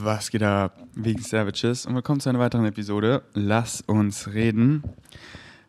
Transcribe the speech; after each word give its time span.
Was 0.00 0.30
geht 0.30 0.44
ab, 0.44 0.78
wegen 0.94 1.20
Savages? 1.20 1.84
Und 1.84 1.96
willkommen 1.96 2.20
zu 2.20 2.28
einer 2.28 2.38
weiteren 2.38 2.66
Episode. 2.66 3.24
Lass 3.34 3.80
uns 3.80 4.28
reden. 4.32 4.84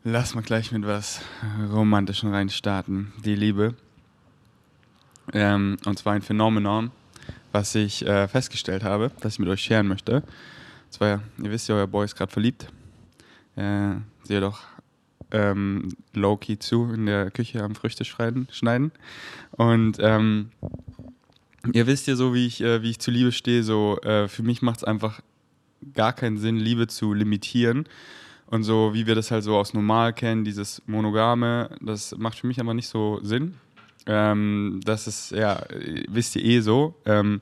Lass 0.04 0.36
mal 0.36 0.44
gleich 0.44 0.72
mit 0.72 0.86
was 0.86 1.22
Romantischem 1.74 2.32
reinstarten. 2.32 3.12
Die 3.26 3.34
Liebe. 3.34 3.74
Ähm, 5.34 5.78
und 5.84 5.98
zwar 5.98 6.14
ein 6.14 6.22
Phänomenon, 6.22 6.92
was 7.52 7.74
ich 7.74 8.06
äh, 8.06 8.28
festgestellt 8.28 8.84
habe, 8.84 9.10
das 9.22 9.34
ich 9.34 9.40
mit 9.40 9.50
euch 9.50 9.64
scheren 9.64 9.88
möchte. 9.88 10.18
Und 10.18 10.24
zwar, 10.92 11.24
ihr 11.42 11.50
wisst 11.50 11.68
ja, 11.68 11.74
euer 11.74 11.88
Boy 11.88 12.06
ist 12.06 12.16
gerade 12.16 12.32
verliebt. 12.32 12.68
Äh, 13.56 13.96
seht 14.26 14.44
doch 14.44 14.60
ähm, 15.32 15.90
low-key 16.14 16.60
zu 16.60 16.94
in 16.94 17.08
der 17.08 17.32
Küche 17.32 17.64
am 17.64 17.74
Früchte 17.74 18.06
schneiden. 18.06 18.92
Und 19.54 19.98
ähm, 20.00 20.52
ihr 21.74 21.88
wisst 21.88 22.08
ja 22.08 22.16
so, 22.16 22.34
wie 22.34 22.46
ich, 22.46 22.62
äh, 22.62 22.82
wie 22.82 22.92
ich 22.92 23.00
zu 23.00 23.12
Liebe 23.12 23.32
stehe. 23.32 23.64
So, 23.64 24.00
äh, 24.02 24.28
für 24.28 24.44
mich 24.44 24.62
macht 24.62 24.78
es 24.78 24.84
einfach 24.84 25.22
gar 25.94 26.14
keinen 26.14 26.38
Sinn, 26.38 26.58
Liebe 26.58 26.88
zu 26.88 27.14
limitieren. 27.14 27.86
Und 28.48 28.64
so, 28.64 28.94
wie 28.94 29.06
wir 29.06 29.16
das 29.16 29.30
halt 29.30 29.44
so 29.44 29.58
aus 29.58 29.74
normal 29.74 30.14
kennen, 30.14 30.44
dieses 30.44 30.82
Monogame, 30.88 31.70
das 31.82 32.18
macht 32.18 32.40
für 32.40 32.48
mich 32.48 32.60
aber 32.60 32.74
nicht 32.74 32.88
so 32.88 33.20
Sinn. 33.22 33.56
Ähm, 34.08 34.80
das 34.84 35.06
ist, 35.06 35.32
ja, 35.32 35.62
wisst 36.08 36.36
ihr 36.36 36.44
eh 36.44 36.62
so. 36.62 36.96
Ähm, 37.06 37.40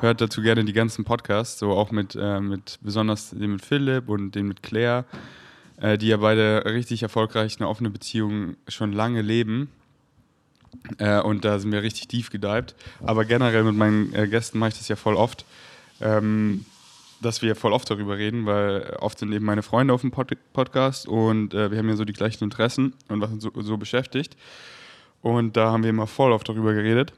hört 0.00 0.20
dazu 0.20 0.42
gerne 0.42 0.64
die 0.64 0.74
ganzen 0.74 1.04
Podcasts, 1.04 1.58
so 1.58 1.70
auch 1.70 1.90
mit, 1.92 2.14
äh, 2.14 2.40
mit 2.40 2.78
besonders 2.82 3.30
den 3.30 3.52
mit 3.52 3.64
Philipp 3.64 4.08
und 4.08 4.34
den 4.34 4.48
mit 4.48 4.62
Claire, 4.62 5.06
äh, 5.80 5.96
die 5.96 6.08
ja 6.08 6.18
beide 6.18 6.64
richtig 6.66 7.02
erfolgreich 7.02 7.56
eine 7.58 7.68
offene 7.68 7.88
Beziehung 7.88 8.56
schon 8.68 8.92
lange 8.92 9.22
leben. 9.22 9.70
Äh, 10.98 11.20
und 11.20 11.44
da 11.44 11.58
sind 11.58 11.72
wir 11.72 11.82
richtig 11.82 12.08
tief 12.08 12.30
gedeibt. 12.30 12.74
Aber 13.02 13.24
generell 13.24 13.64
mit 13.64 13.74
meinen 13.74 14.14
äh, 14.14 14.28
Gästen 14.28 14.58
mache 14.58 14.70
ich 14.70 14.78
das 14.78 14.88
ja 14.88 14.96
voll 14.96 15.14
oft, 15.14 15.44
ähm, 16.00 16.64
dass 17.20 17.42
wir 17.42 17.54
voll 17.54 17.72
oft 17.72 17.90
darüber 17.90 18.16
reden, 18.16 18.46
weil 18.46 18.96
oft 19.00 19.18
sind 19.18 19.32
eben 19.32 19.44
meine 19.44 19.62
Freunde 19.62 19.92
auf 19.92 20.00
dem 20.00 20.10
Pod 20.10 20.36
Podcast 20.52 21.06
und 21.06 21.52
äh, 21.54 21.70
wir 21.70 21.78
haben 21.78 21.88
ja 21.88 21.96
so 21.96 22.04
die 22.04 22.12
gleichen 22.12 22.44
Interessen 22.44 22.94
und 23.08 23.20
was 23.20 23.30
uns 23.30 23.42
so, 23.42 23.52
so, 23.56 23.76
beschäftigt. 23.76 24.36
Und 25.22 25.56
da 25.56 25.70
haben 25.70 25.82
wir 25.82 25.90
immer 25.90 26.06
voll 26.06 26.32
oft 26.32 26.48
darüber 26.48 26.72
geredet. 26.72 27.12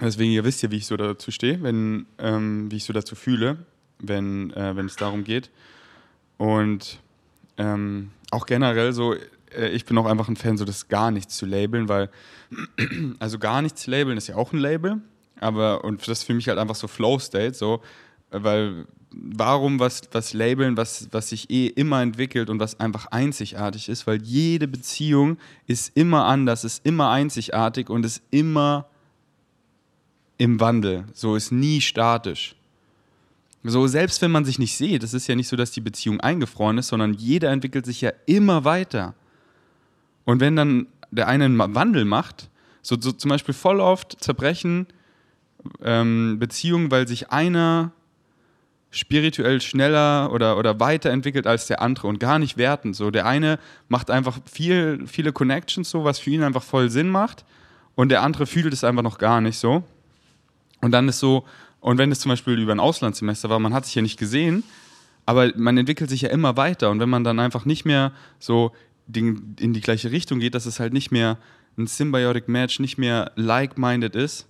Deswegen, 0.00 0.32
ihr 0.32 0.44
wisst 0.44 0.62
ja, 0.62 0.70
wie 0.70 0.78
ich 0.78 0.86
so 0.86 0.96
dazu 0.96 1.30
stehe, 1.30 1.62
wenn, 1.62 2.06
ähm, 2.18 2.70
wie 2.70 2.76
ich 2.76 2.84
so 2.84 2.92
dazu 2.92 3.14
fühle, 3.14 3.58
wenn, 3.98 4.52
äh, 4.54 4.74
wenn 4.74 4.86
es 4.86 4.96
darum 4.96 5.22
geht. 5.22 5.50
Und 6.38 6.98
ähm, 7.58 8.10
auch 8.30 8.46
generell 8.46 8.92
so, 8.94 9.14
äh, 9.56 9.68
ich 9.68 9.84
bin 9.84 9.96
auch 9.98 10.06
einfach 10.06 10.28
ein 10.28 10.36
Fan, 10.36 10.56
so 10.56 10.64
das 10.64 10.88
gar 10.88 11.10
nichts 11.10 11.36
zu 11.36 11.46
labeln, 11.46 11.88
weil, 11.88 12.10
also 13.18 13.38
gar 13.38 13.62
nichts 13.62 13.86
labeln 13.86 14.18
ist 14.18 14.28
ja 14.28 14.36
auch 14.36 14.52
ein 14.52 14.58
Label, 14.58 15.00
aber, 15.40 15.84
und 15.84 16.00
das 16.02 16.20
ist 16.20 16.24
für 16.24 16.34
mich 16.34 16.48
halt 16.48 16.58
einfach 16.58 16.74
so 16.74 16.88
Flow 16.88 17.18
State, 17.18 17.54
so, 17.54 17.82
weil, 18.30 18.86
warum 19.10 19.78
was, 19.78 20.02
was 20.12 20.32
labeln, 20.32 20.76
was, 20.76 21.08
was 21.10 21.28
sich 21.28 21.50
eh 21.50 21.66
immer 21.66 22.00
entwickelt 22.02 22.48
und 22.48 22.60
was 22.60 22.80
einfach 22.80 23.06
einzigartig 23.06 23.88
ist, 23.88 24.06
weil 24.06 24.22
jede 24.22 24.68
Beziehung 24.68 25.36
ist 25.66 25.96
immer 25.96 26.24
anders, 26.24 26.64
ist 26.64 26.84
immer 26.86 27.10
einzigartig 27.10 27.90
und 27.90 28.04
ist 28.04 28.22
immer 28.30 28.86
im 30.38 30.60
Wandel, 30.60 31.04
so 31.12 31.36
ist 31.36 31.52
nie 31.52 31.80
statisch. 31.80 32.56
So, 33.64 33.86
selbst 33.86 34.20
wenn 34.22 34.32
man 34.32 34.44
sich 34.44 34.58
nicht 34.58 34.76
sieht, 34.76 35.04
es 35.04 35.14
ist 35.14 35.28
ja 35.28 35.36
nicht 35.36 35.46
so, 35.46 35.56
dass 35.56 35.70
die 35.70 35.80
Beziehung 35.80 36.18
eingefroren 36.20 36.78
ist, 36.78 36.88
sondern 36.88 37.14
jeder 37.14 37.50
entwickelt 37.50 37.86
sich 37.86 38.00
ja 38.00 38.12
immer 38.26 38.64
weiter. 38.64 39.14
Und 40.24 40.40
wenn 40.40 40.56
dann 40.56 40.86
der 41.10 41.28
eine 41.28 41.44
einen 41.44 41.58
Wandel 41.58 42.04
macht, 42.04 42.48
so, 42.80 42.96
so 43.00 43.12
zum 43.12 43.28
Beispiel 43.28 43.54
voll 43.54 43.80
oft 43.80 44.22
zerbrechen 44.22 44.86
ähm, 45.82 46.38
Beziehungen, 46.38 46.90
weil 46.90 47.06
sich 47.06 47.30
einer 47.30 47.92
spirituell 48.90 49.60
schneller 49.60 50.30
oder, 50.32 50.58
oder 50.58 50.78
weiterentwickelt 50.78 51.46
als 51.46 51.66
der 51.66 51.80
andere 51.80 52.08
und 52.08 52.20
gar 52.20 52.38
nicht 52.38 52.58
werten. 52.58 52.92
So, 52.92 53.10
der 53.10 53.26
eine 53.26 53.58
macht 53.88 54.10
einfach 54.10 54.38
viel, 54.50 55.06
viele 55.06 55.32
Connections, 55.32 55.88
so 55.88 56.04
was 56.04 56.18
für 56.18 56.30
ihn 56.30 56.42
einfach 56.42 56.62
voll 56.62 56.90
Sinn 56.90 57.08
macht, 57.08 57.44
und 57.94 58.08
der 58.08 58.22
andere 58.22 58.46
fühlt 58.46 58.72
es 58.72 58.84
einfach 58.84 59.02
noch 59.02 59.18
gar 59.18 59.40
nicht 59.40 59.58
so. 59.58 59.82
Und 60.80 60.92
dann 60.92 61.08
ist 61.08 61.18
so, 61.18 61.44
und 61.80 61.98
wenn 61.98 62.10
es 62.10 62.20
zum 62.20 62.30
Beispiel 62.30 62.58
über 62.58 62.72
ein 62.72 62.80
Auslandssemester 62.80 63.50
war, 63.50 63.58
man 63.58 63.74
hat 63.74 63.84
sich 63.86 63.94
ja 63.94 64.02
nicht 64.02 64.18
gesehen, 64.18 64.64
aber 65.26 65.52
man 65.56 65.76
entwickelt 65.76 66.10
sich 66.10 66.22
ja 66.22 66.30
immer 66.30 66.56
weiter. 66.56 66.90
Und 66.90 67.00
wenn 67.00 67.10
man 67.10 67.24
dann 67.24 67.38
einfach 67.38 67.64
nicht 67.64 67.84
mehr 67.84 68.12
so 68.38 68.72
in 69.06 69.72
die 69.72 69.80
gleiche 69.80 70.10
Richtung 70.10 70.38
geht, 70.38 70.54
dass 70.54 70.66
es 70.66 70.80
halt 70.80 70.92
nicht 70.92 71.10
mehr 71.10 71.38
ein 71.76 71.86
Symbiotic 71.86 72.48
Match, 72.48 72.80
nicht 72.80 72.98
mehr 72.98 73.32
like-minded 73.36 74.14
ist, 74.14 74.46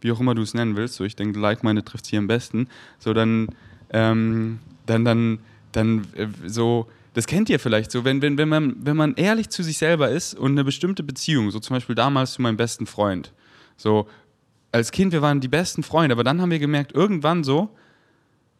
wie 0.00 0.12
auch 0.12 0.20
immer 0.20 0.34
du 0.34 0.42
es 0.42 0.54
nennen 0.54 0.76
willst, 0.76 0.96
so 0.96 1.04
ich 1.04 1.16
denke, 1.16 1.38
like-minded 1.38 1.86
trifft 1.86 2.04
es 2.04 2.10
hier 2.10 2.18
am 2.18 2.26
besten, 2.26 2.68
so 2.98 3.14
dann, 3.14 3.48
ähm, 3.90 4.58
dann, 4.86 5.04
dann, 5.04 5.38
dann 5.72 6.06
äh, 6.14 6.26
so, 6.46 6.88
das 7.14 7.26
kennt 7.26 7.48
ihr 7.48 7.60
vielleicht 7.60 7.90
so, 7.90 8.04
wenn, 8.04 8.20
wenn, 8.20 8.36
wenn, 8.36 8.48
man, 8.48 8.76
wenn 8.80 8.96
man 8.96 9.14
ehrlich 9.14 9.48
zu 9.48 9.62
sich 9.62 9.78
selber 9.78 10.10
ist 10.10 10.34
und 10.34 10.52
eine 10.52 10.64
bestimmte 10.64 11.02
Beziehung, 11.02 11.50
so 11.50 11.60
zum 11.60 11.76
Beispiel 11.76 11.94
damals 11.94 12.32
zu 12.34 12.42
meinem 12.42 12.56
besten 12.56 12.86
Freund, 12.86 13.32
so 13.76 14.08
als 14.72 14.90
Kind, 14.90 15.12
wir 15.12 15.22
waren 15.22 15.40
die 15.40 15.48
besten 15.48 15.84
Freunde, 15.84 16.14
aber 16.14 16.24
dann 16.24 16.40
haben 16.40 16.50
wir 16.50 16.58
gemerkt, 16.58 16.92
irgendwann 16.92 17.44
so, 17.44 17.70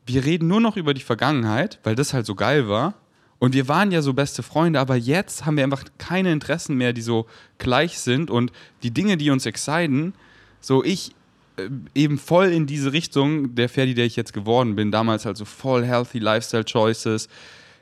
wir 0.07 0.25
reden 0.25 0.47
nur 0.49 0.61
noch 0.61 0.77
über 0.77 0.95
die 0.95 1.01
Vergangenheit, 1.01 1.81
weil 1.83 1.97
das 1.97 2.15
halt 2.15 2.27
so 2.27 2.35
geil 2.35 2.69
war 2.69 2.95
und 3.45 3.53
wir 3.53 3.69
waren 3.69 3.93
ja 3.93 4.01
so 4.01 4.15
beste 4.15 4.43
Freunde, 4.43 4.81
aber 4.81 4.97
jetzt 4.97 5.45
haben 5.45 5.59
wir 5.59 5.65
einfach 5.65 5.85
keine 5.99 6.33
Interessen 6.33 6.79
mehr, 6.79 6.95
die 6.95 7.03
so 7.03 7.27
gleich 7.59 7.99
sind. 7.99 8.31
Und 8.31 8.53
die 8.83 8.91
Dinge, 8.91 9.19
die 9.19 9.29
uns 9.29 9.45
exciten, 9.45 10.15
so 10.63 10.83
ich 10.83 11.11
äh, 11.59 11.69
eben 11.95 12.17
voll 12.17 12.47
in 12.47 12.65
diese 12.65 12.95
Richtung, 12.95 13.55
der 13.55 13.69
Ferdi, 13.69 13.93
der 13.93 14.07
ich 14.07 14.17
jetzt 14.17 14.33
geworden 14.33 14.77
bin, 14.77 14.91
damals 14.91 15.27
halt 15.27 15.37
so 15.37 15.45
voll 15.45 15.85
healthy 15.85 16.21
Lifestyle 16.21 16.65
Choices. 16.65 17.29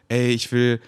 Ey, 0.08 0.32
ich 0.32 0.50
will 0.50 0.80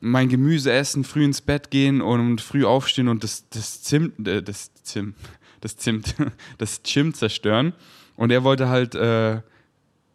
mein 0.00 0.28
Gemüse 0.28 0.72
essen, 0.72 1.04
früh 1.04 1.24
ins 1.24 1.40
Bett 1.40 1.70
gehen 1.70 2.00
und 2.00 2.40
früh 2.40 2.64
aufstehen 2.64 3.06
und 3.06 3.22
das, 3.22 3.48
das 3.50 3.84
Zimt, 3.84 4.26
äh, 4.26 4.42
das 4.42 4.74
Zimt, 4.82 5.14
das 5.60 5.76
Zimt, 5.76 6.16
das 6.58 6.80
Gym 6.82 7.14
zerstören. 7.14 7.74
Und 8.16 8.32
er 8.32 8.42
wollte 8.42 8.68
halt, 8.68 8.96
äh, 8.96 9.40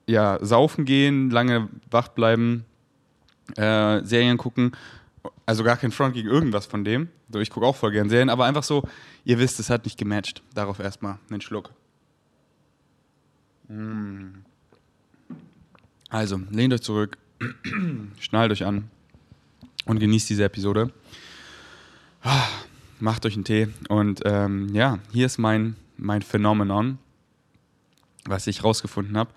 ja, 0.06 0.38
saufen 0.42 0.84
gehen, 0.84 1.30
lange 1.30 1.70
wach 1.90 2.10
bleiben 2.10 2.66
äh, 3.58 4.04
Serien 4.06 4.38
gucken. 4.38 4.72
Also 5.46 5.64
gar 5.64 5.78
kein 5.78 5.92
Front 5.92 6.14
gegen 6.16 6.30
irgendwas 6.30 6.66
von 6.66 6.84
dem. 6.84 7.10
So, 7.32 7.40
ich 7.40 7.50
gucke 7.50 7.66
auch 7.66 7.76
voll 7.76 7.92
gern 7.92 8.10
Serien, 8.10 8.30
aber 8.30 8.46
einfach 8.46 8.64
so, 8.64 8.84
ihr 9.24 9.40
wisst, 9.40 9.60
es 9.60 9.70
hat 9.70 9.86
nicht 9.86 9.98
gematcht. 9.98 10.42
Darauf 10.54 10.80
erstmal 10.80 11.18
einen 11.30 11.42
Schluck. 11.42 11.72
Mm. 13.68 14.44
Also, 16.10 16.42
lehnt 16.50 16.74
euch 16.74 16.82
zurück, 16.82 17.18
schnallt 18.20 18.52
euch 18.52 18.66
an 18.66 18.90
und 19.86 20.00
genießt 20.00 20.30
diese 20.30 20.44
Episode. 20.44 20.92
Ah, 22.22 22.48
macht 23.00 23.26
euch 23.26 23.36
einen 23.36 23.46
Tee 23.46 23.70
und 23.88 24.22
ähm, 24.26 24.70
ja, 24.74 25.00
hier 25.12 25.26
ist 25.26 25.38
mein, 25.38 25.76
mein 25.98 26.22
Phänomenon, 26.22 27.00
was 28.26 28.46
ich 28.48 28.64
rausgefunden 28.64 29.18
habe. 29.18 29.32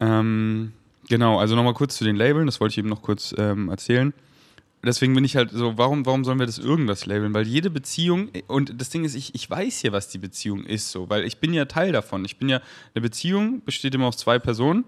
Ähm, 0.00 0.72
Genau, 1.08 1.38
also 1.38 1.56
nochmal 1.56 1.74
kurz 1.74 1.96
zu 1.96 2.04
den 2.04 2.16
Labeln, 2.16 2.46
das 2.46 2.60
wollte 2.60 2.72
ich 2.72 2.78
eben 2.78 2.88
noch 2.88 3.02
kurz 3.02 3.34
ähm, 3.36 3.68
erzählen. 3.68 4.12
Deswegen 4.84 5.14
bin 5.14 5.24
ich 5.24 5.36
halt 5.36 5.50
so, 5.50 5.78
warum, 5.78 6.06
warum 6.06 6.24
sollen 6.24 6.40
wir 6.40 6.46
das 6.46 6.58
irgendwas 6.58 7.06
labeln? 7.06 7.32
Weil 7.34 7.46
jede 7.46 7.70
Beziehung, 7.70 8.30
und 8.48 8.80
das 8.80 8.90
Ding 8.90 9.04
ist, 9.04 9.14
ich, 9.14 9.32
ich 9.32 9.48
weiß 9.48 9.82
ja, 9.82 9.92
was 9.92 10.08
die 10.08 10.18
Beziehung 10.18 10.64
ist, 10.64 10.90
so, 10.90 11.08
weil 11.08 11.24
ich 11.24 11.38
bin 11.38 11.54
ja 11.54 11.66
Teil 11.66 11.92
davon. 11.92 12.24
Ich 12.24 12.36
bin 12.36 12.48
ja, 12.48 12.60
eine 12.94 13.02
Beziehung 13.02 13.62
besteht 13.64 13.94
immer 13.94 14.06
aus 14.06 14.16
zwei 14.16 14.40
Personen. 14.40 14.84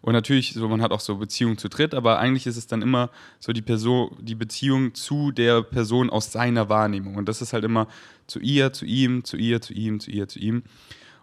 Und 0.00 0.12
natürlich, 0.12 0.52
so, 0.52 0.68
man 0.68 0.82
hat 0.82 0.92
auch 0.92 1.00
so 1.00 1.16
Beziehungen 1.16 1.58
zu 1.58 1.68
dritt, 1.68 1.94
aber 1.94 2.18
eigentlich 2.18 2.46
ist 2.46 2.56
es 2.56 2.66
dann 2.66 2.82
immer 2.82 3.10
so 3.38 3.52
die 3.52 3.62
Person, 3.62 4.16
die 4.20 4.34
Beziehung 4.34 4.94
zu 4.94 5.30
der 5.30 5.62
Person 5.62 6.10
aus 6.10 6.30
seiner 6.30 6.68
Wahrnehmung. 6.68 7.16
Und 7.16 7.28
das 7.28 7.40
ist 7.40 7.52
halt 7.52 7.64
immer 7.64 7.88
zu 8.26 8.38
ihr, 8.38 8.72
zu 8.72 8.84
ihm, 8.84 9.24
zu 9.24 9.36
ihr, 9.36 9.60
zu 9.60 9.72
ihm, 9.72 10.00
zu 10.00 10.10
ihr, 10.10 10.28
zu 10.28 10.38
ihm. 10.38 10.62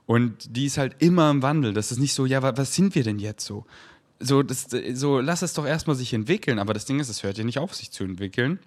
Und 0.06 0.56
die 0.56 0.66
ist 0.66 0.78
halt 0.78 0.96
immer 1.00 1.30
im 1.30 1.42
Wandel. 1.42 1.74
Das 1.74 1.92
ist 1.92 2.00
nicht 2.00 2.14
so, 2.14 2.26
ja, 2.26 2.42
was 2.42 2.74
sind 2.74 2.96
wir 2.96 3.04
denn 3.04 3.20
jetzt 3.20 3.46
so? 3.46 3.66
So, 4.20 4.44
das, 4.44 4.68
so 4.94 5.20
lass 5.20 5.42
es 5.42 5.54
doch 5.54 5.66
erstmal 5.66 5.96
sich 5.96 6.14
entwickeln. 6.14 6.60
Aber 6.60 6.74
das 6.74 6.86
Ding 6.86 7.00
ist, 7.00 7.10
es 7.10 7.24
hört 7.24 7.38
ja 7.38 7.44
nicht 7.44 7.60
auf, 7.60 7.74
sich 7.76 7.92
zu 7.92 8.04
entwickeln. 8.04 8.60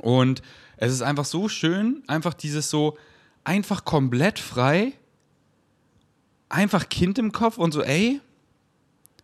Und 0.00 0.42
es 0.76 0.92
ist 0.92 1.02
einfach 1.02 1.24
so 1.24 1.48
schön, 1.48 2.02
einfach 2.06 2.34
dieses 2.34 2.70
so, 2.70 2.96
einfach 3.44 3.84
komplett 3.84 4.38
frei, 4.38 4.92
einfach 6.48 6.88
Kind 6.88 7.18
im 7.18 7.32
Kopf 7.32 7.58
und 7.58 7.72
so, 7.72 7.82
ey, 7.82 8.20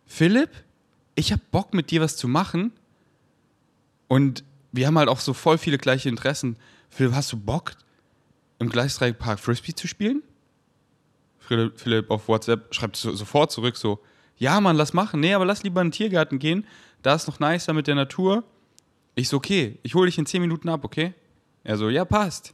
Philipp, 0.05 0.49
ich 1.15 1.31
hab 1.31 1.51
Bock 1.51 1.73
mit 1.73 1.91
dir 1.91 2.01
was 2.01 2.15
zu 2.15 2.27
machen. 2.27 2.71
Und 4.07 4.43
wir 4.71 4.87
haben 4.87 4.97
halt 4.97 5.09
auch 5.09 5.19
so 5.19 5.33
voll 5.33 5.57
viele 5.57 5.77
gleiche 5.77 6.09
Interessen. 6.09 6.57
Philipp, 6.89 7.13
hast 7.13 7.31
du 7.31 7.37
Bock, 7.37 7.73
im 8.59 8.69
Gleisdreieck 8.69 9.17
Frisbee 9.37 9.73
zu 9.73 9.87
spielen? 9.87 10.23
Philipp 11.39 12.11
auf 12.11 12.27
WhatsApp 12.27 12.73
schreibt 12.73 12.97
sofort 12.97 13.51
zurück 13.51 13.77
so, 13.77 14.01
ja, 14.37 14.59
Mann, 14.61 14.75
lass 14.75 14.93
machen. 14.93 15.19
Nee, 15.19 15.33
aber 15.33 15.45
lass 15.45 15.63
lieber 15.63 15.81
in 15.81 15.87
den 15.87 15.91
Tiergarten 15.93 16.39
gehen. 16.39 16.65
Da 17.01 17.15
ist 17.15 17.27
noch 17.27 17.39
nicer 17.39 17.73
mit 17.73 17.87
der 17.87 17.95
Natur. 17.95 18.43
Ich 19.15 19.29
so, 19.29 19.37
okay, 19.37 19.79
ich 19.83 19.95
hole 19.95 20.05
dich 20.07 20.17
in 20.17 20.25
10 20.25 20.41
Minuten 20.41 20.69
ab, 20.69 20.83
okay? 20.83 21.13
Er 21.63 21.77
so, 21.77 21.89
ja, 21.89 22.05
passt. 22.05 22.53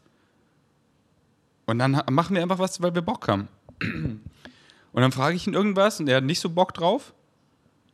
Und 1.65 1.79
dann 1.79 2.01
machen 2.11 2.35
wir 2.35 2.41
einfach 2.41 2.59
was, 2.59 2.81
weil 2.81 2.95
wir 2.95 3.01
Bock 3.01 3.27
haben. 3.27 3.47
Und 3.81 5.01
dann 5.01 5.11
frage 5.11 5.35
ich 5.35 5.47
ihn 5.47 5.53
irgendwas 5.53 5.99
und 5.99 6.07
er 6.07 6.17
hat 6.17 6.23
nicht 6.23 6.39
so 6.39 6.49
Bock 6.49 6.73
drauf. 6.73 7.13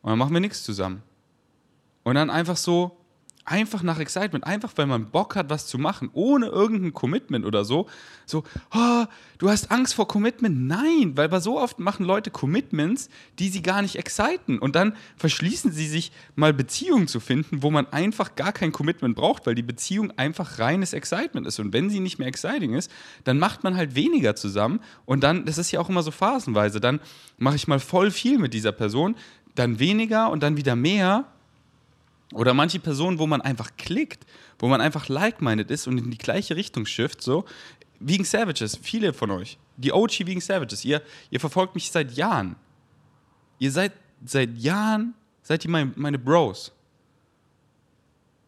Und 0.01 0.11
dann 0.11 0.19
machen 0.19 0.33
wir 0.33 0.39
nichts 0.39 0.63
zusammen. 0.63 1.01
Und 2.03 2.15
dann 2.15 2.29
einfach 2.29 2.57
so, 2.57 2.98
einfach 3.49 3.83
nach 3.83 3.99
Excitement, 3.99 4.45
einfach 4.45 4.73
weil 4.75 4.85
man 4.85 5.09
Bock 5.09 5.35
hat, 5.35 5.49
was 5.49 5.67
zu 5.67 5.77
machen, 5.77 6.09
ohne 6.13 6.47
irgendein 6.47 6.93
Commitment 6.93 7.45
oder 7.45 7.65
so. 7.65 7.87
So, 8.25 8.43
oh, 8.73 9.05
du 9.39 9.49
hast 9.49 9.71
Angst 9.71 9.95
vor 9.95 10.07
Commitment? 10.07 10.67
Nein, 10.67 11.13
weil 11.15 11.29
bei 11.29 11.39
so 11.39 11.59
oft 11.59 11.79
machen 11.79 12.05
Leute 12.05 12.29
Commitments, 12.29 13.09
die 13.39 13.49
sie 13.49 13.63
gar 13.63 13.81
nicht 13.81 13.95
exciten. 13.95 14.59
Und 14.59 14.75
dann 14.75 14.95
verschließen 15.17 15.71
sie 15.71 15.87
sich 15.87 16.11
mal 16.35 16.53
Beziehungen 16.53 17.07
zu 17.07 17.19
finden, 17.19 17.63
wo 17.63 17.71
man 17.71 17.87
einfach 17.87 18.35
gar 18.35 18.51
kein 18.51 18.71
Commitment 18.71 19.15
braucht, 19.15 19.47
weil 19.47 19.55
die 19.55 19.63
Beziehung 19.63 20.11
einfach 20.17 20.59
reines 20.59 20.93
Excitement 20.93 21.47
ist. 21.47 21.59
Und 21.59 21.73
wenn 21.73 21.89
sie 21.89 21.99
nicht 21.99 22.19
mehr 22.19 22.27
exciting 22.27 22.75
ist, 22.75 22.91
dann 23.23 23.39
macht 23.39 23.63
man 23.63 23.75
halt 23.75 23.95
weniger 23.95 24.35
zusammen. 24.35 24.79
Und 25.05 25.23
dann, 25.23 25.45
das 25.45 25.57
ist 25.57 25.71
ja 25.71 25.79
auch 25.79 25.89
immer 25.89 26.03
so 26.03 26.11
phasenweise, 26.11 26.79
dann 26.79 26.99
mache 27.37 27.55
ich 27.55 27.67
mal 27.67 27.79
voll 27.79 28.11
viel 28.11 28.37
mit 28.37 28.53
dieser 28.53 28.71
Person, 28.71 29.15
dann 29.55 29.79
weniger 29.79 30.29
und 30.29 30.43
dann 30.43 30.55
wieder 30.55 30.75
mehr 30.75 31.25
oder 32.33 32.53
manche 32.53 32.79
Personen, 32.79 33.19
wo 33.19 33.27
man 33.27 33.41
einfach 33.41 33.71
klickt, 33.77 34.25
wo 34.59 34.67
man 34.67 34.81
einfach 34.81 35.09
like-minded 35.09 35.71
ist 35.71 35.87
und 35.87 35.97
in 35.97 36.11
die 36.11 36.17
gleiche 36.17 36.55
Richtung 36.55 36.85
schifft, 36.85 37.21
so. 37.21 37.45
Vegan 37.99 38.25
Savages, 38.25 38.77
viele 38.81 39.13
von 39.13 39.31
euch, 39.31 39.57
die 39.77 39.91
OG 39.91 40.19
Vegan 40.19 40.41
Savages, 40.41 40.85
ihr, 40.85 41.01
ihr 41.31 41.39
verfolgt 41.39 41.75
mich 41.75 41.91
seit 41.91 42.11
Jahren. 42.13 42.55
Ihr 43.57 43.71
seid 43.71 43.91
seit 44.25 44.57
Jahren, 44.57 45.13
seid 45.41 45.65
ihr 45.65 45.71
mein, 45.71 45.93
meine 45.95 46.19
Bros. 46.19 46.71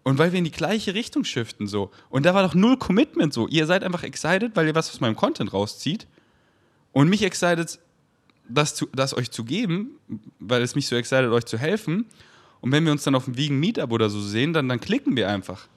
Und 0.04 0.18
weil 0.18 0.32
wir 0.32 0.40
in 0.40 0.46
die 0.46 0.52
gleiche 0.52 0.94
Richtung 0.94 1.24
shiften, 1.24 1.68
so. 1.68 1.92
Und 2.10 2.26
da 2.26 2.34
war 2.34 2.44
doch 2.44 2.56
null 2.56 2.78
Commitment, 2.78 3.34
so. 3.34 3.48
Ihr 3.48 3.66
seid 3.68 3.84
einfach 3.84 4.04
excited, 4.04 4.56
weil 4.56 4.68
ihr 4.68 4.76
was 4.76 4.90
aus 4.90 5.00
meinem 5.00 5.16
Content 5.16 5.54
rauszieht. 5.54 6.08
Und 6.92 7.08
mich 7.10 7.22
excited, 7.24 7.80
das, 8.50 8.76
zu, 8.76 8.88
das 8.94 9.16
euch 9.16 9.32
zu 9.32 9.44
geben, 9.44 10.00
weil 10.40 10.62
es 10.62 10.76
mich 10.76 10.88
so 10.88 10.96
excited, 10.96 11.30
euch 11.32 11.46
zu 11.46 11.58
helfen. 11.58 12.06
Und 12.62 12.72
wenn 12.72 12.86
wir 12.86 12.92
uns 12.92 13.04
dann 13.04 13.16
auf 13.16 13.26
dem 13.26 13.38
Vegan 13.38 13.60
Meetup 13.60 13.92
oder 13.92 14.10
so 14.10 14.22
sehen, 14.22 14.54
dann, 14.54 14.70
dann 14.70 14.80
klicken 14.80 15.16
wir 15.16 15.28
einfach. 15.30 15.68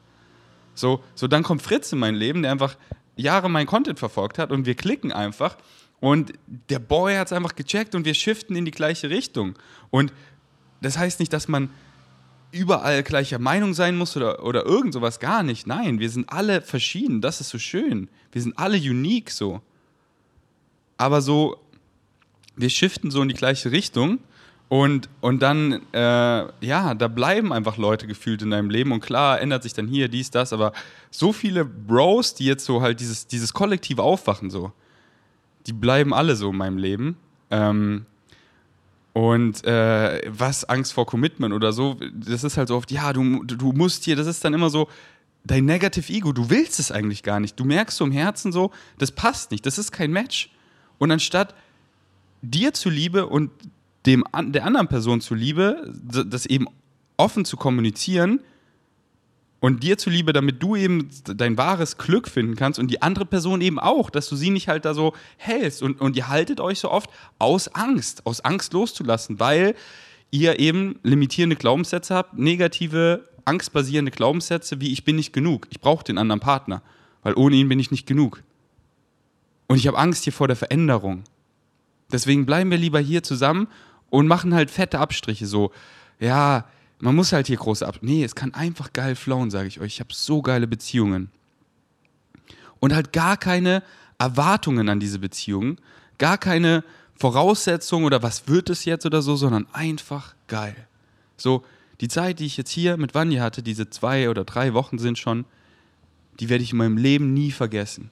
So, 0.75 1.03
so, 1.15 1.27
dann 1.27 1.43
kommt 1.43 1.63
Fritz 1.63 1.93
in 1.93 1.99
mein 1.99 2.15
Leben, 2.15 2.43
der 2.43 2.53
einfach 2.53 2.77
Jahre 3.17 3.49
mein 3.49 3.67
Content 3.67 3.99
verfolgt 3.99 4.39
hat 4.39 4.53
und 4.53 4.67
wir 4.67 4.75
klicken 4.75 5.13
einfach. 5.13 5.57
Und 6.01 6.33
der 6.69 6.81
Boy 6.81 7.15
hat 7.15 7.29
es 7.29 7.33
einfach 7.33 7.55
gecheckt 7.55 7.95
und 7.95 8.05
wir 8.05 8.15
shiften 8.15 8.57
in 8.57 8.65
die 8.65 8.71
gleiche 8.71 9.09
Richtung. 9.09 9.55
Und 9.91 10.13
das 10.83 10.99
heißt 10.99 11.21
nicht, 11.21 11.33
dass 11.33 11.49
man 11.49 11.71
überall 12.51 13.03
gleicher 13.03 13.39
Meinung 13.39 13.75
sein 13.75 13.97
muss 13.97 14.17
oder, 14.17 14.45
oder 14.45 14.65
irgend 14.65 14.93
sowas, 14.93 15.19
gar 15.19 15.43
nicht. 15.43 15.67
Nein, 15.67 15.99
wir 15.99 16.11
sind 16.11 16.31
alle 16.31 16.61
verschieden, 16.61 17.21
das 17.21 17.41
ist 17.41 17.49
so 17.49 17.59
schön. 17.59 18.09
Wir 18.33 18.43
sind 18.43 18.59
alle 18.59 18.77
unique 18.77 19.31
so. 19.31 19.63
Aber 20.97 21.23
so, 21.23 21.59
wir 22.55 22.71
shiften 22.71 23.11
so 23.11 23.23
in 23.23 23.29
die 23.29 23.35
gleiche 23.35 23.73
Richtung 23.73 24.19
und, 24.69 25.09
und 25.21 25.41
dann, 25.43 25.83
äh, 25.93 26.67
ja, 26.67 26.95
da 26.95 27.09
bleiben 27.09 27.53
einfach 27.53 27.77
Leute 27.77 28.07
gefühlt 28.07 28.43
in 28.43 28.51
deinem 28.51 28.71
Leben. 28.71 28.93
Und 28.93 29.01
klar, 29.01 29.41
ändert 29.41 29.63
sich 29.63 29.75
dann 29.75 29.87
hier, 29.87 30.09
dies, 30.09 30.31
das, 30.31 30.53
aber 30.53 30.73
so 31.11 31.33
viele 31.33 31.65
Bros, 31.65 32.35
die 32.35 32.47
jetzt 32.47 32.65
so 32.65 32.81
halt 32.81 33.01
dieses, 33.01 33.27
dieses 33.27 33.53
kollektive 33.53 34.03
Aufwachen 34.03 34.51
so, 34.51 34.73
die 35.67 35.73
bleiben 35.73 36.13
alle 36.15 36.35
so 36.35 36.51
in 36.51 36.57
meinem 36.57 36.79
Leben. 36.79 37.17
Ähm, 37.51 38.07
und 39.13 39.65
äh, 39.65 40.23
was 40.27 40.65
Angst 40.65 40.93
vor 40.93 41.07
Commitment 41.07 41.55
oder 41.55 41.73
so, 41.73 41.97
das 42.13 42.43
ist 42.43 42.57
halt 42.57 42.69
so 42.69 42.77
oft, 42.77 42.91
ja, 42.91 43.13
du, 43.13 43.45
du 43.45 43.73
musst 43.73 44.05
hier, 44.05 44.17
das 44.17 44.27
ist 44.27 44.45
dann 44.45 44.55
immer 44.55 44.71
so, 44.71 44.89
dein 45.45 45.67
Negative 45.67 46.13
Ego, 46.13 46.33
du 46.33 46.51
willst 46.51 46.81
es 46.81 46.91
eigentlich 46.91 47.23
gar 47.23 47.39
nicht. 47.39 47.61
Du 47.61 47.65
merkst 47.65 47.97
so 47.97 48.05
im 48.05 48.13
Herzen 48.13 48.51
so, 48.51 48.73
das 48.99 49.13
passt 49.13 49.51
nicht, 49.51 49.65
das 49.67 49.79
ist 49.79 49.93
kein 49.93 50.11
Match. 50.11 50.51
Und 50.99 51.13
anstatt 51.13 51.55
dir 52.43 52.73
zuliebe 52.73 53.27
und 53.27 53.51
dem, 54.07 54.25
der 54.35 54.65
anderen 54.65 54.89
Person 54.89 55.21
zuliebe, 55.21 55.93
das 56.03 56.47
eben 56.47 56.67
offen 57.17 57.45
zu 57.45 57.57
kommunizieren 57.57 58.41
und 59.61 59.83
dir 59.83 59.97
zuliebe, 59.97 60.35
damit 60.35 60.63
du 60.63 60.77
eben 60.77 61.09
dein 61.25 61.57
wahres 61.57 61.97
Glück 61.97 62.29
finden 62.29 62.55
kannst 62.55 62.79
und 62.79 62.91
die 62.91 63.01
andere 63.01 63.25
Person 63.25 63.63
eben 63.63 63.79
auch, 63.79 64.11
dass 64.11 64.29
du 64.29 64.37
sie 64.37 64.51
nicht 64.51 64.69
halt 64.69 64.85
da 64.85 64.93
so 64.93 65.15
hältst. 65.39 65.83
Und, 65.83 66.03
und 66.03 66.17
ihr 66.17 66.29
haltet 66.29 66.61
euch 66.61 66.81
so 66.81 66.91
oft 66.91 67.09
aus 67.39 67.69
Angst, 67.69 68.27
aus 68.27 68.43
Angst 68.43 68.75
loszulassen, 68.75 69.41
weil 69.41 69.75
ihr 70.31 70.59
eben 70.59 70.99
limitierende 71.03 71.57
Glaubenssätze 71.57 72.15
habt, 72.15 72.39
negative, 72.39 73.25
angstbasierende 73.47 74.11
Glaubenssätze 74.11 74.81
wie 74.81 74.93
ich 74.93 75.05
bin 75.05 75.17
nicht 75.17 75.33
genug, 75.33 75.67
ich 75.71 75.81
brauche 75.81 76.05
den 76.05 76.19
anderen 76.19 76.41
Partner, 76.41 76.83
weil 77.23 77.35
ohne 77.35 77.57
ihn 77.57 77.69
bin 77.69 77.79
ich 77.79 77.91
nicht 77.91 78.07
genug. 78.07 78.43
Und 79.67 79.77
ich 79.77 79.87
habe 79.87 79.97
Angst 79.97 80.25
hier 80.25 80.33
vor 80.35 80.47
der 80.47 80.57
Veränderung. 80.57 81.25
Deswegen 82.13 82.45
bleiben 82.45 82.71
wir 82.71 82.79
lieber 82.79 83.01
hier 83.01 83.23
zusammen 83.23 83.69
und 84.15 84.29
machen 84.29 84.55
halt 84.55 84.71
fette 84.71 85.01
Abstriche. 85.01 85.47
So, 85.47 85.73
ja, 86.21 86.67
man 87.01 87.17
muss 87.17 87.33
halt 87.33 87.49
hier 87.49 87.57
große 87.57 87.85
Abstriche. 87.85 88.13
Nee, 88.13 88.23
es 88.23 88.37
kann 88.37 88.55
einfach 88.55 88.93
geil 88.93 89.17
flowen, 89.17 89.51
sage 89.51 89.67
ich 89.67 89.81
euch. 89.81 89.95
Ich 89.95 90.01
habe 90.01 90.15
so 90.15 90.41
geile 90.41 90.69
Beziehungen. 90.69 91.31
Und 92.79 92.95
halt 92.95 93.13
gar 93.13 93.37
keine 93.37 93.83
Erwartungen 94.19 94.89
an 94.89 95.01
diese 95.01 95.19
Beziehungen, 95.19 95.79
gar 96.19 96.39
keine 96.39 96.85
Voraussetzungen 97.17 98.05
oder 98.05 98.23
was 98.23 98.47
wird 98.47 98.71
es 98.71 98.85
jetzt 98.85 99.05
oder 99.05 99.21
so, 99.21 99.35
sondern 99.35 99.67
einfach 99.73 100.37
geil. 100.47 100.77
So, 101.37 101.65
die 102.01 102.09
Zeit, 102.09 102.39
die 102.39 102.47
ich 102.47 102.57
jetzt 102.57 102.71
hier 102.71 102.97
mit 102.97 103.15
Vanya 103.15 103.43
hatte, 103.43 103.65
diese 103.65 103.91
zwei 103.91 104.31
oder 104.31 104.45
drei 104.45 104.75
Wochen 104.75 104.99
sind 104.99 105.19
schon, 105.19 105.45
die 106.39 106.49
werde 106.49 106.63
ich 106.63 106.71
in 106.71 106.79
meinem 106.79 106.99
Leben 106.99 107.35
nie 107.35 107.51
vergessen. 107.51 108.11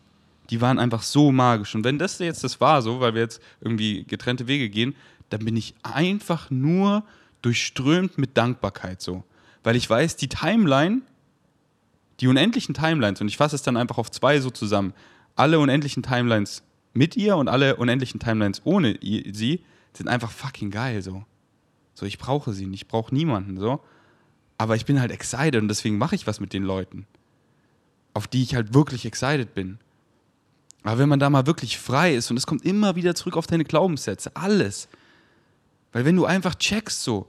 Die 0.50 0.60
waren 0.60 0.80
einfach 0.80 1.02
so 1.02 1.30
magisch. 1.30 1.76
Und 1.76 1.84
wenn 1.84 2.00
das 2.00 2.18
jetzt 2.18 2.42
das 2.42 2.60
war, 2.60 2.82
so, 2.82 2.98
weil 2.98 3.14
wir 3.14 3.22
jetzt 3.22 3.40
irgendwie 3.60 4.04
getrennte 4.04 4.48
Wege 4.48 4.68
gehen, 4.68 4.96
dann 5.32 5.44
bin 5.44 5.56
ich 5.56 5.74
einfach 5.82 6.50
nur 6.50 7.04
durchströmt 7.42 8.18
mit 8.18 8.36
Dankbarkeit 8.36 9.00
so. 9.00 9.24
Weil 9.62 9.76
ich 9.76 9.88
weiß, 9.88 10.16
die 10.16 10.28
Timeline, 10.28 11.02
die 12.20 12.28
unendlichen 12.28 12.74
Timelines, 12.74 13.20
und 13.20 13.28
ich 13.28 13.36
fasse 13.36 13.56
es 13.56 13.62
dann 13.62 13.76
einfach 13.76 13.98
auf 13.98 14.10
zwei 14.10 14.40
so 14.40 14.50
zusammen, 14.50 14.92
alle 15.36 15.58
unendlichen 15.58 16.02
Timelines 16.02 16.62
mit 16.92 17.16
ihr 17.16 17.36
und 17.36 17.48
alle 17.48 17.76
unendlichen 17.76 18.20
Timelines 18.20 18.60
ohne 18.64 18.98
sie 19.00 19.64
sind 19.94 20.08
einfach 20.08 20.30
fucking 20.30 20.70
geil 20.70 21.02
so. 21.02 21.24
So, 21.94 22.06
ich 22.06 22.18
brauche 22.18 22.52
sie 22.52 22.66
nicht, 22.66 22.82
ich 22.82 22.88
brauche 22.88 23.14
niemanden 23.14 23.58
so. 23.58 23.80
Aber 24.58 24.76
ich 24.76 24.86
bin 24.86 25.00
halt 25.00 25.10
excited 25.10 25.56
und 25.56 25.68
deswegen 25.68 25.98
mache 25.98 26.14
ich 26.14 26.26
was 26.26 26.40
mit 26.40 26.52
den 26.52 26.62
Leuten, 26.62 27.06
auf 28.14 28.26
die 28.26 28.42
ich 28.42 28.54
halt 28.54 28.74
wirklich 28.74 29.04
excited 29.04 29.54
bin. 29.54 29.78
Aber 30.84 30.98
wenn 30.98 31.08
man 31.08 31.20
da 31.20 31.30
mal 31.30 31.46
wirklich 31.46 31.78
frei 31.78 32.14
ist 32.14 32.30
und 32.30 32.36
es 32.36 32.46
kommt 32.46 32.64
immer 32.64 32.96
wieder 32.96 33.14
zurück 33.14 33.36
auf 33.36 33.46
deine 33.46 33.64
Glaubenssätze, 33.64 34.34
alles, 34.34 34.88
weil 35.92 36.04
wenn 36.04 36.16
du 36.16 36.24
einfach 36.24 36.54
checkst 36.54 37.02
so, 37.02 37.28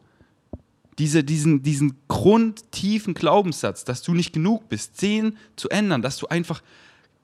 diese, 0.98 1.24
diesen, 1.24 1.64
diesen 1.64 1.98
grundtiefen 2.08 3.14
Glaubenssatz, 3.14 3.84
dass 3.84 4.02
du 4.04 4.14
nicht 4.14 4.34
genug 4.34 4.70
bist, 4.70 5.02
den 5.02 5.38
zu 5.56 5.70
ändern, 5.70 6.02
dass 6.02 6.18
du 6.18 6.28
einfach 6.28 6.62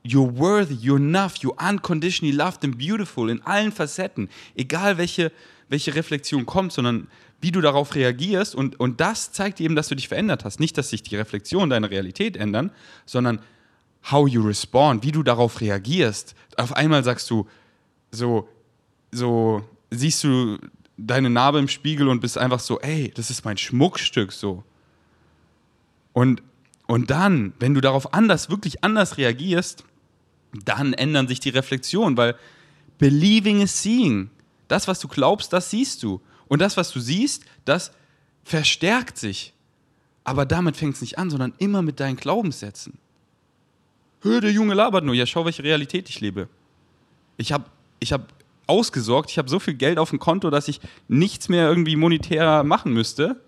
you're 0.04 0.38
worthy, 0.38 0.74
you're 0.74 0.98
enough, 0.98 1.36
you're 1.36 1.70
unconditionally 1.70 2.36
loved 2.36 2.64
and 2.64 2.78
beautiful 2.78 3.30
in 3.30 3.42
allen 3.44 3.72
Facetten, 3.72 4.30
egal 4.56 4.98
welche, 4.98 5.32
welche 5.68 5.94
Reflexion 5.94 6.46
kommt, 6.46 6.74
sondern 6.74 7.08
wie 7.42 7.52
du 7.52 7.62
darauf 7.62 7.96
reagierst 7.96 8.56
und, 8.56 8.80
und 8.80 9.00
das 9.00 9.32
zeigt 9.32 9.62
eben, 9.62 9.76
dass 9.76 9.88
du 9.88 9.96
dich 9.96 10.08
verändert 10.08 10.44
hast. 10.44 10.60
Nicht, 10.60 10.78
dass 10.78 10.90
sich 10.90 11.04
die 11.04 11.16
Reflexion 11.16 11.70
deiner 11.70 11.90
Realität 11.90 12.36
ändern, 12.36 12.72
sondern 13.06 13.40
how 14.12 14.28
you 14.28 14.42
respond, 14.42 15.04
wie 15.04 15.12
du 15.12 15.24
darauf 15.24 15.62
reagierst. 15.62 16.36
Auf 16.58 16.74
einmal 16.74 17.04
sagst 17.04 17.30
du 17.30 17.48
so, 18.12 18.50
so, 19.12 19.64
siehst 19.92 20.24
du 20.24 20.58
deine 21.08 21.30
Narbe 21.30 21.60
im 21.60 21.68
Spiegel 21.68 22.08
und 22.08 22.20
bist 22.20 22.38
einfach 22.38 22.60
so, 22.60 22.80
ey, 22.80 23.12
das 23.16 23.30
ist 23.30 23.46
mein 23.46 23.58
Schmuckstück 23.58 24.32
so. 24.32 24.64
Und, 26.14 26.42
und 26.88 27.10
dann, 27.10 27.54
wenn 27.60 27.74
du 27.74 27.82
darauf 27.82 28.14
anders, 28.14 28.50
wirklich 28.50 28.84
anders 28.84 29.18
reagierst, 29.18 29.84
dann 30.66 30.94
ändern 30.94 31.28
sich 31.28 31.40
die 31.40 31.50
Reflexionen, 31.50 32.18
weil 32.18 32.36
believing 32.98 33.62
is 33.62 33.82
seeing. 33.82 34.30
Das, 34.68 34.88
was 34.88 35.00
du 35.00 35.08
glaubst, 35.08 35.54
das 35.54 35.70
siehst 35.70 36.04
du. 36.04 36.22
Und 36.48 36.60
das, 36.60 36.78
was 36.78 36.92
du 36.92 37.00
siehst, 37.00 37.46
das 37.66 37.92
verstärkt 38.44 39.18
sich. 39.18 39.54
Aber 40.24 40.46
damit 40.46 40.78
fängt 40.78 40.96
es 40.96 41.02
nicht 41.02 41.18
an, 41.18 41.30
sondern 41.30 41.54
immer 41.58 41.82
mit 41.82 42.00
deinen 42.00 42.18
Glaubenssätzen. 42.18 42.98
Hör, 44.22 44.42
der 44.42 44.52
Junge 44.52 44.74
labert 44.74 45.06
nur. 45.06 45.16
Ja, 45.16 45.26
schau, 45.26 45.46
welche 45.46 45.64
Realität 45.64 46.10
ich 46.10 46.20
lebe. 46.20 46.50
Ich 47.38 47.52
habe 47.52 47.66
ich 48.00 48.12
hab 48.12 48.34
ausgesorgt. 48.70 49.32
Ich 49.32 49.38
habe 49.38 49.50
so 49.50 49.60
viel 49.60 49.74
Geld 49.74 49.98
auf 49.98 50.12
dem 50.12 50.20
Konto, 50.20 50.50
dass 50.50 50.68
ich 50.68 50.80
nichts 51.08 51.50
mehr 51.50 51.68
irgendwie 51.68 51.96
monetär 51.96 52.64
machen 52.64 52.94
müsste. 52.94 53.42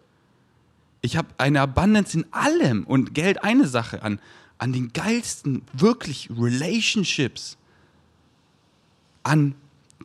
Ich 1.02 1.18
habe 1.18 1.30
eine 1.38 1.62
Abundance 1.62 2.18
in 2.18 2.26
allem 2.32 2.84
und 2.84 3.14
Geld 3.14 3.44
eine 3.44 3.68
Sache 3.68 4.04
an, 4.04 4.20
an 4.58 4.74
den 4.74 4.94
geilsten, 4.94 5.64
wirklich 5.74 6.30
Relationships, 6.38 7.58
an 9.24 9.56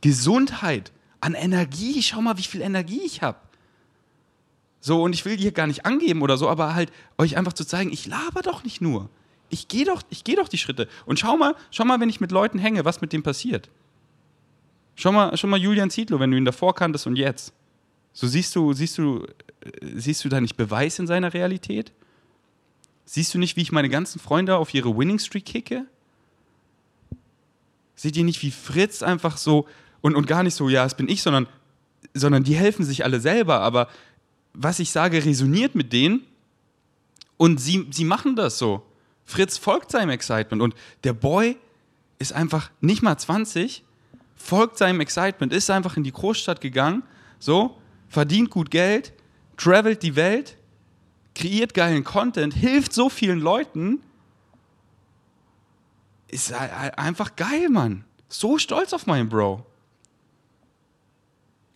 Gesundheit, 0.01 0.93
an 1.21 1.35
Energie. 1.35 2.03
Schau 2.03 2.23
mal, 2.23 2.39
wie 2.39 2.43
viel 2.43 2.61
Energie 2.61 3.03
ich 3.05 3.23
habe. 3.23 3.39
So, 4.81 5.03
und 5.03 5.15
ich 5.15 5.25
will 5.25 5.37
hier 5.37 5.53
gar 5.53 5.67
nicht 5.67 5.85
angeben 5.85 6.23
oder 6.23 6.37
so, 6.37 6.49
aber 6.49 6.75
halt 6.75 6.93
euch 7.19 7.37
einfach 7.37 7.55
zu 7.55 7.67
zeigen, 7.67 7.93
ich 7.93 8.07
laber 8.07 8.43
doch 8.43 8.63
nicht 8.63 8.81
nur. 8.81 9.11
Ich 9.49 9.69
gehe 9.69 9.85
doch, 9.85 10.03
geh 10.25 10.37
doch 10.37 10.49
die 10.49 10.59
Schritte. 10.59 10.89
Und 11.07 11.19
schau 11.19 11.37
mal, 11.37 11.55
schau 11.71 11.85
mal, 11.85 12.01
wenn 12.01 12.09
ich 12.09 12.21
mit 12.21 12.31
Leuten 12.31 12.59
hänge, 12.59 12.85
was 12.85 13.01
mit 13.01 13.13
dem 13.13 13.23
passiert. 13.23 13.69
Schau 14.97 15.13
mal, 15.13 15.37
schau 15.37 15.47
mal 15.47 15.61
Julian 15.61 15.91
Zietlow, 15.91 16.19
wenn 16.19 16.31
du 16.31 16.39
ihn 16.39 16.45
davor 16.45 16.75
kanntest 16.75 17.07
und 17.07 17.17
jetzt. 17.17 17.53
So 18.13 18.27
siehst 18.27 18.57
du, 18.57 18.73
siehst 18.73 18.97
du, 18.97 19.27
äh, 19.61 19.71
siehst 19.95 20.25
du 20.25 20.31
da 20.31 20.41
nicht 20.41 20.57
Beweis 20.57 20.99
in 20.99 21.07
seiner 21.07 21.35
Realität? 21.35 21.93
Siehst 23.05 23.33
du 23.35 23.39
nicht, 23.39 23.57
wie 23.57 23.63
ich 23.63 23.73
meine 23.73 23.91
ganzen 23.91 24.19
Freunde 24.19 24.57
auf 24.57 24.73
ihre 24.75 24.97
Winning 24.97 25.19
Streak 25.19 25.45
kicke? 25.45 25.85
Seht 27.95 28.17
ihr 28.17 28.25
nicht, 28.25 28.43
wie 28.43 28.51
Fritz 28.51 29.03
einfach 29.03 29.37
so 29.37 29.69
und, 30.01 30.17
und 30.17 30.27
gar 30.27 30.43
nicht 30.43 30.55
so, 30.55 30.69
ja, 30.69 30.85
es 30.85 30.95
bin 30.95 31.09
ich, 31.09 31.23
sondern, 31.23 31.47
sondern 32.15 32.43
die 32.43 32.57
helfen 32.57 32.85
sich 32.85 33.05
alle 33.05 33.21
selber, 33.21 33.61
aber 33.61 33.89
was 34.55 34.79
ich 34.79 34.91
sage, 34.91 35.25
resoniert 35.25 35.75
mit 35.75 35.93
denen 35.93 36.25
und 37.37 37.61
sie, 37.61 37.87
sie 37.91 38.05
machen 38.05 38.35
das 38.35 38.59
so. 38.59 38.83
Fritz 39.25 39.59
folgt 39.59 39.91
seinem 39.91 40.11
Excitement 40.11 40.63
und 40.63 40.75
der 41.05 41.13
Boy 41.13 41.57
ist 42.19 42.33
einfach 42.33 42.71
nicht 42.81 43.03
mal 43.03 43.19
20, 43.19 43.83
folgt 44.37 44.79
seinem 44.79 45.01
Excitement, 45.01 45.53
ist 45.53 45.71
einfach 45.71 45.97
in 45.97 46.05
die 46.05 46.13
Großstadt 46.13 46.61
gegangen, 46.61 47.03
so, 47.39 47.79
verdient 48.09 48.51
gut 48.51 48.71
Geld, 48.71 49.13
travelt 49.57 50.03
die 50.03 50.17
Welt, 50.17 50.57
kreiert 51.35 51.75
geilen 51.75 52.05
Content, 52.05 52.55
hilft 52.55 52.93
so 52.93 53.09
vielen 53.09 53.41
Leuten. 53.41 54.01
Ist 56.29 56.53
einfach 56.53 57.37
geil, 57.37 57.69
Mann. 57.69 58.05
So 58.29 58.59
stolz 58.59 58.93
auf 58.93 59.07
meinen 59.07 59.29
Bro. 59.29 59.65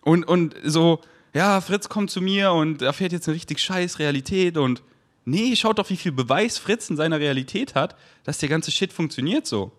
Und, 0.01 0.27
und 0.27 0.55
so, 0.63 0.99
ja, 1.33 1.61
Fritz 1.61 1.89
kommt 1.89 2.09
zu 2.09 2.21
mir 2.21 2.51
und 2.51 2.81
erfährt 2.81 3.11
jetzt 3.11 3.27
eine 3.27 3.35
richtig 3.35 3.59
scheiß 3.59 3.99
Realität 3.99 4.57
und 4.57 4.81
nee, 5.25 5.55
schaut 5.55 5.79
doch, 5.79 5.89
wie 5.89 5.97
viel 5.97 6.11
Beweis 6.11 6.57
Fritz 6.57 6.89
in 6.89 6.97
seiner 6.97 7.19
Realität 7.19 7.75
hat, 7.75 7.95
dass 8.23 8.39
der 8.39 8.49
ganze 8.49 8.71
Shit 8.71 8.91
funktioniert 8.91 9.47
so. 9.47 9.71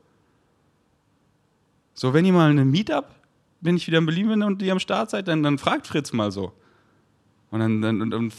So, 1.94 2.14
wenn 2.14 2.24
ihr 2.24 2.32
mal 2.32 2.50
eine 2.50 2.64
Meetup, 2.64 3.14
wenn 3.60 3.76
ich 3.76 3.86
wieder 3.86 3.98
in 3.98 4.06
Berlin 4.06 4.28
bin 4.28 4.42
und 4.42 4.62
ihr 4.62 4.72
am 4.72 4.80
Start 4.80 5.10
seid, 5.10 5.28
dann, 5.28 5.42
dann 5.42 5.58
fragt 5.58 5.86
Fritz 5.86 6.12
mal 6.12 6.32
so. 6.32 6.52
Und 7.50 7.60
dann, 7.60 7.82
dann 7.82 8.12
und, 8.12 8.34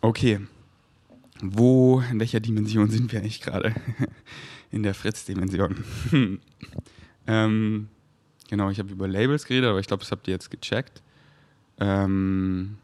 okay. 0.00 0.40
Wo, 1.40 2.02
in 2.10 2.20
welcher 2.20 2.40
Dimension 2.40 2.90
sind 2.90 3.10
wir 3.12 3.20
eigentlich 3.20 3.40
gerade? 3.40 3.74
In 4.70 4.82
der 4.82 4.94
Fritz-Dimension. 4.94 5.84
ähm, 7.26 7.88
genau, 8.48 8.70
ich 8.70 8.78
habe 8.78 8.90
über 8.90 9.06
Labels 9.06 9.44
geredet, 9.44 9.68
aber 9.68 9.80
ich 9.80 9.86
glaube, 9.86 10.02
das 10.02 10.10
habt 10.12 10.26
ihr 10.28 10.32
jetzt 10.32 10.50
gecheckt. 10.50 11.02
Ähm, 11.78 12.78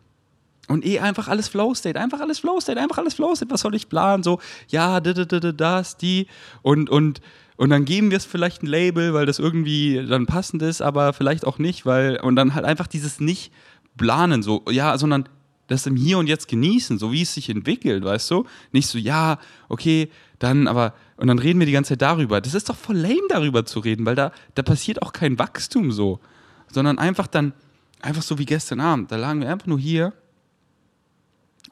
und 0.66 0.84
eh 0.84 0.98
einfach 0.98 1.28
alles 1.28 1.48
Flow 1.48 1.74
State, 1.74 1.98
einfach 1.98 2.20
alles 2.20 2.40
Flow 2.40 2.60
State, 2.60 2.78
einfach 2.78 2.98
alles 2.98 3.14
Flow 3.14 3.34
State. 3.34 3.50
Was 3.50 3.62
soll 3.62 3.74
ich 3.74 3.88
planen? 3.88 4.22
So, 4.22 4.38
ja, 4.68 5.00
das, 5.00 5.96
die. 5.96 6.26
Und, 6.62 6.90
und, 6.90 7.20
und 7.58 7.70
dann 7.70 7.84
geben 7.84 8.10
wir 8.10 8.16
es 8.16 8.24
vielleicht 8.24 8.62
ein 8.62 8.68
Label, 8.68 9.14
weil 9.14 9.26
das 9.26 9.40
irgendwie 9.40 10.06
dann 10.06 10.26
passend 10.26 10.62
ist, 10.62 10.80
aber 10.80 11.12
vielleicht 11.12 11.44
auch 11.44 11.58
nicht, 11.58 11.84
weil. 11.84 12.20
Und 12.20 12.36
dann 12.36 12.54
halt 12.54 12.64
einfach 12.64 12.86
dieses 12.86 13.18
nicht 13.18 13.52
planen, 13.96 14.44
so, 14.44 14.62
ja, 14.70 14.96
sondern 14.96 15.28
das 15.66 15.84
im 15.84 15.96
Hier 15.96 16.18
und 16.18 16.28
Jetzt 16.28 16.46
genießen, 16.46 16.98
so 16.98 17.10
wie 17.10 17.22
es 17.22 17.34
sich 17.34 17.50
entwickelt, 17.50 18.04
weißt 18.04 18.30
du? 18.30 18.46
Nicht 18.70 18.86
so, 18.86 18.96
ja, 18.96 19.40
okay, 19.68 20.08
dann, 20.38 20.68
aber, 20.68 20.94
und 21.16 21.26
dann 21.26 21.40
reden 21.40 21.58
wir 21.58 21.66
die 21.66 21.72
ganze 21.72 21.94
Zeit 21.94 22.02
darüber. 22.02 22.40
Das 22.40 22.54
ist 22.54 22.68
doch 22.68 22.76
voll 22.76 22.96
lame, 22.96 23.26
darüber 23.28 23.66
zu 23.66 23.80
reden, 23.80 24.06
weil 24.06 24.14
da, 24.14 24.30
da 24.54 24.62
passiert 24.62 25.02
auch 25.02 25.12
kein 25.12 25.36
Wachstum 25.40 25.90
so, 25.90 26.20
sondern 26.68 27.00
einfach 27.00 27.26
dann, 27.26 27.52
einfach 28.00 28.22
so 28.22 28.38
wie 28.38 28.46
gestern 28.46 28.78
Abend, 28.78 29.10
da 29.10 29.16
lagen 29.16 29.40
wir 29.40 29.50
einfach 29.50 29.66
nur 29.66 29.80
hier 29.80 30.12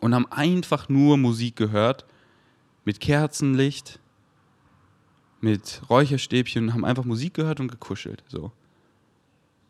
und 0.01 0.17
haben 0.17 0.27
einfach 0.33 0.89
nur 0.89 1.17
Musik 1.17 1.55
gehört 1.55 2.07
mit 2.85 2.99
Kerzenlicht, 2.99 4.01
mit 5.47 5.81
Räucherstäbchen, 5.89 6.75
haben 6.75 6.85
einfach 6.85 7.05
Musik 7.05 7.35
gehört 7.35 7.61
und 7.61 7.69
gekuschelt. 7.69 8.25
So. 8.27 8.51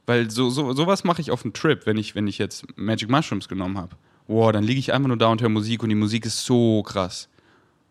Weil 0.07 0.31
so, 0.31 0.49
so, 0.49 0.73
sowas 0.73 1.05
mache 1.05 1.21
ich 1.21 1.31
auf 1.31 1.45
einem 1.45 1.53
Trip, 1.53 1.85
wenn 1.85 1.99
ich, 1.99 2.15
wenn 2.15 2.27
ich 2.27 2.39
jetzt 2.39 2.65
Magic 2.79 3.11
Mushrooms 3.11 3.47
genommen 3.47 3.77
habe. 3.77 3.95
Wow, 4.27 4.53
dann 4.53 4.65
liege 4.65 4.81
ich 4.81 4.95
einfach 4.95 5.09
nur 5.09 5.19
da 5.19 5.27
und 5.27 5.43
höre 5.43 5.51
Musik 5.51 5.83
und 5.83 5.91
die 5.91 5.95
Musik 5.95 6.25
ist 6.25 6.47
so 6.47 6.83
krass. 6.83 7.29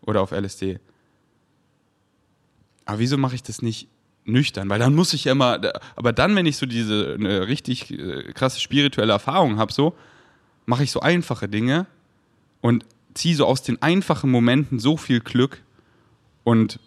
Oder 0.00 0.20
auf 0.20 0.32
LSD. 0.32 0.80
Aber 2.86 2.98
wieso 2.98 3.18
mache 3.18 3.36
ich 3.36 3.44
das 3.44 3.62
nicht 3.62 3.88
nüchtern? 4.24 4.68
Weil 4.68 4.80
dann 4.80 4.96
muss 4.96 5.12
ich 5.14 5.24
ja 5.24 5.32
immer, 5.32 5.60
aber 5.94 6.12
dann, 6.12 6.34
wenn 6.34 6.46
ich 6.46 6.56
so 6.56 6.66
diese 6.66 7.14
eine 7.14 7.46
richtig 7.46 7.92
äh, 7.92 8.32
krasse 8.32 8.60
spirituelle 8.60 9.12
Erfahrung 9.12 9.58
habe, 9.58 9.72
so, 9.72 9.94
mache 10.64 10.82
ich 10.82 10.90
so 10.90 10.98
einfache 10.98 11.48
Dinge 11.48 11.86
und 12.62 12.84
ziehe 13.14 13.36
so 13.36 13.46
aus 13.46 13.62
den 13.62 13.80
einfachen 13.80 14.28
Momenten 14.28 14.80
so 14.80 14.96
viel 14.96 15.20
Glück 15.20 15.62
und 16.42 16.80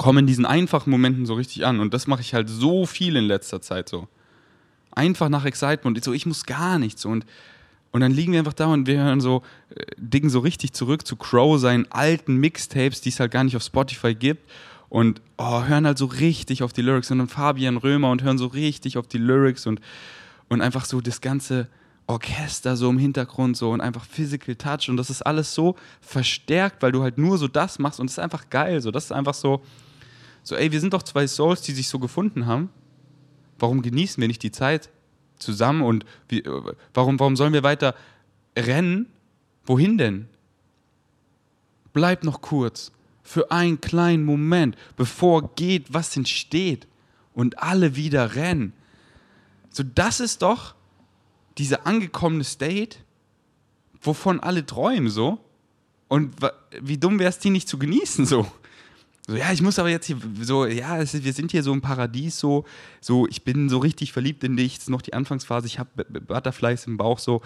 komme 0.00 0.20
in 0.20 0.26
diesen 0.26 0.46
einfachen 0.46 0.88
Momenten 0.88 1.26
so 1.26 1.34
richtig 1.34 1.66
an. 1.66 1.78
Und 1.78 1.92
das 1.92 2.06
mache 2.06 2.22
ich 2.22 2.32
halt 2.32 2.48
so 2.48 2.86
viel 2.86 3.16
in 3.16 3.26
letzter 3.26 3.60
Zeit 3.60 3.86
so. 3.86 4.08
Einfach 4.92 5.28
nach 5.28 5.44
Excitement. 5.44 5.98
Und 5.98 6.02
so, 6.02 6.14
ich 6.14 6.24
muss 6.24 6.46
gar 6.46 6.78
nichts. 6.78 7.04
Und, 7.04 7.26
und 7.92 8.00
dann 8.00 8.10
liegen 8.10 8.32
wir 8.32 8.38
einfach 8.38 8.54
da 8.54 8.68
und 8.68 8.86
wir 8.86 8.98
hören 8.98 9.20
so, 9.20 9.42
äh, 9.76 10.28
so 10.28 10.38
richtig 10.38 10.72
zurück 10.72 11.06
zu 11.06 11.16
Crow, 11.16 11.60
seinen 11.60 11.86
alten 11.92 12.36
Mixtapes, 12.36 13.02
die 13.02 13.10
es 13.10 13.20
halt 13.20 13.30
gar 13.30 13.44
nicht 13.44 13.56
auf 13.56 13.62
Spotify 13.62 14.14
gibt. 14.14 14.50
Und 14.88 15.20
oh, 15.36 15.64
hören 15.64 15.84
halt 15.84 15.98
so 15.98 16.06
richtig 16.06 16.62
auf 16.62 16.72
die 16.72 16.80
Lyrics. 16.80 17.10
Und 17.10 17.18
dann 17.18 17.28
Fabian 17.28 17.76
Römer 17.76 18.10
und 18.10 18.22
hören 18.22 18.38
so 18.38 18.46
richtig 18.46 18.96
auf 18.96 19.06
die 19.06 19.18
Lyrics 19.18 19.66
und, 19.66 19.82
und 20.48 20.62
einfach 20.62 20.86
so 20.86 21.02
das 21.02 21.20
ganze 21.20 21.68
Orchester 22.06 22.74
so 22.74 22.88
im 22.88 22.98
Hintergrund 22.98 23.54
so 23.54 23.70
und 23.70 23.82
einfach 23.82 24.06
Physical 24.06 24.56
Touch 24.56 24.88
und 24.88 24.96
das 24.96 25.10
ist 25.10 25.22
alles 25.22 25.54
so 25.54 25.76
verstärkt, 26.00 26.82
weil 26.82 26.90
du 26.90 27.02
halt 27.02 27.18
nur 27.18 27.36
so 27.36 27.46
das 27.48 27.78
machst 27.78 28.00
und 28.00 28.08
das 28.08 28.14
ist 28.14 28.18
einfach 28.18 28.48
geil. 28.48 28.80
So, 28.80 28.90
das 28.90 29.04
ist 29.04 29.12
einfach 29.12 29.34
so, 29.34 29.62
so, 30.42 30.56
ey, 30.56 30.72
wir 30.72 30.80
sind 30.80 30.92
doch 30.92 31.02
zwei 31.02 31.26
Souls, 31.26 31.62
die 31.62 31.72
sich 31.72 31.88
so 31.88 31.98
gefunden 31.98 32.46
haben. 32.46 32.70
Warum 33.58 33.82
genießen 33.82 34.20
wir 34.20 34.28
nicht 34.28 34.42
die 34.42 34.52
Zeit 34.52 34.90
zusammen 35.38 35.82
und 35.82 36.04
wie, 36.28 36.42
warum, 36.94 37.18
warum 37.20 37.36
sollen 37.36 37.52
wir 37.52 37.62
weiter 37.62 37.94
rennen? 38.56 39.06
Wohin 39.64 39.98
denn? 39.98 40.28
Bleib 41.92 42.24
noch 42.24 42.40
kurz 42.40 42.92
für 43.22 43.50
einen 43.50 43.80
kleinen 43.80 44.24
Moment, 44.24 44.76
bevor 44.96 45.54
geht, 45.54 45.92
was 45.92 46.16
entsteht 46.16 46.86
und 47.34 47.62
alle 47.62 47.96
wieder 47.96 48.34
rennen. 48.34 48.72
So, 49.70 49.82
das 49.82 50.20
ist 50.20 50.42
doch 50.42 50.74
diese 51.58 51.86
angekommene 51.86 52.44
State, 52.44 52.98
wovon 54.00 54.40
alle 54.40 54.64
träumen 54.66 55.10
so. 55.10 55.38
Und 56.08 56.34
wie 56.80 56.98
dumm 56.98 57.18
wäre 57.18 57.30
es, 57.30 57.38
die 57.38 57.50
nicht 57.50 57.68
zu 57.68 57.78
genießen 57.78 58.26
so. 58.26 58.50
So, 59.30 59.36
ja, 59.36 59.52
ich 59.52 59.62
muss 59.62 59.78
aber 59.78 59.88
jetzt 59.90 60.06
hier 60.06 60.16
so, 60.40 60.66
ja, 60.66 60.96
ist, 60.96 61.22
wir 61.22 61.32
sind 61.32 61.52
hier 61.52 61.62
so 61.62 61.72
im 61.72 61.80
Paradies, 61.80 62.36
so, 62.40 62.64
so, 63.00 63.28
ich 63.28 63.44
bin 63.44 63.68
so 63.68 63.78
richtig 63.78 64.12
verliebt 64.12 64.42
in 64.42 64.56
dich, 64.56 64.72
es 64.72 64.80
ist 64.80 64.90
noch 64.90 65.02
die 65.02 65.14
Anfangsphase, 65.14 65.68
ich 65.68 65.78
habe 65.78 66.04
Butterflies 66.04 66.88
im 66.88 66.96
Bauch, 66.96 67.20
so, 67.20 67.40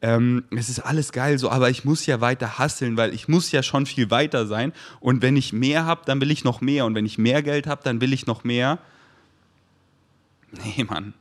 ähm, 0.00 0.44
es 0.56 0.68
ist 0.68 0.78
alles 0.78 1.10
geil, 1.10 1.36
so, 1.40 1.50
aber 1.50 1.70
ich 1.70 1.84
muss 1.84 2.06
ja 2.06 2.20
weiter 2.20 2.60
hasseln, 2.60 2.96
weil 2.96 3.12
ich 3.12 3.26
muss 3.26 3.50
ja 3.50 3.64
schon 3.64 3.84
viel 3.84 4.12
weiter 4.12 4.46
sein 4.46 4.72
und 5.00 5.22
wenn 5.22 5.34
ich 5.34 5.52
mehr 5.52 5.86
habe, 5.86 6.02
dann 6.06 6.20
will 6.20 6.30
ich 6.30 6.44
noch 6.44 6.60
mehr 6.60 6.86
und 6.86 6.94
wenn 6.94 7.04
ich 7.04 7.18
mehr 7.18 7.42
Geld 7.42 7.66
habe, 7.66 7.82
dann 7.82 8.00
will 8.00 8.12
ich 8.12 8.26
noch 8.26 8.44
mehr. 8.44 8.78
Nee, 10.52 10.84
Mann. 10.84 11.14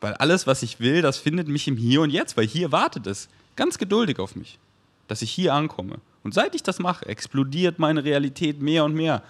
Weil 0.00 0.14
alles, 0.14 0.46
was 0.46 0.62
ich 0.62 0.80
will, 0.80 1.02
das 1.02 1.18
findet 1.18 1.48
mich 1.48 1.68
im 1.68 1.76
Hier 1.76 2.00
und 2.00 2.08
Jetzt, 2.08 2.38
weil 2.38 2.46
hier 2.46 2.72
wartet 2.72 3.06
es 3.06 3.28
ganz 3.56 3.76
geduldig 3.76 4.20
auf 4.20 4.36
mich, 4.36 4.58
dass 5.06 5.20
ich 5.20 5.30
hier 5.30 5.52
ankomme. 5.52 5.98
Und 6.26 6.34
seit 6.34 6.56
ich 6.56 6.64
das 6.64 6.80
mache, 6.80 7.06
explodiert 7.06 7.78
meine 7.78 8.02
Realität 8.02 8.60
mehr 8.60 8.84
und 8.84 8.94
mehr. 8.94 9.22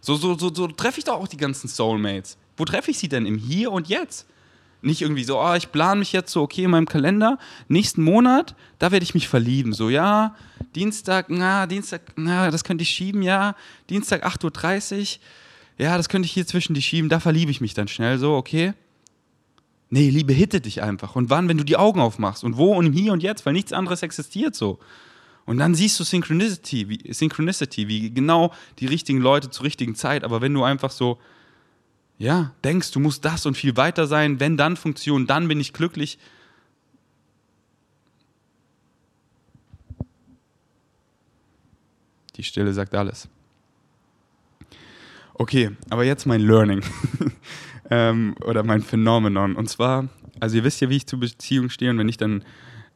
So, 0.00 0.14
so, 0.14 0.38
so, 0.38 0.54
so 0.54 0.68
treffe 0.68 0.98
ich 0.98 1.04
doch 1.04 1.14
auch 1.14 1.26
die 1.26 1.36
ganzen 1.36 1.66
Soulmates. 1.66 2.38
Wo 2.56 2.64
treffe 2.64 2.92
ich 2.92 2.98
sie 2.98 3.08
denn? 3.08 3.26
Im 3.26 3.38
Hier 3.38 3.72
und 3.72 3.88
Jetzt. 3.88 4.28
Nicht 4.80 5.02
irgendwie 5.02 5.24
so, 5.24 5.40
oh, 5.40 5.54
ich 5.54 5.72
plane 5.72 5.98
mich 5.98 6.12
jetzt 6.12 6.30
so, 6.30 6.42
okay, 6.42 6.62
in 6.62 6.70
meinem 6.70 6.86
Kalender, 6.86 7.40
nächsten 7.66 8.04
Monat, 8.04 8.54
da 8.78 8.92
werde 8.92 9.02
ich 9.02 9.14
mich 9.14 9.26
verlieben. 9.26 9.72
So, 9.72 9.90
ja, 9.90 10.36
Dienstag, 10.76 11.26
na, 11.28 11.66
Dienstag, 11.66 12.02
na, 12.14 12.52
das 12.52 12.62
könnte 12.62 12.82
ich 12.82 12.90
schieben, 12.90 13.22
ja. 13.22 13.56
Dienstag 13.90 14.24
8.30 14.24 15.00
Uhr, 15.00 15.84
ja, 15.84 15.96
das 15.96 16.08
könnte 16.08 16.26
ich 16.26 16.32
hier 16.32 16.46
zwischen 16.46 16.74
die 16.74 16.82
schieben, 16.82 17.08
da 17.08 17.18
verliebe 17.18 17.50
ich 17.50 17.60
mich 17.60 17.74
dann 17.74 17.88
schnell 17.88 18.18
so, 18.18 18.36
okay. 18.36 18.74
Nee, 19.90 20.08
Liebe 20.08 20.32
hittet 20.32 20.66
dich 20.66 20.82
einfach. 20.82 21.16
Und 21.16 21.30
wann, 21.30 21.48
wenn 21.48 21.58
du 21.58 21.64
die 21.64 21.76
Augen 21.76 22.00
aufmachst? 22.00 22.44
Und 22.44 22.56
wo 22.56 22.74
und 22.74 22.86
im 22.86 22.92
Hier 22.92 23.12
und 23.12 23.24
Jetzt, 23.24 23.44
weil 23.44 23.54
nichts 23.54 23.72
anderes 23.72 24.04
existiert 24.04 24.54
so. 24.54 24.78
Und 25.46 25.58
dann 25.58 25.74
siehst 25.74 26.00
du 26.00 26.04
Synchronicity, 26.04 26.88
wie, 26.88 27.12
Synchronicity, 27.12 27.88
wie 27.88 28.10
genau 28.12 28.52
die 28.78 28.86
richtigen 28.86 29.18
Leute 29.18 29.50
zur 29.50 29.64
richtigen 29.64 29.94
Zeit. 29.94 30.24
Aber 30.24 30.40
wenn 30.40 30.54
du 30.54 30.64
einfach 30.64 30.90
so, 30.90 31.18
ja, 32.18 32.52
denkst, 32.64 32.92
du 32.92 33.00
musst 33.00 33.24
das 33.24 33.44
und 33.44 33.56
viel 33.56 33.76
weiter 33.76 34.06
sein, 34.06 34.40
wenn 34.40 34.56
dann 34.56 34.76
Funktion, 34.76 35.26
dann 35.26 35.48
bin 35.48 35.60
ich 35.60 35.72
glücklich. 35.72 36.18
Die 42.36 42.42
Stille 42.42 42.72
sagt 42.72 42.94
alles. 42.94 43.28
Okay, 45.34 45.72
aber 45.90 46.04
jetzt 46.04 46.26
mein 46.26 46.40
Learning. 46.40 46.82
ähm, 47.90 48.34
oder 48.44 48.62
mein 48.62 48.82
Phänomenon. 48.82 49.56
Und 49.56 49.68
zwar, 49.68 50.08
also 50.40 50.56
ihr 50.56 50.64
wisst 50.64 50.80
ja, 50.80 50.88
wie 50.88 50.96
ich 50.96 51.06
zur 51.06 51.20
Beziehung 51.20 51.70
stehe 51.70 51.90
und 51.90 51.98
wenn 51.98 52.06
nicht, 52.06 52.20
dann 52.20 52.44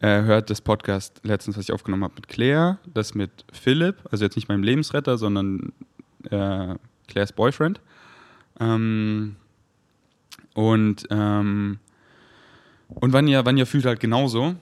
äh, 0.01 0.23
hört 0.23 0.51
das 0.51 0.61
Podcast 0.61 1.21
letztens, 1.25 1.57
was 1.57 1.65
ich 1.65 1.73
aufgenommen 1.73 2.05
habe 2.05 2.15
mit 2.15 2.29
Claire, 2.29 2.79
das 2.93 3.15
mit 3.15 3.45
Philipp, 3.53 3.97
also 4.11 4.25
jetzt 4.25 4.37
nicht 4.37 4.49
meinem 4.49 4.63
Lebensretter, 4.63 5.19
sondern 5.19 5.73
äh, 6.31 6.75
Claires 7.09 7.33
Boyfriend. 7.33 7.81
Ähm, 8.61 9.37
und, 10.55 11.07
ähm, 11.11 11.79
und 12.89 13.13
Vanya, 13.13 13.45
Vanya 13.45 13.65
fühlt 13.65 13.87
halt 13.87 14.01
genauso. 14.01 14.55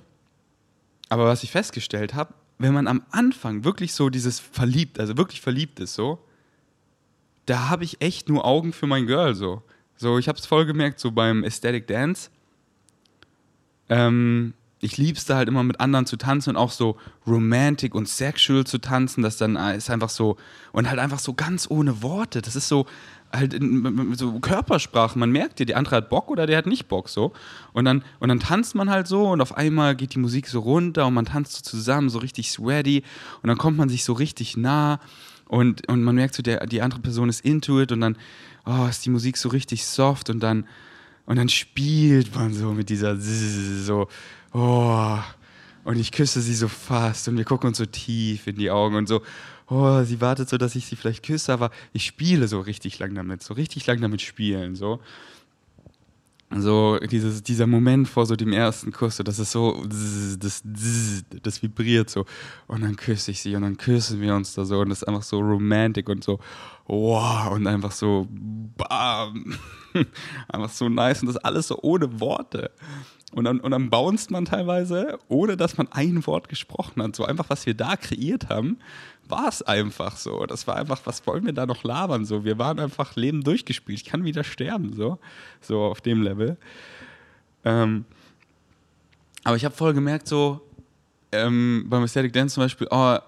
Aber 1.08 1.26
was 1.26 1.42
ich 1.42 1.50
festgestellt 1.50 2.14
habe, 2.14 2.34
wenn 2.58 2.72
man 2.72 2.86
am 2.86 3.02
Anfang 3.10 3.64
wirklich 3.64 3.92
so 3.92 4.08
dieses 4.08 4.40
verliebt, 4.40 4.98
also 4.98 5.16
wirklich 5.16 5.40
verliebt 5.40 5.80
ist, 5.80 5.94
so, 5.94 6.18
da 7.44 7.68
habe 7.68 7.84
ich 7.84 8.00
echt 8.00 8.28
nur 8.28 8.44
Augen 8.44 8.72
für 8.72 8.86
mein 8.86 9.06
Girl, 9.06 9.34
so. 9.34 9.62
So, 9.96 10.18
ich 10.18 10.28
habe 10.28 10.38
es 10.38 10.46
voll 10.46 10.66
gemerkt, 10.66 10.98
so 10.98 11.10
beim 11.10 11.44
Aesthetic 11.44 11.86
Dance. 11.86 12.30
Ähm, 13.88 14.52
ich 14.86 14.96
lieb's 14.98 15.24
da 15.24 15.36
halt 15.36 15.48
immer 15.48 15.64
mit 15.64 15.80
anderen 15.80 16.06
zu 16.06 16.16
tanzen 16.16 16.50
und 16.50 16.56
auch 16.56 16.70
so 16.70 16.96
romantic 17.26 17.94
und 17.94 18.08
sexual 18.08 18.64
zu 18.64 18.78
tanzen, 18.78 19.22
das 19.22 19.36
dann 19.36 19.56
äh, 19.56 19.76
ist 19.76 19.90
einfach 19.90 20.10
so 20.10 20.36
und 20.72 20.88
halt 20.88 21.00
einfach 21.00 21.18
so 21.18 21.34
ganz 21.34 21.66
ohne 21.68 22.02
Worte. 22.02 22.40
Das 22.40 22.54
ist 22.54 22.68
so 22.68 22.86
halt 23.32 23.52
in, 23.52 24.14
so 24.14 24.38
Körpersprache. 24.38 25.18
Man 25.18 25.32
merkt 25.32 25.58
dir, 25.58 25.66
der 25.66 25.76
andere 25.76 25.96
hat 25.96 26.08
Bock 26.08 26.30
oder 26.30 26.46
der 26.46 26.56
hat 26.56 26.66
nicht 26.66 26.86
Bock 26.86 27.08
so. 27.08 27.32
Und 27.72 27.84
dann 27.84 28.04
und 28.20 28.28
dann 28.28 28.38
tanzt 28.38 28.76
man 28.76 28.88
halt 28.88 29.08
so 29.08 29.28
und 29.28 29.40
auf 29.40 29.56
einmal 29.56 29.96
geht 29.96 30.14
die 30.14 30.20
Musik 30.20 30.46
so 30.46 30.60
runter 30.60 31.06
und 31.08 31.14
man 31.14 31.24
tanzt 31.24 31.52
so 31.54 31.62
zusammen, 31.62 32.08
so 32.08 32.18
richtig 32.18 32.52
sweaty 32.52 33.02
und 33.42 33.48
dann 33.48 33.58
kommt 33.58 33.76
man 33.76 33.88
sich 33.88 34.04
so 34.04 34.12
richtig 34.12 34.56
nah 34.56 35.00
und, 35.48 35.88
und 35.88 36.04
man 36.04 36.14
merkt 36.14 36.34
so, 36.34 36.42
der, 36.44 36.64
die 36.66 36.80
andere 36.80 37.00
Person 37.00 37.28
ist 37.28 37.44
into 37.44 37.80
it 37.80 37.90
und 37.90 38.00
dann 38.02 38.16
oh, 38.64 38.86
ist 38.88 39.04
die 39.04 39.10
Musik 39.10 39.36
so 39.36 39.48
richtig 39.48 39.84
soft 39.84 40.30
und 40.30 40.40
dann 40.40 40.64
und 41.26 41.36
dann 41.36 41.48
spielt 41.48 42.34
man 42.34 42.54
so 42.54 42.72
mit 42.72 42.88
dieser 42.88 43.16
so 43.16 44.08
oh, 44.52 45.18
und 45.84 45.98
ich 45.98 46.10
küsse 46.10 46.40
sie 46.40 46.54
so 46.54 46.68
fast 46.68 47.28
und 47.28 47.36
wir 47.36 47.44
gucken 47.44 47.68
uns 47.68 47.78
so 47.78 47.86
tief 47.86 48.46
in 48.46 48.56
die 48.56 48.70
Augen 48.70 48.96
und 48.96 49.06
so, 49.06 49.22
oh, 49.68 50.02
sie 50.02 50.20
wartet 50.20 50.48
so, 50.48 50.56
dass 50.56 50.74
ich 50.74 50.86
sie 50.86 50.96
vielleicht 50.96 51.24
küsse, 51.24 51.52
aber 51.52 51.70
ich 51.92 52.06
spiele 52.06 52.48
so 52.48 52.60
richtig 52.60 52.98
lang 52.98 53.14
damit, 53.14 53.42
so 53.42 53.54
richtig 53.54 53.86
lang 53.86 54.00
damit 54.00 54.22
spielen, 54.22 54.74
so. 54.74 55.00
So 56.54 56.98
dieses, 56.98 57.42
dieser 57.42 57.66
Moment 57.66 58.08
vor 58.08 58.24
so 58.24 58.36
dem 58.36 58.52
ersten 58.52 58.92
Kuss, 58.92 59.16
so, 59.16 59.24
das 59.24 59.40
ist 59.40 59.50
so, 59.50 59.82
das, 60.38 60.62
das 60.64 61.62
vibriert 61.62 62.08
so. 62.08 62.24
Und 62.68 62.82
dann 62.82 62.94
küsse 62.94 63.32
ich 63.32 63.42
sie 63.42 63.56
und 63.56 63.62
dann 63.62 63.76
küssen 63.76 64.20
wir 64.20 64.34
uns 64.34 64.54
da 64.54 64.64
so 64.64 64.78
und 64.78 64.90
das 64.90 65.02
ist 65.02 65.08
einfach 65.08 65.24
so 65.24 65.40
romantic 65.40 66.08
und 66.08 66.22
so, 66.22 66.38
wow, 66.86 67.50
und 67.50 67.66
einfach 67.66 67.90
so, 67.90 68.28
bam, 68.30 69.56
einfach 70.48 70.70
so 70.70 70.88
nice 70.88 71.22
und 71.22 71.28
das 71.28 71.36
alles 71.38 71.66
so 71.66 71.80
ohne 71.82 72.20
Worte. 72.20 72.70
Und 73.32 73.44
dann, 73.44 73.60
und 73.60 73.72
dann 73.72 73.90
bounced 73.90 74.30
man 74.30 74.44
teilweise, 74.44 75.18
ohne 75.28 75.56
dass 75.56 75.76
man 75.76 75.88
ein 75.90 76.26
Wort 76.26 76.48
gesprochen 76.48 77.02
hat. 77.02 77.16
So 77.16 77.24
einfach, 77.24 77.50
was 77.50 77.66
wir 77.66 77.74
da 77.74 77.96
kreiert 77.96 78.48
haben, 78.48 78.78
war 79.28 79.48
es 79.48 79.62
einfach 79.62 80.16
so. 80.16 80.46
Das 80.46 80.66
war 80.66 80.76
einfach, 80.76 81.00
was 81.04 81.26
wollen 81.26 81.44
wir 81.44 81.52
da 81.52 81.66
noch 81.66 81.82
labern? 81.82 82.24
So, 82.24 82.44
wir 82.44 82.58
waren 82.58 82.78
einfach 82.78 83.16
Leben 83.16 83.42
durchgespielt. 83.42 83.98
Ich 83.98 84.04
kann 84.04 84.24
wieder 84.24 84.44
sterben, 84.44 84.92
so, 84.94 85.18
so 85.60 85.82
auf 85.82 86.00
dem 86.00 86.22
Level. 86.22 86.56
Ähm, 87.64 88.04
aber 89.42 89.56
ich 89.56 89.64
habe 89.64 89.74
voll 89.74 89.92
gemerkt, 89.92 90.28
so 90.28 90.60
ähm, 91.32 91.86
beim 91.88 92.02
Aesthetic 92.02 92.32
Dance 92.32 92.54
zum 92.54 92.62
Beispiel, 92.62 92.86
oh, 92.90 93.18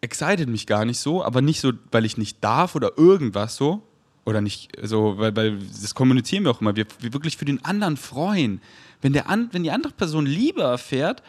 excited 0.00 0.48
mich 0.48 0.66
gar 0.66 0.84
nicht 0.84 0.98
so, 0.98 1.24
aber 1.24 1.40
nicht 1.40 1.60
so, 1.60 1.72
weil 1.90 2.04
ich 2.04 2.18
nicht 2.18 2.42
darf 2.42 2.74
oder 2.74 2.96
irgendwas 2.96 3.56
so. 3.56 3.82
Oder 4.28 4.40
nicht 4.40 4.70
so, 4.82 5.18
weil, 5.18 5.34
weil 5.34 5.58
das 5.58 5.94
kommunizieren 5.94 6.44
wir 6.44 6.50
auch 6.50 6.60
immer, 6.60 6.76
wir, 6.76 6.86
wir 7.00 7.12
wirklich 7.12 7.36
für 7.36 7.46
den 7.46 7.64
anderen 7.64 7.96
freuen 7.96 8.60
wenn, 9.00 9.12
der 9.12 9.28
an, 9.28 9.48
wenn 9.52 9.62
die 9.62 9.70
andere 9.70 9.92
Person 9.92 10.26
Liebe 10.26 10.62
erfährt, 10.62 11.22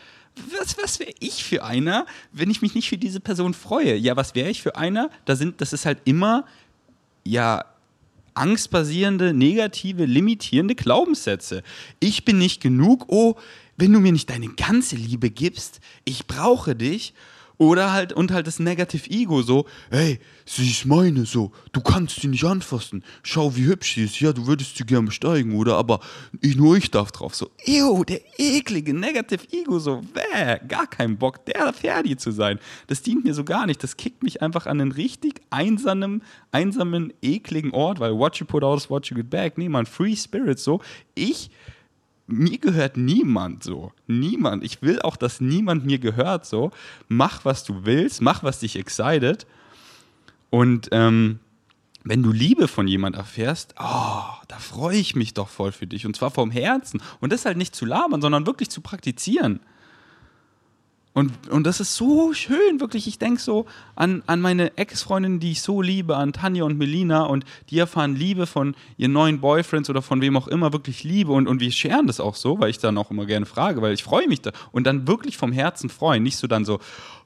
was, 0.57 0.77
was 0.77 0.99
wäre 0.99 1.11
ich 1.19 1.43
für 1.43 1.63
einer, 1.63 2.05
wenn 2.31 2.49
ich 2.49 2.61
mich 2.61 2.75
nicht 2.75 2.89
für 2.89 2.97
diese 2.97 3.19
Person 3.19 3.53
freue? 3.53 3.95
Ja, 3.95 4.15
was 4.15 4.35
wäre 4.35 4.49
ich 4.49 4.61
für 4.61 4.75
einer? 4.75 5.09
Da 5.25 5.35
sind, 5.35 5.59
das 5.61 5.73
ist 5.73 5.85
halt 5.85 5.99
immer, 6.05 6.45
ja, 7.23 7.65
angstbasierende, 8.35 9.33
negative, 9.33 10.05
limitierende 10.05 10.75
Glaubenssätze. 10.75 11.61
Ich 11.99 12.23
bin 12.23 12.37
nicht 12.37 12.61
genug, 12.61 13.05
oh, 13.07 13.35
wenn 13.75 13.91
du 13.91 13.99
mir 13.99 14.13
nicht 14.13 14.29
deine 14.29 14.47
ganze 14.49 14.95
Liebe 14.95 15.29
gibst, 15.29 15.81
ich 16.05 16.25
brauche 16.25 16.75
dich 16.75 17.13
oder 17.59 17.91
halt, 17.91 18.13
und 18.13 18.31
halt 18.31 18.47
das 18.47 18.57
Negative 18.57 19.07
Ego, 19.11 19.41
so, 19.41 19.65
hey, 19.91 20.19
sie 20.45 20.69
ist 20.69 20.85
meine, 20.85 21.25
so, 21.25 21.51
du 21.73 21.81
kannst 21.81 22.21
sie 22.21 22.27
nicht 22.27 22.45
anfassen. 22.45 23.03
Schau, 23.21 23.55
wie 23.57 23.65
hübsch 23.65 23.95
sie 23.95 24.05
ist. 24.05 24.19
Ja, 24.21 24.31
du 24.31 24.47
würdest 24.47 24.77
sie 24.77 24.85
gerne 24.85 25.07
besteigen, 25.07 25.53
oder? 25.55 25.75
Aber 25.75 25.99
ich, 26.39 26.55
nur 26.55 26.77
ich 26.77 26.89
darf 26.89 27.11
drauf. 27.11 27.35
So, 27.35 27.51
ew, 27.67 28.05
der 28.05 28.21
eklige 28.37 28.93
Negative 28.93 29.43
Ego, 29.51 29.77
so, 29.77 30.01
wäh, 30.13 30.59
gar 30.69 30.87
keinen 30.87 31.17
Bock, 31.17 31.45
der 31.45 31.73
Ferdi 31.73 32.15
zu 32.15 32.31
sein. 32.31 32.59
Das 32.87 33.01
dient 33.01 33.25
mir 33.25 33.33
so 33.33 33.43
gar 33.43 33.65
nicht. 33.65 33.83
Das 33.83 33.97
kickt 33.97 34.23
mich 34.23 34.41
einfach 34.41 34.65
an 34.65 34.79
einen 34.79 34.93
richtig 34.93 35.41
einsamen, 35.49 36.23
einsamen, 36.53 37.11
ekligen 37.21 37.71
Ort, 37.71 37.99
weil 37.99 38.17
what 38.17 38.37
you 38.37 38.45
put 38.45 38.63
out 38.63 38.89
what 38.89 39.07
you 39.07 39.17
get 39.17 39.29
back. 39.29 39.57
Nee, 39.57 39.67
man, 39.67 39.85
Free 39.85 40.15
Spirit, 40.15 40.59
so. 40.59 40.79
Ich 41.13 41.51
mir 42.31 42.57
gehört 42.57 42.97
niemand 42.97 43.63
so. 43.63 43.91
Niemand. 44.07 44.63
Ich 44.63 44.81
will 44.81 45.01
auch, 45.01 45.15
dass 45.15 45.41
niemand 45.41 45.85
mir 45.85 45.99
gehört 45.99 46.45
so. 46.45 46.71
Mach, 47.07 47.45
was 47.45 47.63
du 47.63 47.85
willst, 47.85 48.21
mach, 48.21 48.43
was 48.43 48.59
dich 48.59 48.75
excited. 48.75 49.45
Und 50.49 50.89
ähm, 50.91 51.39
wenn 52.03 52.23
du 52.23 52.31
Liebe 52.31 52.67
von 52.67 52.87
jemand 52.87 53.15
erfährst, 53.15 53.75
oh, 53.79 54.23
da 54.47 54.57
freue 54.57 54.97
ich 54.97 55.15
mich 55.15 55.33
doch 55.33 55.49
voll 55.49 55.71
für 55.71 55.87
dich. 55.87 56.05
Und 56.05 56.15
zwar 56.15 56.31
vom 56.31 56.51
Herzen. 56.51 57.01
Und 57.19 57.33
das 57.33 57.45
halt 57.45 57.57
nicht 57.57 57.75
zu 57.75 57.85
labern, 57.85 58.21
sondern 58.21 58.45
wirklich 58.47 58.69
zu 58.69 58.81
praktizieren. 58.81 59.59
Und, 61.19 61.49
und 61.49 61.65
das 61.65 61.81
ist 61.81 61.97
so 61.97 62.31
schön, 62.31 62.79
wirklich. 62.79 63.05
Ich 63.05 63.19
denke 63.19 63.41
so 63.41 63.65
an, 63.97 64.23
an 64.25 64.39
meine 64.39 64.77
Ex-Freundinnen, 64.77 65.41
die 65.41 65.51
ich 65.51 65.61
so 65.61 65.81
liebe, 65.81 66.15
an 66.15 66.31
Tanja 66.31 66.63
und 66.63 66.77
Melina. 66.77 67.23
Und 67.23 67.43
die 67.69 67.77
erfahren 67.77 68.15
Liebe 68.15 68.47
von 68.47 68.73
ihren 68.95 69.11
neuen 69.11 69.41
Boyfriends 69.41 69.89
oder 69.89 70.01
von 70.01 70.21
wem 70.21 70.37
auch 70.37 70.47
immer, 70.47 70.71
wirklich 70.71 71.03
Liebe. 71.03 71.33
Und, 71.33 71.49
und 71.49 71.59
wir 71.59 71.73
scheren 71.73 72.07
das 72.07 72.21
auch 72.21 72.35
so, 72.35 72.61
weil 72.61 72.69
ich 72.69 72.77
dann 72.77 72.97
auch 72.97 73.11
immer 73.11 73.25
gerne 73.25 73.45
frage, 73.45 73.81
weil 73.81 73.93
ich 73.93 74.01
freue 74.01 74.29
mich 74.29 74.39
da. 74.39 74.51
Und 74.71 74.87
dann 74.87 75.09
wirklich 75.09 75.35
vom 75.35 75.51
Herzen 75.51 75.89
freuen. 75.89 76.23
Nicht 76.23 76.37
so 76.37 76.47
dann 76.47 76.63
so, 76.63 76.79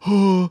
oh, 0.04 0.50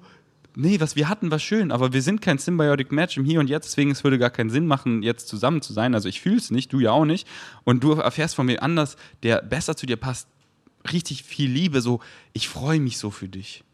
nee, 0.55 0.79
was 0.79 0.95
wir 0.95 1.09
hatten, 1.09 1.33
war 1.33 1.41
schön, 1.41 1.73
aber 1.73 1.93
wir 1.93 2.03
sind 2.03 2.23
kein 2.23 2.39
Symbiotic 2.39 2.93
Match 2.93 3.17
im 3.17 3.25
Hier 3.25 3.41
und 3.41 3.49
Jetzt, 3.49 3.71
deswegen 3.71 3.91
es 3.91 4.05
würde 4.05 4.21
gar 4.21 4.31
keinen 4.31 4.51
Sinn 4.51 4.69
machen, 4.69 5.03
jetzt 5.03 5.27
zusammen 5.27 5.63
zu 5.63 5.73
sein. 5.73 5.97
Also 5.97 6.09
ich 6.09 6.21
fühle 6.21 6.37
es 6.37 6.53
nicht, 6.53 6.73
du 6.73 6.79
ja 6.79 6.93
auch 6.93 7.07
nicht. 7.07 7.27
Und 7.65 7.83
du 7.83 7.95
erfährst 7.95 8.37
von 8.37 8.47
mir 8.47 8.63
anders, 8.63 8.97
der 9.25 9.43
besser 9.43 9.77
zu 9.77 9.87
dir 9.87 9.97
passt, 9.97 10.29
richtig 10.91 11.23
viel 11.23 11.51
Liebe, 11.51 11.81
so, 11.81 12.01
ich 12.33 12.49
freue 12.49 12.81
mich 12.81 12.99
so 12.99 13.11
für 13.11 13.29
dich. 13.29 13.65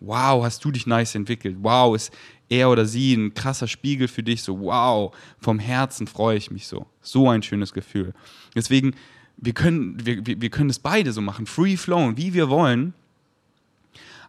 Wow, 0.00 0.44
hast 0.44 0.64
du 0.64 0.72
dich 0.72 0.86
nice 0.86 1.14
entwickelt. 1.14 1.58
Wow, 1.60 1.94
ist 1.94 2.12
er 2.48 2.70
oder 2.70 2.86
sie 2.86 3.14
ein 3.14 3.34
krasser 3.34 3.68
Spiegel 3.68 4.08
für 4.08 4.22
dich. 4.22 4.42
So, 4.42 4.60
wow, 4.60 5.14
vom 5.38 5.58
Herzen 5.58 6.06
freue 6.06 6.36
ich 6.36 6.50
mich 6.50 6.66
so. 6.66 6.86
So 7.00 7.28
ein 7.30 7.42
schönes 7.42 7.72
Gefühl. 7.72 8.12
Deswegen, 8.54 8.94
wir 9.36 9.54
können, 9.54 10.04
wir, 10.04 10.24
wir 10.24 10.50
können 10.50 10.68
das 10.68 10.78
beide 10.78 11.12
so 11.12 11.20
machen, 11.20 11.46
free 11.46 11.76
flown, 11.76 12.16
wie 12.16 12.34
wir 12.34 12.48
wollen. 12.48 12.94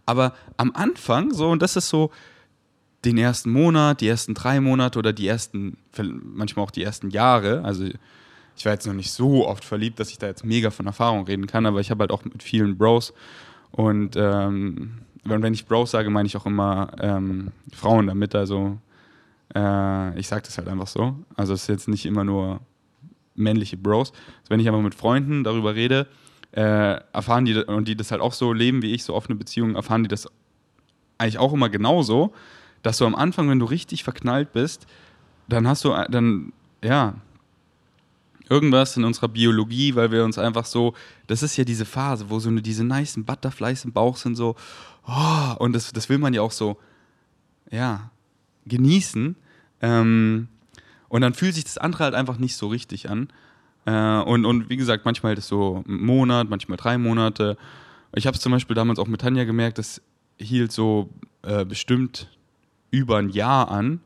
Aber 0.05 0.33
am 0.57 0.71
Anfang, 0.73 1.33
so, 1.33 1.49
und 1.49 1.61
das 1.61 1.75
ist 1.75 1.89
so 1.89 2.11
den 3.05 3.17
ersten 3.17 3.51
Monat, 3.51 4.01
die 4.01 4.07
ersten 4.07 4.33
drei 4.33 4.61
Monate 4.61 4.99
oder 4.99 5.13
die 5.13 5.27
ersten, 5.27 5.77
manchmal 5.97 6.65
auch 6.65 6.71
die 6.71 6.83
ersten 6.83 7.09
Jahre, 7.09 7.63
also 7.63 7.89
ich 8.55 8.65
war 8.65 8.73
jetzt 8.73 8.85
noch 8.85 8.93
nicht 8.93 9.11
so 9.11 9.47
oft 9.47 9.65
verliebt, 9.65 9.99
dass 9.99 10.11
ich 10.11 10.19
da 10.19 10.27
jetzt 10.27 10.45
mega 10.45 10.69
von 10.69 10.85
Erfahrung 10.85 11.25
reden 11.25 11.47
kann, 11.47 11.65
aber 11.65 11.79
ich 11.79 11.91
habe 11.91 12.01
halt 12.01 12.11
auch 12.11 12.23
mit 12.25 12.43
vielen 12.43 12.77
Bros 12.77 13.13
und 13.71 14.15
ähm, 14.15 14.99
wenn 15.23 15.53
ich 15.53 15.65
Bros 15.65 15.91
sage, 15.91 16.09
meine 16.09 16.27
ich 16.27 16.35
auch 16.37 16.45
immer 16.45 16.91
ähm, 16.99 17.51
Frauen 17.73 18.07
damit, 18.07 18.35
also 18.35 18.77
äh, 19.55 20.19
ich 20.19 20.27
sage 20.27 20.43
das 20.43 20.57
halt 20.57 20.67
einfach 20.67 20.87
so. 20.87 21.15
Also 21.35 21.53
es 21.53 21.63
ist 21.63 21.67
jetzt 21.67 21.87
nicht 21.87 22.05
immer 22.05 22.23
nur 22.23 22.59
männliche 23.35 23.77
Bros. 23.77 24.11
Also 24.11 24.49
wenn 24.49 24.59
ich 24.59 24.67
aber 24.67 24.81
mit 24.81 24.95
Freunden 24.95 25.43
darüber 25.43 25.75
rede, 25.75 26.07
äh, 26.51 26.99
erfahren 27.13 27.45
die, 27.45 27.55
und 27.55 27.87
die 27.87 27.95
das 27.95 28.11
halt 28.11 28.21
auch 28.21 28.33
so 28.33 28.53
leben 28.53 28.81
wie 28.81 28.93
ich, 28.93 29.03
so 29.03 29.13
offene 29.15 29.35
Beziehungen, 29.35 29.75
erfahren 29.75 30.03
die 30.03 30.09
das 30.09 30.27
eigentlich 31.17 31.39
auch 31.39 31.53
immer 31.53 31.69
genauso, 31.69 32.33
dass 32.81 32.97
du 32.97 33.05
am 33.05 33.15
Anfang, 33.15 33.49
wenn 33.49 33.59
du 33.59 33.65
richtig 33.65 34.03
verknallt 34.03 34.51
bist, 34.53 34.85
dann 35.47 35.67
hast 35.67 35.85
du, 35.85 35.89
dann, 36.09 36.53
ja, 36.83 37.15
irgendwas 38.49 38.97
in 38.97 39.03
unserer 39.03 39.27
Biologie, 39.27 39.95
weil 39.95 40.11
wir 40.11 40.23
uns 40.23 40.37
einfach 40.37 40.65
so, 40.65 40.93
das 41.27 41.43
ist 41.43 41.57
ja 41.57 41.63
diese 41.63 41.85
Phase, 41.85 42.29
wo 42.29 42.39
so 42.39 42.49
eine, 42.49 42.61
diese 42.61 42.83
nice 42.83 43.15
Butterflies 43.17 43.85
im 43.85 43.93
Bauch 43.93 44.17
sind, 44.17 44.35
so, 44.35 44.55
oh, 45.07 45.55
und 45.59 45.73
das, 45.73 45.91
das 45.91 46.09
will 46.09 46.17
man 46.17 46.33
ja 46.33 46.41
auch 46.41 46.51
so, 46.51 46.77
ja, 47.71 48.11
genießen. 48.65 49.35
Ähm, 49.81 50.47
und 51.09 51.21
dann 51.21 51.33
fühlt 51.33 51.55
sich 51.55 51.63
das 51.63 51.77
andere 51.77 52.05
halt 52.05 52.15
einfach 52.15 52.37
nicht 52.37 52.55
so 52.55 52.67
richtig 52.67 53.09
an. 53.09 53.29
Äh, 53.85 54.19
und, 54.19 54.45
und 54.45 54.69
wie 54.69 54.77
gesagt, 54.77 55.05
manchmal 55.05 55.31
halt 55.31 55.39
ist 55.39 55.47
so 55.47 55.83
ein 55.87 56.05
Monat, 56.05 56.49
manchmal 56.49 56.77
drei 56.77 56.97
Monate. 56.97 57.57
Ich 58.15 58.27
habe 58.27 58.35
es 58.35 58.41
zum 58.41 58.51
Beispiel 58.51 58.75
damals 58.75 58.99
auch 58.99 59.07
mit 59.07 59.21
Tanja 59.21 59.43
gemerkt, 59.43 59.77
das 59.77 60.01
hielt 60.37 60.71
so 60.71 61.09
äh, 61.43 61.65
bestimmt 61.65 62.29
über 62.91 63.17
ein 63.17 63.29
Jahr 63.29 63.69
an, 63.69 64.01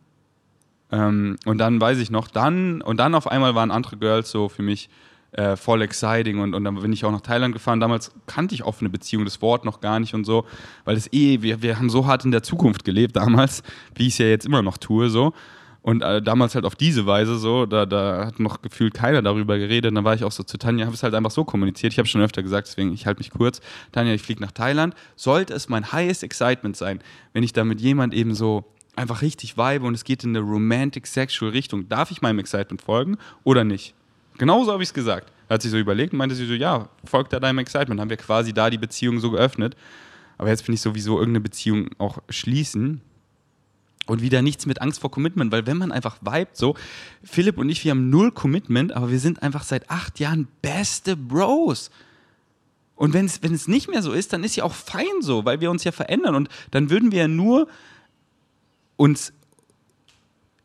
ähm, 0.91 1.37
und 1.45 1.57
dann 1.57 1.81
weiß 1.81 1.99
ich 1.99 2.11
noch, 2.11 2.27
dann, 2.27 2.81
und 2.81 2.97
dann 2.97 3.15
auf 3.15 3.27
einmal 3.27 3.55
waren 3.55 3.71
andere 3.71 3.97
Girls 3.97 4.31
so 4.31 4.49
für 4.49 4.63
mich 4.63 4.89
äh, 5.33 5.55
voll 5.55 5.81
exciting 5.81 6.39
und, 6.39 6.53
und 6.53 6.63
dann 6.63 6.75
bin 6.75 6.93
ich 6.93 7.03
auch 7.03 7.11
nach 7.11 7.21
Thailand 7.21 7.53
gefahren. 7.53 7.79
Damals 7.79 8.11
kannte 8.25 8.55
ich 8.55 8.63
offene 8.63 8.89
Beziehung, 8.89 9.25
das 9.25 9.41
Wort 9.41 9.65
noch 9.65 9.81
gar 9.81 9.99
nicht 9.99 10.13
und 10.13 10.25
so, 10.25 10.45
weil 10.85 10.95
das 10.95 11.11
eh, 11.11 11.41
wir, 11.41 11.61
wir 11.61 11.77
haben 11.77 11.89
so 11.89 12.07
hart 12.07 12.25
in 12.25 12.31
der 12.31 12.43
Zukunft 12.43 12.85
gelebt 12.85 13.15
damals, 13.15 13.63
wie 13.95 14.07
ich 14.07 14.13
es 14.13 14.17
ja 14.19 14.27
jetzt 14.27 14.45
immer 14.45 14.61
noch 14.61 14.77
tue, 14.77 15.09
so. 15.09 15.33
Und 15.81 16.01
äh, 16.01 16.21
damals 16.21 16.53
halt 16.53 16.65
auf 16.65 16.75
diese 16.75 17.05
Weise 17.05 17.37
so, 17.37 17.65
da, 17.65 17.85
da 17.85 18.25
hat 18.25 18.41
noch 18.41 18.61
gefühlt 18.61 18.93
keiner 18.93 19.21
darüber 19.21 19.57
geredet. 19.57 19.95
Dann 19.95 20.03
war 20.03 20.15
ich 20.15 20.25
auch 20.25 20.33
so 20.33 20.43
zu 20.43 20.57
Tanja, 20.57 20.85
habe 20.85 20.93
es 20.93 21.01
halt 21.01 21.13
einfach 21.13 21.31
so 21.31 21.45
kommuniziert. 21.45 21.93
Ich 21.93 21.99
habe 21.99 22.09
schon 22.09 22.19
öfter 22.19 22.43
gesagt, 22.43 22.67
deswegen 22.67 22.91
ich 22.91 23.05
halte 23.05 23.19
mich 23.19 23.31
kurz. 23.31 23.61
Tanja, 23.93 24.13
ich 24.13 24.21
fliege 24.21 24.41
nach 24.41 24.51
Thailand. 24.51 24.95
Sollte 25.15 25.53
es 25.53 25.69
mein 25.69 25.93
highest 25.93 26.23
excitement 26.23 26.75
sein, 26.75 26.99
wenn 27.31 27.43
ich 27.43 27.53
da 27.53 27.63
mit 27.63 27.79
jemand 27.79 28.13
eben 28.13 28.35
so 28.35 28.65
einfach 28.97 29.21
richtig 29.21 29.57
vibe 29.57 29.85
und 29.85 29.93
es 29.93 30.03
geht 30.03 30.23
in 30.23 30.35
eine 30.35 30.39
romantic 30.39 31.07
sexual 31.07 31.51
Richtung, 31.51 31.87
darf 31.87 32.11
ich 32.11 32.21
meinem 32.21 32.39
Excitement 32.39 32.81
folgen 32.81 33.17
oder 33.43 33.63
nicht? 33.63 33.93
Genauso 34.37 34.71
habe 34.71 34.83
ich 34.83 34.89
es 34.89 34.93
gesagt. 34.93 35.31
Hat 35.49 35.61
sie 35.61 35.69
so 35.69 35.77
überlegt 35.77 36.13
und 36.13 36.19
meinte 36.19 36.35
sie 36.35 36.45
so, 36.45 36.53
ja, 36.53 36.89
folgt 37.05 37.33
da 37.33 37.39
deinem 37.39 37.59
Excitement. 37.59 38.01
Haben 38.01 38.09
wir 38.09 38.17
quasi 38.17 38.53
da 38.53 38.69
die 38.69 38.77
Beziehung 38.77 39.19
so 39.19 39.31
geöffnet. 39.31 39.75
Aber 40.37 40.49
jetzt 40.49 40.61
finde 40.61 40.75
ich 40.75 40.81
sowieso 40.81 41.19
irgendeine 41.19 41.41
Beziehung 41.41 41.89
auch 41.97 42.19
schließen 42.29 43.01
und 44.05 44.21
wieder 44.21 44.41
nichts 44.41 44.65
mit 44.65 44.81
Angst 44.81 45.01
vor 45.01 45.11
Commitment, 45.11 45.51
weil 45.51 45.65
wenn 45.65 45.77
man 45.77 45.91
einfach 45.91 46.17
vibet, 46.21 46.55
so, 46.55 46.75
Philipp 47.23 47.57
und 47.57 47.69
ich, 47.69 47.83
wir 47.83 47.91
haben 47.91 48.09
null 48.09 48.31
Commitment, 48.31 48.93
aber 48.93 49.11
wir 49.11 49.19
sind 49.19 49.41
einfach 49.43 49.63
seit 49.63 49.89
acht 49.89 50.19
Jahren 50.19 50.47
beste 50.61 51.17
Bros. 51.17 51.91
Und 52.95 53.13
wenn 53.13 53.25
es, 53.25 53.43
wenn 53.43 53.53
es 53.53 53.67
nicht 53.67 53.89
mehr 53.89 54.01
so 54.01 54.11
ist, 54.11 54.33
dann 54.33 54.43
ist 54.43 54.55
ja 54.55 54.63
auch 54.63 54.73
fein 54.73 55.21
so, 55.21 55.45
weil 55.45 55.61
wir 55.61 55.69
uns 55.69 55.83
ja 55.83 55.91
verändern 55.91 56.35
und 56.35 56.49
dann 56.71 56.89
würden 56.89 57.11
wir 57.11 57.19
ja 57.19 57.27
nur 57.27 57.67
uns 58.97 59.33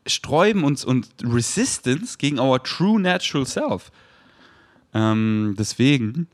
sträuben 0.05 0.63
uns 0.63 0.83
und 0.83 1.07
Resistance 1.23 2.17
gegen 2.17 2.39
our 2.39 2.61
true 2.61 2.99
natural 2.99 3.45
self. 3.45 3.91
Ähm, 4.93 5.55
deswegen, 5.57 6.27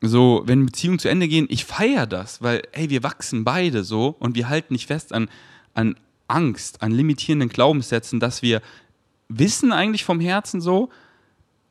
so, 0.00 0.42
wenn 0.46 0.66
Beziehungen 0.66 0.98
zu 0.98 1.08
Ende 1.08 1.28
gehen, 1.28 1.46
ich 1.50 1.64
feiere 1.64 2.06
das, 2.06 2.40
weil, 2.40 2.62
hey, 2.72 2.88
wir 2.88 3.02
wachsen 3.02 3.44
beide 3.44 3.84
so 3.84 4.14
und 4.18 4.36
wir 4.36 4.48
halten 4.48 4.74
nicht 4.74 4.86
fest 4.86 5.12
an, 5.12 5.28
an 5.74 5.96
Angst, 6.28 6.82
an 6.82 6.92
limitierenden 6.92 7.48
Glaubenssätzen, 7.48 8.20
dass 8.20 8.42
wir 8.42 8.62
wissen 9.28 9.72
eigentlich 9.72 10.04
vom 10.04 10.20
Herzen 10.20 10.60
so, 10.60 10.90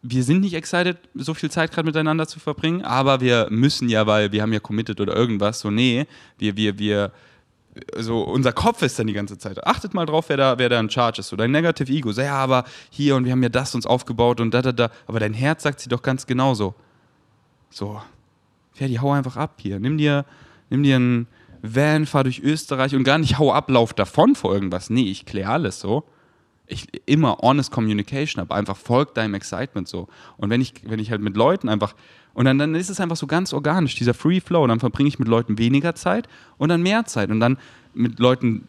wir 0.01 0.23
sind 0.23 0.41
nicht 0.41 0.53
excited, 0.53 0.97
so 1.13 1.33
viel 1.33 1.51
Zeit 1.51 1.71
gerade 1.71 1.85
miteinander 1.85 2.27
zu 2.27 2.39
verbringen, 2.39 2.83
aber 2.83 3.19
wir 3.19 3.47
müssen 3.49 3.89
ja, 3.89 4.07
weil 4.07 4.31
wir 4.31 4.41
haben 4.41 4.53
ja 4.53 4.59
committed 4.59 5.01
oder 5.01 5.15
irgendwas, 5.15 5.59
so 5.59 5.71
nee, 5.71 6.05
wir, 6.37 6.55
wir, 6.55 6.79
wir, 6.79 7.11
so 7.97 8.23
unser 8.23 8.51
Kopf 8.51 8.81
ist 8.81 8.97
dann 8.99 9.07
die 9.07 9.13
ganze 9.13 9.37
Zeit. 9.37 9.65
Achtet 9.65 9.93
mal 9.93 10.05
drauf, 10.05 10.25
wer 10.29 10.37
da, 10.37 10.57
wer 10.57 10.69
da 10.69 10.79
in 10.79 10.89
Charge 10.89 11.21
ist. 11.21 11.29
So 11.29 11.35
dein 11.35 11.51
Negative 11.51 11.91
Ego. 11.91 12.11
So, 12.11 12.21
ja, 12.21 12.35
aber 12.35 12.65
hier 12.89 13.15
und 13.15 13.25
wir 13.25 13.31
haben 13.31 13.43
ja 13.43 13.49
das 13.49 13.75
uns 13.75 13.85
aufgebaut 13.85 14.41
und 14.41 14.53
da, 14.53 14.61
da, 14.61 14.71
da. 14.71 14.89
Aber 15.07 15.19
dein 15.19 15.33
Herz 15.33 15.63
sagt 15.63 15.79
sie 15.79 15.89
doch 15.89 16.01
ganz 16.01 16.25
genauso. 16.25 16.75
So, 17.69 18.01
Ferdi, 18.73 18.95
hau 18.95 19.11
einfach 19.11 19.37
ab 19.37 19.57
hier. 19.61 19.79
Nimm 19.79 19.97
dir, 19.97 20.25
nimm 20.69 20.83
dir 20.83 20.95
einen, 20.95 21.27
Van, 21.61 22.05
fahr 22.05 22.23
durch 22.23 22.39
Österreich 22.39 22.95
und 22.95 23.03
gar 23.03 23.17
nicht 23.17 23.37
hau 23.37 23.51
Ablauf 23.51 23.93
davon 23.93 24.35
vor 24.35 24.53
irgendwas. 24.53 24.89
Nee, 24.89 25.09
ich 25.09 25.25
kläre 25.25 25.51
alles 25.51 25.79
so. 25.79 26.03
Ich 26.67 26.87
immer 27.05 27.37
honest 27.41 27.71
Communication, 27.71 28.41
aber 28.41 28.55
einfach 28.55 28.77
folgt 28.77 29.17
deinem 29.17 29.33
Excitement 29.33 29.87
so. 29.87 30.07
Und 30.37 30.49
wenn 30.49 30.61
ich, 30.61 30.73
wenn 30.83 30.99
ich 30.99 31.11
halt 31.11 31.21
mit 31.21 31.35
Leuten 31.35 31.67
einfach, 31.67 31.95
und 32.39 32.45
dann, 32.45 32.57
dann 32.57 32.73
ist 32.73 32.89
es 32.89 33.01
einfach 33.01 33.17
so 33.17 33.27
ganz 33.27 33.51
organisch, 33.51 33.95
dieser 33.95 34.13
Free 34.13 34.39
Flow. 34.39 34.65
Dann 34.65 34.79
verbringe 34.79 35.09
ich 35.09 35.19
mit 35.19 35.27
Leuten 35.27 35.57
weniger 35.57 35.93
Zeit 35.93 36.29
und 36.57 36.69
dann 36.69 36.81
mehr 36.81 37.03
Zeit. 37.03 37.31
Und 37.31 37.41
dann 37.41 37.57
mit 37.93 38.17
Leuten 38.17 38.65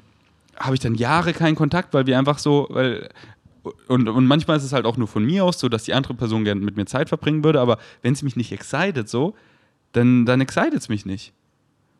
habe 0.58 0.74
ich 0.74 0.80
dann 0.80 0.96
Jahre 0.96 1.32
keinen 1.32 1.54
Kontakt, 1.54 1.94
weil 1.94 2.04
wir 2.04 2.18
einfach 2.18 2.40
so, 2.40 2.66
weil 2.70 3.08
und, 3.86 4.08
und 4.08 4.26
manchmal 4.26 4.56
ist 4.56 4.64
es 4.64 4.72
halt 4.72 4.86
auch 4.86 4.96
nur 4.96 5.06
von 5.06 5.24
mir 5.24 5.44
aus 5.44 5.60
so, 5.60 5.68
dass 5.68 5.84
die 5.84 5.94
andere 5.94 6.14
Person 6.14 6.42
gerne 6.42 6.60
mit 6.60 6.76
mir 6.76 6.86
Zeit 6.86 7.10
verbringen 7.10 7.44
würde, 7.44 7.60
aber 7.60 7.78
wenn 8.02 8.16
sie 8.16 8.24
mich 8.24 8.34
nicht 8.34 8.50
excited 8.50 9.08
so, 9.08 9.36
dann, 9.92 10.26
dann 10.26 10.40
excited 10.40 10.74
es 10.74 10.88
mich 10.88 11.06
nicht. 11.06 11.32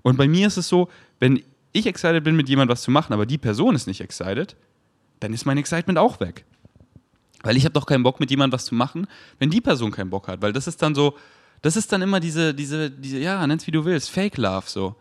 Und 0.03 0.17
bei 0.17 0.27
mir 0.27 0.49
ist 0.49 0.57
es 0.57 0.67
so, 0.67 0.89
wenn 1.21 1.41
ich 1.71 1.87
excited 1.87 2.25
bin, 2.25 2.35
mit 2.35 2.49
jemandem 2.49 2.73
was 2.73 2.83
zu 2.83 2.91
machen, 2.91 3.13
aber 3.13 3.27
die 3.27 3.39
Person 3.39 3.77
ist 3.77 3.87
nicht 3.87 4.01
excited, 4.01 4.57
dann 5.21 5.33
ist 5.33 5.47
mein 5.47 5.57
Excitement 5.57 6.01
auch 6.01 6.19
weg. 6.19 6.45
Weil 7.45 7.57
ich 7.57 7.65
habe 7.65 7.75
doch 7.75 7.87
keinen 7.87 8.03
Bock, 8.03 8.19
mit 8.19 8.29
jemandem 8.29 8.55
was 8.59 8.65
zu 8.65 8.75
machen, 8.75 9.07
wenn 9.39 9.51
die 9.51 9.61
Person 9.61 9.93
keinen 9.93 10.11
Bock 10.11 10.27
hat. 10.27 10.43
Weil 10.43 10.53
das 10.53 10.67
ist 10.67 10.83
dann 10.83 10.97
so, 10.97 11.15
das 11.63 11.77
ist 11.77 11.93
dann 11.93 12.03
immer 12.03 12.21
diese, 12.21 12.55
diese, 12.55 12.91
diese 12.91 13.19
ja, 13.19 13.47
nenn's 13.47 13.67
wie 13.67 13.71
du 13.71 13.85
willst, 13.85 14.11
Fake 14.11 14.37
Love 14.37 14.65
so. 14.67 14.97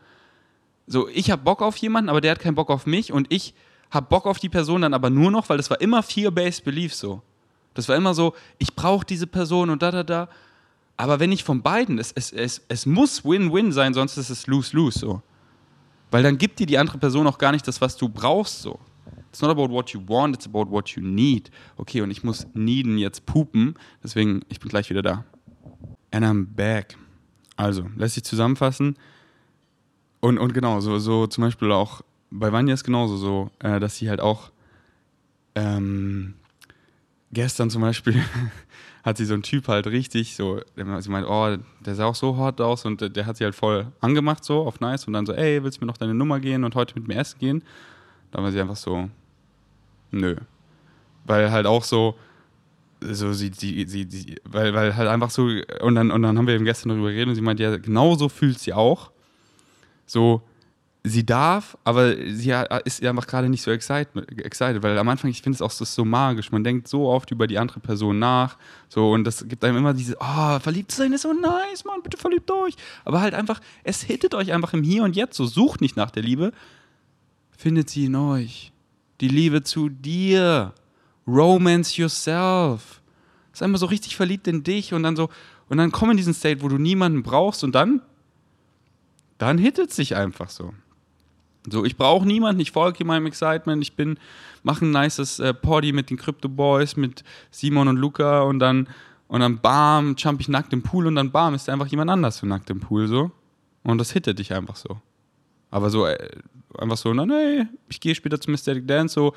So, 0.87 1.07
ich 1.07 1.29
habe 1.29 1.43
Bock 1.43 1.61
auf 1.61 1.77
jemanden, 1.77 2.09
aber 2.09 2.19
der 2.19 2.31
hat 2.31 2.39
keinen 2.39 2.55
Bock 2.55 2.69
auf 2.69 2.85
mich 2.85 3.13
und 3.13 3.31
ich 3.31 3.53
habe 3.91 4.07
Bock 4.07 4.25
auf 4.25 4.39
die 4.39 4.49
Person 4.49 4.81
dann 4.81 4.93
aber 4.93 5.09
nur 5.09 5.31
noch, 5.31 5.49
weil 5.49 5.57
das 5.57 5.69
war 5.69 5.79
immer 5.81 6.03
Fear-Based 6.03 6.63
Belief 6.63 6.93
so. 6.93 7.21
Das 7.73 7.87
war 7.87 7.95
immer 7.95 8.13
so, 8.13 8.33
ich 8.57 8.75
brauche 8.75 9.05
diese 9.05 9.27
Person 9.27 9.69
und 9.69 9.81
da, 9.81 9.91
da, 9.91 10.03
da. 10.03 10.29
Aber 10.97 11.19
wenn 11.19 11.29
nicht 11.29 11.43
von 11.43 11.61
beiden, 11.61 11.97
es, 11.97 12.11
es, 12.11 12.31
es, 12.31 12.61
es 12.67 12.85
muss 12.85 13.23
Win-Win 13.23 13.71
sein, 13.71 13.93
sonst 13.93 14.17
ist 14.17 14.29
es 14.29 14.47
Lose-Lose 14.47 14.99
so. 14.99 15.21
Weil 16.11 16.23
dann 16.23 16.37
gibt 16.37 16.59
dir 16.59 16.65
die 16.65 16.77
andere 16.77 16.97
Person 16.97 17.27
auch 17.27 17.37
gar 17.37 17.51
nicht 17.51 17.67
das, 17.67 17.79
was 17.81 17.95
du 17.95 18.09
brauchst 18.09 18.61
so. 18.61 18.79
It's 19.29 19.41
not 19.41 19.51
about 19.51 19.71
what 19.71 19.91
you 19.91 20.01
want, 20.07 20.35
it's 20.35 20.47
about 20.47 20.71
what 20.71 20.89
you 20.89 21.03
need. 21.03 21.51
Okay, 21.77 22.01
und 22.01 22.09
ich 22.09 22.23
muss 22.23 22.47
needen 22.53 22.97
jetzt 22.97 23.25
pupen, 23.25 23.75
deswegen, 24.03 24.41
ich 24.49 24.59
bin 24.59 24.69
gleich 24.69 24.89
wieder 24.89 25.03
da. 25.03 25.23
And 26.11 26.25
I'm 26.25 26.45
back. 26.45 26.97
Also, 27.55 27.89
lässt 27.97 28.15
sich 28.15 28.23
zusammenfassen. 28.23 28.97
Und, 30.21 30.37
und 30.37 30.53
genau, 30.53 30.79
so, 30.79 30.99
so 30.99 31.27
zum 31.27 31.43
Beispiel 31.43 31.71
auch 31.71 32.01
bei 32.31 32.51
Vanya 32.51 32.73
ist 32.73 32.83
genauso 32.83 33.17
so, 33.17 33.51
äh, 33.59 33.79
dass 33.79 33.97
sie 33.97 34.09
halt 34.09 34.21
auch 34.21 34.51
ähm, 35.55 36.35
gestern 37.31 37.69
zum 37.69 37.81
Beispiel 37.81 38.21
hat 39.03 39.17
sie 39.17 39.25
so 39.25 39.33
ein 39.33 39.43
Typ 39.43 39.67
halt 39.67 39.87
richtig 39.87 40.35
so, 40.35 40.61
sie 40.75 41.09
meint, 41.09 41.27
oh, 41.27 41.57
der 41.79 41.95
sah 41.95 42.05
auch 42.05 42.15
so 42.15 42.37
hot 42.37 42.59
aus 42.61 42.85
und 42.85 43.01
der, 43.01 43.09
der 43.09 43.25
hat 43.25 43.37
sie 43.37 43.45
halt 43.45 43.55
voll 43.55 43.87
angemacht 44.01 44.43
so 44.43 44.65
auf 44.65 44.79
nice 44.79 45.05
und 45.05 45.13
dann 45.13 45.25
so, 45.25 45.33
ey, 45.33 45.63
willst 45.63 45.77
du 45.77 45.85
mir 45.85 45.87
noch 45.87 45.97
deine 45.97 46.13
Nummer 46.13 46.39
gehen 46.39 46.63
und 46.63 46.75
heute 46.75 46.95
mit 46.95 47.07
mir 47.07 47.15
essen 47.15 47.39
gehen? 47.39 47.63
Da 48.31 48.43
war 48.43 48.51
sie 48.51 48.61
einfach 48.61 48.75
so, 48.75 49.09
nö. 50.11 50.35
Weil 51.25 51.51
halt 51.51 51.65
auch 51.65 51.83
so, 51.83 52.15
so 53.01 53.33
sie, 53.33 53.51
sie, 53.55 53.85
sie, 53.87 54.07
sie 54.09 54.35
weil, 54.43 54.73
weil 54.73 54.95
halt 54.95 55.07
einfach 55.07 55.29
so, 55.29 55.49
und 55.81 55.95
dann, 55.95 56.11
und 56.11 56.21
dann 56.21 56.37
haben 56.37 56.47
wir 56.47 56.55
eben 56.55 56.65
gestern 56.65 56.89
darüber 56.89 57.09
geredet 57.11 57.29
und 57.29 57.35
sie 57.35 57.41
meint, 57.41 57.59
ja, 57.59 57.77
genau 57.77 58.15
so 58.15 58.29
fühlt 58.29 58.59
sie 58.59 58.73
auch. 58.73 59.11
So, 60.05 60.41
sie 61.03 61.25
darf, 61.25 61.77
aber 61.83 62.15
sie 62.15 62.53
ist 62.83 63.03
einfach 63.05 63.27
gerade 63.27 63.47
nicht 63.47 63.61
so 63.61 63.71
excited, 63.71 64.83
weil 64.83 64.97
am 64.97 65.07
Anfang, 65.07 65.31
ich 65.31 65.41
finde 65.41 65.55
es 65.55 65.61
auch 65.61 65.71
so, 65.71 65.85
so 65.85 66.03
magisch. 66.03 66.51
Man 66.51 66.63
denkt 66.63 66.87
so 66.87 67.07
oft 67.07 67.31
über 67.31 67.47
die 67.47 67.57
andere 67.57 67.79
Person 67.79 68.19
nach, 68.19 68.57
so 68.89 69.11
und 69.11 69.23
das 69.23 69.47
gibt 69.47 69.63
einem 69.63 69.77
immer 69.77 69.93
diese, 69.93 70.17
oh, 70.19 70.59
verliebt 70.59 70.91
sein 70.91 71.13
ist 71.13 71.21
so 71.21 71.33
nice, 71.33 71.85
Mann, 71.85 72.01
bitte 72.03 72.17
verliebt 72.17 72.51
euch. 72.51 72.75
Aber 73.05 73.21
halt 73.21 73.33
einfach, 73.33 73.61
es 73.83 74.01
hittet 74.01 74.35
euch 74.35 74.51
einfach 74.51 74.73
im 74.73 74.83
Hier 74.83 75.03
und 75.03 75.15
Jetzt, 75.15 75.37
so 75.37 75.45
sucht 75.45 75.81
nicht 75.81 75.95
nach 75.95 76.11
der 76.11 76.23
Liebe, 76.23 76.51
findet 77.57 77.89
sie 77.89 78.05
in 78.05 78.15
euch. 78.15 78.73
Die 79.21 79.27
Liebe 79.27 79.63
zu 79.63 79.89
dir. 79.89 80.73
Romance 81.29 81.97
yourself. 81.97 83.01
Ist 83.53 83.63
einfach 83.63 83.79
so 83.79 83.85
richtig 83.85 84.15
verliebt 84.15 84.47
in 84.47 84.63
dich 84.63 84.93
und 84.93 85.03
dann 85.03 85.15
so, 85.15 85.29
und 85.69 85.77
dann 85.77 85.91
komm 85.91 86.11
in 86.11 86.17
diesen 86.17 86.33
State, 86.33 86.61
wo 86.61 86.67
du 86.67 86.77
niemanden 86.77 87.23
brauchst 87.23 87.63
und 87.63 87.73
dann, 87.73 88.01
dann 89.37 89.57
hittet 89.57 89.91
sich 89.91 90.15
einfach 90.15 90.49
so. 90.49 90.73
So, 91.69 91.85
ich 91.85 91.97
brauche 91.97 92.25
niemanden, 92.25 92.61
ich 92.61 92.71
folge 92.71 93.03
meinem 93.05 93.25
Excitement, 93.25 93.83
ich 93.83 93.95
bin, 93.95 94.17
mache 94.63 94.85
ein 94.85 94.91
nices 94.91 95.39
äh, 95.39 95.53
Party 95.53 95.91
mit 95.91 96.09
den 96.09 96.17
Crypto 96.17 96.49
Boys, 96.49 96.95
mit 96.95 97.23
Simon 97.51 97.87
und 97.87 97.97
Luca 97.97 98.41
und 98.41 98.59
dann, 98.59 98.87
und 99.27 99.41
dann 99.41 99.59
bam, 99.59 100.15
jump 100.17 100.41
ich 100.41 100.47
nackt 100.47 100.73
im 100.73 100.81
Pool 100.81 101.05
und 101.05 101.15
dann 101.15 101.31
bam, 101.31 101.53
ist 101.53 101.69
einfach 101.69 101.87
jemand 101.87 102.09
anders 102.09 102.37
so 102.37 102.47
nackt 102.47 102.69
im 102.69 102.79
Pool 102.79 103.07
so. 103.07 103.31
Und 103.83 103.97
das 103.97 104.11
hittet 104.11 104.39
dich 104.39 104.53
einfach 104.53 104.75
so. 104.75 105.01
Aber 105.69 105.89
so, 105.89 106.05
äh, 106.05 106.29
einfach 106.77 106.97
so, 106.97 107.13
na 107.13 107.25
nee, 107.25 107.65
ich 107.89 107.99
gehe 107.99 108.15
später 108.15 108.39
zum 108.39 108.51
Mystic 108.51 108.87
Dance, 108.87 109.13
so, 109.13 109.33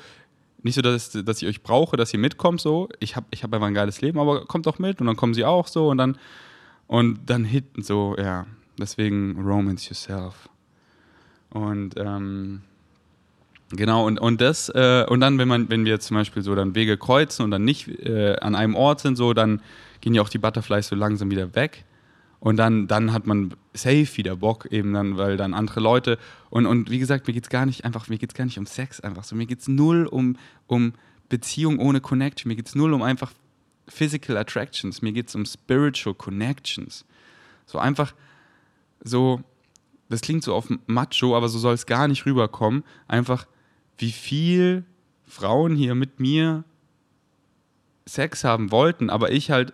nicht 0.63 0.75
so, 0.75 0.81
dass, 0.81 1.11
dass 1.11 1.41
ich 1.41 1.47
euch 1.47 1.63
brauche, 1.63 1.97
dass 1.97 2.13
ihr 2.13 2.19
mitkommt, 2.19 2.61
so, 2.61 2.89
ich 2.99 3.15
habe 3.15 3.25
ich 3.31 3.43
hab 3.43 3.53
einfach 3.53 3.67
ein 3.67 3.73
geiles 3.73 4.01
Leben, 4.01 4.19
aber 4.19 4.45
kommt 4.45 4.65
doch 4.65 4.79
mit 4.79 5.01
und 5.01 5.07
dann 5.07 5.15
kommen 5.15 5.33
sie 5.33 5.45
auch 5.45 5.67
so 5.67 5.89
und 5.89 5.97
dann, 5.97 6.17
und 6.87 7.19
dann 7.29 7.43
hitten 7.43 7.83
so, 7.83 8.15
ja, 8.17 8.45
deswegen 8.79 9.41
romance 9.45 9.89
yourself. 9.89 10.49
Und 11.49 11.95
ähm, 11.97 12.61
genau, 13.71 14.07
und, 14.07 14.19
und 14.19 14.41
das, 14.41 14.69
äh, 14.69 15.05
und 15.07 15.19
dann, 15.19 15.37
wenn 15.37 15.47
man, 15.47 15.69
wenn 15.69 15.85
wir 15.85 15.99
zum 15.99 16.15
Beispiel 16.15 16.41
so 16.41 16.55
dann 16.55 16.75
Wege 16.75 16.97
kreuzen 16.97 17.43
und 17.43 17.51
dann 17.51 17.63
nicht 17.63 17.87
äh, 17.87 18.35
an 18.37 18.55
einem 18.55 18.75
Ort 18.75 19.01
sind, 19.01 19.17
so, 19.17 19.33
dann 19.33 19.61
gehen 20.01 20.13
ja 20.15 20.21
auch 20.21 20.29
die 20.29 20.39
Butterflies 20.39 20.87
so 20.87 20.95
langsam 20.95 21.29
wieder 21.29 21.53
weg. 21.55 21.85
Und 22.43 22.57
dann, 22.57 22.87
dann 22.89 23.13
hat 23.13 23.25
man 23.25 23.53
safe 23.73 24.17
wieder 24.17 24.35
Bock, 24.35 24.65
eben 24.69 24.91
dann, 24.91 25.15
weil 25.15 25.37
dann 25.37 25.53
andere 25.53 25.79
Leute. 25.79 26.17
Und, 26.49 26.65
und 26.65 26.89
wie 26.89 26.99
gesagt, 26.99 27.25
mir 27.25 27.33
geht 27.33 27.45
es 27.45 27.49
gar 27.49 27.65
nicht 27.65 27.85
einfach, 27.85 28.09
mir 28.09 28.17
geht's 28.17 28.33
gar 28.33 28.43
nicht 28.43 28.59
um 28.59 28.65
Sex 28.65 28.99
einfach 28.99 29.23
so. 29.23 29.33
Mir 29.33 29.45
geht 29.45 29.61
es 29.61 29.69
null 29.69 30.07
um, 30.07 30.35
um 30.67 30.91
Beziehung 31.29 31.79
ohne 31.79 32.01
Connection. 32.01 32.49
Mir 32.49 32.57
geht 32.57 32.67
es 32.67 32.75
null 32.75 32.91
um 32.91 33.01
einfach 33.01 33.31
Physical 33.87 34.35
Attractions. 34.35 35.01
Mir 35.01 35.13
geht 35.13 35.29
es 35.29 35.35
um 35.35 35.45
Spiritual 35.45 36.15
Connections. 36.15 37.05
So 37.65 37.79
einfach 37.79 38.13
so, 39.01 39.41
das 40.09 40.19
klingt 40.19 40.43
so 40.43 40.53
auf 40.53 40.67
Macho, 40.85 41.37
aber 41.37 41.47
so 41.47 41.59
soll 41.59 41.75
es 41.75 41.85
gar 41.85 42.09
nicht 42.09 42.25
rüberkommen. 42.25 42.83
Einfach, 43.07 43.47
wie 43.97 44.11
viel 44.11 44.83
Frauen 45.25 45.77
hier 45.77 45.95
mit 45.95 46.19
mir 46.19 46.65
Sex 48.05 48.43
haben 48.43 48.69
wollten, 48.69 49.09
aber 49.09 49.31
ich 49.31 49.49
halt 49.49 49.71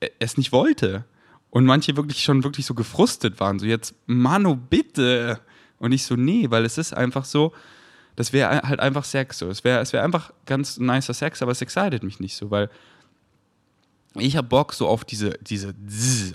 äh, 0.00 0.10
es 0.18 0.36
nicht 0.36 0.50
wollte. 0.50 1.04
Und 1.50 1.66
manche 1.66 1.96
wirklich 1.96 2.22
schon 2.22 2.44
wirklich 2.44 2.66
so 2.66 2.74
gefrustet 2.74 3.40
waren. 3.40 3.58
So 3.58 3.66
jetzt, 3.66 3.94
Mano, 4.06 4.54
bitte. 4.56 5.40
Und 5.78 5.92
ich 5.92 6.04
so, 6.04 6.16
nee, 6.16 6.50
weil 6.50 6.64
es 6.64 6.78
ist 6.78 6.94
einfach 6.94 7.24
so, 7.24 7.52
Das 8.16 8.32
wäre 8.32 8.62
halt 8.62 8.80
einfach 8.80 9.04
Sex 9.04 9.38
so. 9.38 9.48
Es 9.48 9.64
wäre 9.64 9.80
es 9.80 9.92
wär 9.92 10.04
einfach 10.04 10.32
ganz 10.44 10.78
nicer 10.78 11.14
Sex, 11.14 11.40
aber 11.40 11.52
es 11.52 11.62
excited 11.62 12.02
mich 12.02 12.20
nicht 12.20 12.36
so, 12.36 12.50
weil 12.50 12.68
ich 14.16 14.36
habe 14.36 14.48
Bock 14.48 14.74
so 14.74 14.88
auf 14.88 15.04
diese, 15.04 15.38
diese, 15.40 15.72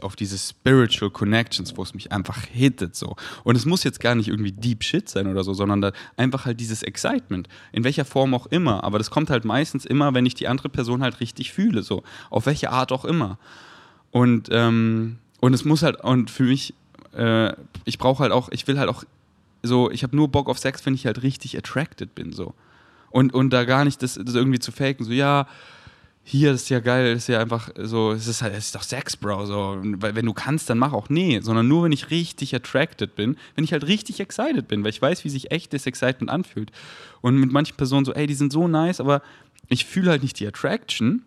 auf 0.01 0.15
diese 0.15 0.37
Spiritual 0.37 1.11
Connections, 1.11 1.75
wo 1.75 1.83
es 1.83 1.93
mich 1.93 2.11
einfach 2.11 2.41
hittet 2.45 2.95
so. 2.95 3.17
Und 3.43 3.57
es 3.57 3.65
muss 3.65 3.83
jetzt 3.83 3.99
gar 3.99 4.15
nicht 4.15 4.29
irgendwie 4.29 4.53
Deep 4.53 4.81
Shit 4.83 5.09
sein 5.09 5.27
oder 5.27 5.43
so, 5.43 5.53
sondern 5.53 5.91
einfach 6.15 6.45
halt 6.45 6.59
dieses 6.59 6.83
Excitement. 6.83 7.49
In 7.73 7.83
welcher 7.83 8.05
Form 8.05 8.33
auch 8.33 8.45
immer. 8.47 8.83
Aber 8.85 8.97
das 8.97 9.11
kommt 9.11 9.29
halt 9.29 9.43
meistens 9.43 9.85
immer, 9.85 10.13
wenn 10.13 10.25
ich 10.25 10.35
die 10.35 10.47
andere 10.47 10.69
Person 10.69 11.03
halt 11.03 11.19
richtig 11.19 11.51
fühle, 11.51 11.83
so. 11.83 12.03
Auf 12.29 12.45
welche 12.45 12.71
Art 12.71 12.93
auch 12.93 13.03
immer. 13.03 13.37
Und, 14.15 14.47
ähm, 14.49 15.17
und 15.41 15.53
es 15.53 15.65
muss 15.65 15.83
halt, 15.83 15.99
und 16.01 16.31
für 16.31 16.43
mich, 16.43 16.73
äh, 17.17 17.51
ich 17.83 17.97
brauche 17.97 18.23
halt 18.23 18.31
auch, 18.31 18.47
ich 18.49 18.65
will 18.65 18.79
halt 18.79 18.87
auch 18.87 19.03
so, 19.61 19.91
ich 19.91 20.03
habe 20.03 20.15
nur 20.15 20.29
Bock 20.29 20.47
auf 20.47 20.57
Sex, 20.57 20.85
wenn 20.85 20.93
ich 20.93 21.05
halt 21.05 21.21
richtig 21.21 21.57
attracted 21.57 22.15
bin, 22.15 22.31
so. 22.31 22.53
Und, 23.09 23.33
und 23.33 23.49
da 23.49 23.65
gar 23.65 23.83
nicht 23.83 24.01
das, 24.01 24.13
das 24.13 24.33
irgendwie 24.33 24.59
zu 24.59 24.71
faken, 24.71 25.05
so, 25.05 25.11
ja, 25.11 25.49
hier 26.23 26.53
das 26.53 26.61
ist 26.61 26.69
ja 26.69 26.79
geil, 26.79 27.13
das 27.13 27.23
ist 27.23 27.27
ja 27.27 27.41
einfach 27.41 27.71
so, 27.75 28.13
es 28.13 28.27
ist 28.27 28.41
halt, 28.41 28.53
es 28.53 28.67
ist 28.67 28.75
doch 28.75 28.83
Sex, 28.83 29.17
Bro, 29.17 29.47
so, 29.47 29.79
wenn 29.81 30.25
du 30.25 30.31
kannst, 30.31 30.69
dann 30.69 30.77
mach 30.77 30.93
auch, 30.93 31.09
nee, 31.09 31.41
sondern 31.41 31.67
nur, 31.67 31.83
wenn 31.83 31.91
ich 31.91 32.09
richtig 32.09 32.55
attracted 32.55 33.17
bin, 33.17 33.35
wenn 33.55 33.65
ich 33.65 33.73
halt 33.73 33.85
richtig 33.85 34.21
excited 34.21 34.69
bin, 34.69 34.81
weil 34.85 34.91
ich 34.91 35.01
weiß, 35.01 35.25
wie 35.25 35.29
sich 35.29 35.51
echtes 35.51 35.87
Excitement 35.87 36.31
anfühlt. 36.31 36.71
Und 37.19 37.35
mit 37.35 37.51
manchen 37.51 37.75
Personen 37.75 38.05
so, 38.05 38.13
ey, 38.13 38.27
die 38.27 38.33
sind 38.33 38.53
so 38.53 38.69
nice, 38.69 39.01
aber 39.01 39.21
ich 39.67 39.83
fühle 39.83 40.11
halt 40.11 40.23
nicht 40.23 40.39
die 40.39 40.47
Attraction. 40.47 41.23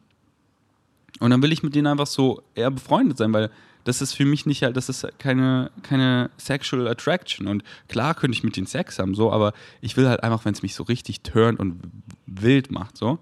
Und 1.21 1.31
dann 1.31 1.43
will 1.43 1.53
ich 1.53 1.63
mit 1.63 1.75
denen 1.75 1.87
einfach 1.87 2.07
so 2.07 2.43
eher 2.55 2.71
befreundet 2.71 3.19
sein, 3.19 3.33
weil 3.33 3.51
das 3.85 4.03
ist 4.03 4.13
für 4.13 4.25
mich 4.25 4.45
nicht 4.45 4.63
halt, 4.63 4.77
das 4.77 4.89
ist 4.89 5.07
keine, 5.19 5.71
keine 5.83 6.31
Sexual 6.37 6.87
Attraction. 6.89 7.47
Und 7.47 7.65
klar 7.89 8.15
könnte 8.15 8.37
ich 8.37 8.45
mit 8.45 8.57
denen 8.57 8.67
Sex 8.67 8.99
haben, 8.99 9.15
so, 9.15 9.33
aber 9.33 9.53
ich 9.81 9.97
will 9.97 10.09
halt 10.09 10.23
einfach, 10.23 10.45
wenn 10.45 10.53
es 10.53 10.63
mich 10.63 10.75
so 10.75 10.83
richtig 10.83 11.23
turnt 11.23 11.59
und 11.59 11.81
wild 12.27 12.71
macht, 12.71 12.97
so. 12.97 13.19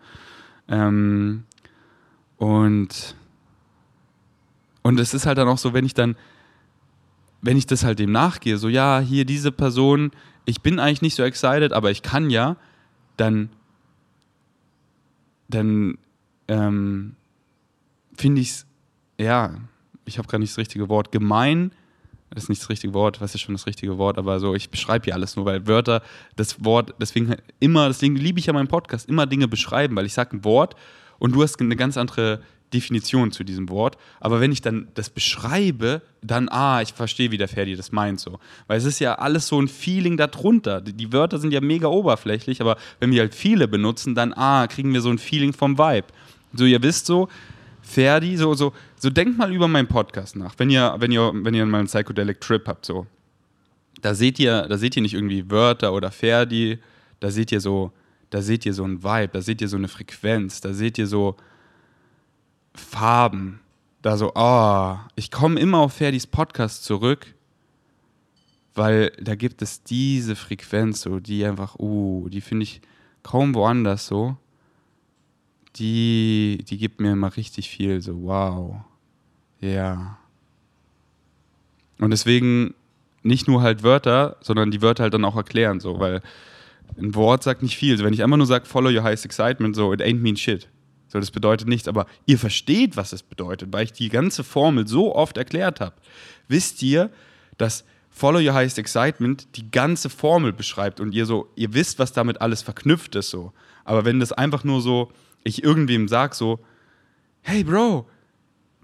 Ähm, 0.69 1.45
und, 2.37 3.15
und 4.83 5.01
es 5.01 5.15
ist 5.15 5.27
halt 5.27 5.39
dann 5.39 5.49
auch 5.49 5.59
so, 5.59 5.73
wenn 5.73 5.87
ich 5.87 5.95
dann, 5.95 6.17
wenn 7.43 7.57
ich 7.57 7.67
das 7.67 7.85
halt 7.85 7.99
dem 7.99 8.11
nachgehe, 8.11 8.59
so 8.59 8.69
ja, 8.69 8.99
hier 8.99 9.25
diese 9.25 9.53
Person, 9.53 10.11
ich 10.47 10.63
bin 10.63 10.81
eigentlich 10.81 11.03
nicht 11.03 11.15
so 11.15 11.23
excited, 11.23 11.73
aber 11.73 11.91
ich 11.91 12.03
kann 12.03 12.29
ja, 12.29 12.57
dann, 13.17 13.51
dann 15.49 15.97
ähm, 16.49 17.15
finde 18.17 18.41
ich 18.41 18.51
es, 18.51 18.67
ja, 19.19 19.55
ich 20.05 20.19
habe 20.19 20.29
gerade 20.29 20.41
nicht 20.41 20.53
das 20.53 20.59
richtige 20.59 20.89
Wort, 20.89 21.13
gemein, 21.13 21.73
das 22.31 22.45
ist 22.45 22.49
nicht 22.49 22.63
das 22.63 22.69
richtige 22.69 22.95
Wort, 22.95 23.21
was 23.21 23.35
ist 23.35 23.41
schon 23.41 23.55
das 23.55 23.67
richtige 23.67 23.99
Wort, 23.99 24.19
aber 24.19 24.41
so, 24.41 24.55
ich 24.55 24.71
beschreibe 24.71 25.05
hier 25.05 25.15
alles 25.15 25.37
nur, 25.37 25.45
weil 25.45 25.67
Wörter, 25.67 26.03
das 26.35 26.65
Wort, 26.65 26.95
deswegen 27.01 27.37
immer, 27.61 27.89
deswegen 27.89 28.17
liebe 28.17 28.39
ich 28.39 28.47
ja 28.47 28.53
meinen 28.53 28.69
Podcast, 28.69 29.09
immer 29.09 29.27
Dinge 29.27 29.49
beschreiben, 29.49 29.97
weil 29.97 30.07
ich 30.07 30.15
sage 30.15 30.37
ein 30.37 30.45
Wort 30.45 30.75
und 31.19 31.35
du 31.35 31.43
hast 31.43 31.61
eine 31.61 31.77
ganz 31.77 31.97
andere 31.97 32.41
Definition 32.75 33.31
zu 33.31 33.45
diesem 33.45 33.69
Wort. 33.69 33.97
Aber 34.21 34.41
wenn 34.41 34.53
ich 34.53 34.61
dann 34.61 34.89
das 34.95 35.09
beschreibe, 35.11 36.03
dann, 36.21 36.49
ah, 36.49 36.83
ich 36.83 36.93
verstehe, 36.93 37.31
wie 37.31 37.39
der 37.39 37.49
Ferdi 37.49 37.77
das 37.77 37.93
meint 37.93 38.21
so. 38.21 38.41
Weil 38.67 38.79
es 38.79 38.85
ist 38.85 38.99
ja 38.99 39.15
alles 39.15 39.47
so 39.47 39.61
ein 39.61 39.69
Feeling 39.69 40.17
darunter. 40.17 40.81
Die 40.81 41.13
Wörter 41.13 41.39
sind 41.39 41.53
ja 41.53 41.61
mega 41.61 41.87
oberflächlich, 41.87 42.61
aber 42.61 42.77
wenn 42.99 43.13
wir 43.13 43.21
halt 43.21 43.35
viele 43.35 43.69
benutzen, 43.69 44.15
dann, 44.15 44.33
ah, 44.35 44.67
kriegen 44.67 44.93
wir 44.93 45.01
so 45.01 45.11
ein 45.11 45.19
Feeling 45.19 45.53
vom 45.53 45.79
Vibe. 45.79 46.09
So, 46.55 46.65
ihr 46.65 46.83
wisst 46.83 47.07
so, 47.07 47.29
Ferdi, 47.87 48.37
so, 48.37 48.53
so, 48.55 48.73
so 48.97 49.11
denkt 49.11 49.39
mal 49.39 49.53
über 49.53 49.69
meinen 49.69 49.87
Podcast 49.87 50.35
nach. 50.35 50.55
Wenn 50.59 50.71
ihr, 50.71 50.97
wenn 50.99 51.13
ihr, 51.13 51.31
wenn 51.33 51.55
ihr 51.55 51.65
mal 51.67 51.79
einen 51.79 51.87
Psychedelic 51.87 52.41
Trip 52.41 52.67
habt, 52.67 52.85
so. 52.85 53.07
Da 54.03 54.13
seht 54.13 54.41
ihr, 54.41 54.63
da 54.63 54.77
seht 54.77 54.97
ihr 54.97 55.03
nicht 55.03 55.15
irgendwie 55.15 55.49
Wörter 55.51 55.93
oder 55.93 56.11
Ferdi, 56.11 56.81
da 57.21 57.31
seht 57.31 57.53
ihr 57.53 57.61
so, 57.61 57.93
da 58.31 58.43
seht 58.43 58.67
ihr 58.67 58.75
so 58.75 58.85
ein 58.85 59.05
Vibe, 59.05 59.29
da 59.33 59.41
seht 59.41 59.61
ihr 59.61 59.69
so 59.69 59.77
eine 59.77 59.87
Frequenz, 59.87 60.61
da 60.61 60.75
seht 60.75 60.99
ihr 60.99 61.07
so 61.07 61.37
Farben. 62.75 63.61
Da 64.03 64.17
so, 64.17 64.33
oh, 64.35 64.97
ich 65.15 65.31
komme 65.31 65.61
immer 65.61 65.79
auf 65.79 65.95
Ferdis 65.95 66.27
Podcast 66.27 66.85
zurück, 66.85 67.35
weil 68.75 69.13
da 69.21 69.37
gibt 69.37 69.63
es 69.63 69.85
diese 69.85 70.35
Frequenz, 70.35 71.03
so, 71.03 71.21
die 71.21 71.45
einfach, 71.45 71.79
uh, 71.79 72.29
die 72.31 72.41
finde 72.41 72.65
ich 72.65 72.81
kaum 73.23 73.55
woanders 73.55 74.09
so. 74.09 74.37
Die, 75.79 76.65
die 76.69 76.79
gibt 76.79 77.01
mir 77.01 77.13
immer 77.13 77.37
richtig 77.37 77.69
viel, 77.69 78.01
so, 78.01 78.23
wow. 78.23 78.77
Ja. 79.61 80.19
Und 81.99 82.11
deswegen 82.11 82.75
nicht 83.23 83.49
nur 83.49 83.63
halt 83.63 83.83
Wörter, 83.83 84.37
sondern 84.41 84.71
die 84.71 84.83
Wörter 84.83 85.05
halt 85.05 85.15
dann 85.15 85.25
auch 85.25 85.37
erklären, 85.37 85.81
so, 85.81 85.99
weil 85.99 86.23
ein 86.99 87.15
Wort 87.15 87.43
sagt 87.43 87.63
nicht 87.63 87.77
viel. 87.77 87.93
Also 87.93 88.05
wenn 88.05 88.15
ich 88.15 88.23
einfach 88.23 88.37
nur 88.37 88.47
sage, 88.47 88.67
follow 88.67 88.91
your 88.91 89.03
highest 89.03 89.25
excitement, 89.25 89.75
so, 89.75 89.93
it 89.93 90.01
ain't 90.01 90.23
mean 90.23 90.37
shit. 90.37 90.69
So, 91.09 91.19
das 91.21 91.31
bedeutet 91.31 91.69
nichts, 91.69 91.89
aber 91.89 92.07
ihr 92.27 92.39
versteht, 92.39 92.97
was 92.97 93.13
es 93.13 93.23
bedeutet, 93.23 93.73
weil 93.73 93.85
ich 93.85 93.93
die 93.93 94.09
ganze 94.09 94.45
Formel 94.45 94.87
so 94.87 95.15
oft 95.15 95.37
erklärt 95.37 95.81
habe. 95.81 95.95
Wisst 96.49 96.83
ihr, 96.83 97.11
dass 97.59 97.85
Follow 98.11 98.39
Your 98.39 98.55
Highest 98.55 98.79
Excitement 98.79 99.47
die 99.57 99.71
ganze 99.71 100.09
Formel 100.09 100.53
beschreibt 100.53 101.01
und 101.01 101.13
ihr 101.13 101.27
so, 101.27 101.49
ihr 101.55 101.75
wisst, 101.75 101.99
was 101.99 102.13
damit 102.13 102.41
alles 102.41 102.63
verknüpft 102.63 103.15
ist 103.15 103.31
so. 103.31 103.53
Aber 103.85 104.05
wenn 104.05 104.21
das 104.21 104.33
einfach 104.33 104.65
nur 104.65 104.81
so, 104.81 105.13
ich 105.47 105.63
irgendwem 105.63 106.09
sag 106.09 106.35
so, 106.35 106.59
hey 107.43 107.65
Bro, 107.65 108.09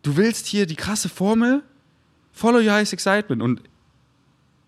du 0.03 0.17
willst 0.17 0.47
hier 0.47 0.67
die 0.67 0.77
krasse 0.77 1.09
Formel? 1.09 1.63
Follow 2.33 2.59
Your 2.59 2.73
Highest 2.73 2.93
Excitement 2.93 3.43
und 3.43 3.63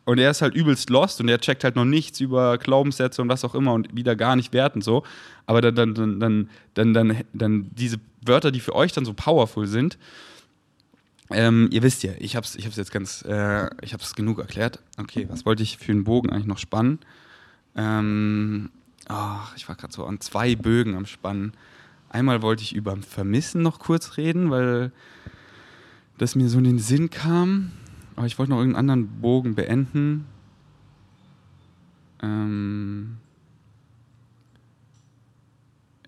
und 0.06 0.18
er 0.18 0.30
ist 0.30 0.42
halt 0.42 0.54
übelst 0.54 0.90
lost 0.90 1.22
und 1.22 1.28
er 1.28 1.40
checkt 1.40 1.64
halt 1.64 1.76
noch 1.76 1.86
nichts 1.86 2.20
über 2.20 2.58
Glaubenssätze 2.58 3.22
und 3.22 3.30
was 3.30 3.42
auch 3.42 3.54
immer 3.54 3.72
und 3.72 3.96
wieder 3.96 4.16
gar 4.16 4.36
nicht 4.36 4.52
wertend 4.52 4.84
so. 4.84 5.02
Aber 5.46 5.62
dann, 5.62 5.74
dann, 5.74 5.94
dann, 5.94 6.20
dann, 6.20 6.48
dann, 6.74 6.92
dann, 6.92 7.24
dann 7.32 7.70
diese 7.74 7.96
Wörter, 8.20 8.50
die 8.50 8.60
für 8.60 8.74
euch 8.74 8.92
dann 8.92 9.06
so 9.06 9.14
powerful 9.14 9.66
sind, 9.66 9.96
ähm, 11.30 11.68
ihr 11.72 11.82
wisst 11.82 12.02
ja, 12.02 12.12
ich 12.18 12.36
habe 12.36 12.44
es 12.44 12.54
ich 12.54 12.64
jetzt 12.64 12.92
ganz, 12.92 13.22
äh, 13.22 13.70
ich 13.80 13.94
habe 13.94 14.02
es 14.02 14.14
genug 14.14 14.40
erklärt. 14.40 14.80
Okay, 14.98 15.26
was 15.30 15.46
wollte 15.46 15.62
ich 15.62 15.78
für 15.78 15.92
einen 15.92 16.04
Bogen 16.04 16.28
eigentlich 16.28 16.44
noch 16.44 16.58
spannen? 16.58 16.98
Ähm, 17.74 18.70
oh, 19.08 19.38
ich 19.56 19.66
war 19.68 19.74
gerade 19.74 19.94
so 19.94 20.04
an 20.04 20.20
zwei 20.20 20.54
Bögen 20.54 20.96
am 20.96 21.06
Spannen. 21.06 21.54
Einmal 22.14 22.42
wollte 22.42 22.62
ich 22.62 22.76
über 22.76 22.96
Vermissen 22.98 23.60
noch 23.60 23.80
kurz 23.80 24.18
reden, 24.18 24.48
weil 24.48 24.92
das 26.16 26.36
mir 26.36 26.48
so 26.48 26.58
in 26.58 26.64
den 26.64 26.78
Sinn 26.78 27.10
kam. 27.10 27.72
Aber 28.14 28.24
ich 28.24 28.38
wollte 28.38 28.52
noch 28.52 28.58
irgendeinen 28.58 28.88
anderen 28.88 29.20
Bogen 29.20 29.56
beenden. 29.56 30.24
Ähm 32.22 33.16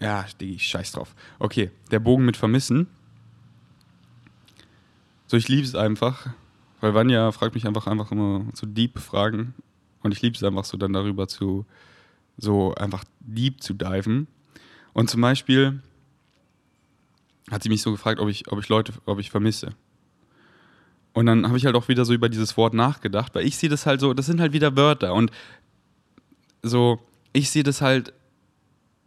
ja, 0.00 0.24
ich 0.38 0.68
scheiß 0.68 0.92
drauf. 0.92 1.16
Okay, 1.40 1.72
der 1.90 1.98
Bogen 1.98 2.24
mit 2.24 2.36
Vermissen. 2.36 2.86
So, 5.26 5.36
ich 5.36 5.48
liebe 5.48 5.66
es 5.66 5.74
einfach. 5.74 6.28
Weil 6.80 6.94
Vanja 6.94 7.32
fragt 7.32 7.56
mich 7.56 7.66
einfach, 7.66 7.88
einfach 7.88 8.12
immer 8.12 8.44
zu 8.54 8.66
deep 8.66 9.00
Fragen. 9.00 9.54
Und 10.04 10.12
ich 10.12 10.22
liebe 10.22 10.36
es 10.36 10.44
einfach 10.44 10.64
so 10.64 10.76
dann 10.76 10.92
darüber 10.92 11.26
zu, 11.26 11.66
so 12.36 12.76
einfach 12.76 13.02
deep 13.18 13.60
zu 13.60 13.74
diven. 13.74 14.28
Und 14.92 15.10
zum 15.10 15.20
Beispiel 15.20 15.82
hat 17.50 17.62
sie 17.62 17.68
mich 17.68 17.82
so 17.82 17.92
gefragt, 17.92 18.20
ob 18.20 18.28
ich, 18.28 18.50
ob 18.50 18.58
ich 18.58 18.68
Leute, 18.68 18.92
ob 19.04 19.18
ich 19.18 19.30
vermisse. 19.30 19.70
Und 21.12 21.26
dann 21.26 21.46
habe 21.46 21.56
ich 21.56 21.64
halt 21.64 21.76
auch 21.76 21.88
wieder 21.88 22.04
so 22.04 22.12
über 22.12 22.28
dieses 22.28 22.56
Wort 22.56 22.74
nachgedacht, 22.74 23.34
weil 23.34 23.46
ich 23.46 23.56
sehe 23.56 23.70
das 23.70 23.86
halt 23.86 24.00
so, 24.00 24.12
das 24.12 24.26
sind 24.26 24.40
halt 24.40 24.52
wieder 24.52 24.76
Wörter 24.76 25.14
und 25.14 25.30
so, 26.62 27.00
ich 27.32 27.50
sehe 27.50 27.62
das 27.62 27.80
halt 27.80 28.12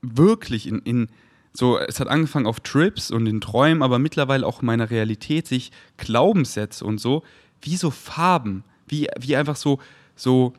wirklich 0.01 0.67
in, 0.67 0.79
in 0.79 1.07
so, 1.53 1.77
es 1.77 1.99
hat 1.99 2.07
angefangen 2.07 2.47
auf 2.47 2.61
Trips 2.61 3.11
und 3.11 3.27
in 3.27 3.41
Träumen, 3.41 3.83
aber 3.83 3.99
mittlerweile 3.99 4.45
auch 4.45 4.61
in 4.61 4.67
meiner 4.67 4.89
Realität 4.89 5.47
sich 5.47 5.71
Glaubenssätze 5.97 6.85
und 6.85 6.99
so, 6.99 7.23
wie 7.61 7.75
so 7.75 7.91
Farben, 7.91 8.63
wie, 8.87 9.07
wie 9.19 9.35
einfach 9.35 9.55
so, 9.55 9.79
so, 10.15 10.53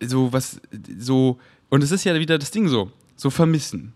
so 0.00 0.32
was, 0.32 0.60
so, 0.98 1.38
und 1.70 1.82
es 1.82 1.90
ist 1.90 2.04
ja 2.04 2.14
wieder 2.18 2.38
das 2.38 2.50
Ding 2.50 2.68
so, 2.68 2.92
so 3.16 3.30
vermissen. 3.30 3.94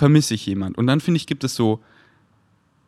Vermisse 0.00 0.32
ich 0.32 0.46
jemand. 0.46 0.78
Und 0.78 0.86
dann 0.86 1.00
finde 1.00 1.18
ich, 1.18 1.26
gibt 1.26 1.44
es 1.44 1.54
so 1.54 1.80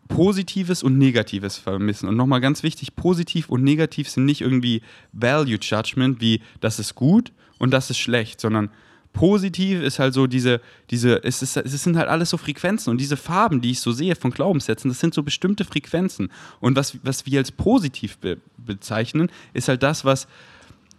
Positives 0.09 0.83
und 0.83 0.96
Negatives 0.96 1.59
vermissen. 1.59 2.09
Und 2.09 2.16
nochmal 2.16 2.40
ganz 2.40 2.62
wichtig, 2.62 2.96
positiv 2.96 3.51
und 3.51 3.62
negativ 3.62 4.09
sind 4.09 4.25
nicht 4.25 4.40
irgendwie 4.40 4.81
Value 5.12 5.59
Judgment, 5.61 6.22
wie 6.22 6.40
das 6.61 6.79
ist 6.79 6.94
gut 6.94 7.31
und 7.59 7.70
das 7.70 7.90
ist 7.90 7.98
schlecht, 7.98 8.40
sondern 8.40 8.70
positiv 9.12 9.83
ist 9.83 9.98
halt 9.98 10.14
so 10.14 10.27
diese, 10.27 10.62
diese 10.88 11.22
es, 11.22 11.42
ist, 11.42 11.59
es 11.59 11.83
sind 11.83 11.98
halt 11.98 12.09
alles 12.09 12.31
so 12.31 12.38
Frequenzen 12.38 12.88
und 12.88 12.98
diese 12.98 13.18
Farben, 13.18 13.61
die 13.61 13.72
ich 13.72 13.81
so 13.81 13.92
sehe 13.92 14.16
von 14.16 14.31
Glaubenssätzen, 14.31 14.88
das 14.88 15.01
sind 15.01 15.12
so 15.12 15.22
bestimmte 15.22 15.66
Frequenzen. 15.66 16.31
Und 16.61 16.77
was, 16.77 16.96
was 17.03 17.27
wir 17.27 17.38
als 17.40 17.53
positiv 17.53 18.16
be 18.16 18.38
bezeichnen, 18.57 19.31
ist 19.53 19.68
halt 19.68 19.83
das, 19.83 20.07
was, 20.07 20.27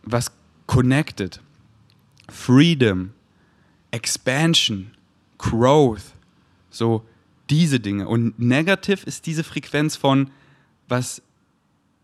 was 0.03 0.31
connected, 0.67 1.41
Freedom, 2.29 3.13
Expansion, 3.89 4.91
Growth, 5.43 6.15
so 6.69 7.05
diese 7.49 7.79
Dinge. 7.79 8.07
Und 8.07 8.39
negativ 8.39 9.03
ist 9.03 9.25
diese 9.25 9.43
Frequenz 9.43 9.97
von 9.97 10.31
was 10.87 11.21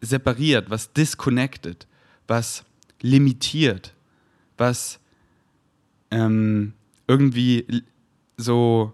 separiert, 0.02 0.69
was 0.69 0.91
disconnected, 0.91 1.88
was 2.28 2.65
limitiert, 3.02 3.93
was 4.58 4.99
ähm, 6.12 6.73
irgendwie 7.08 7.84
so 8.38 8.93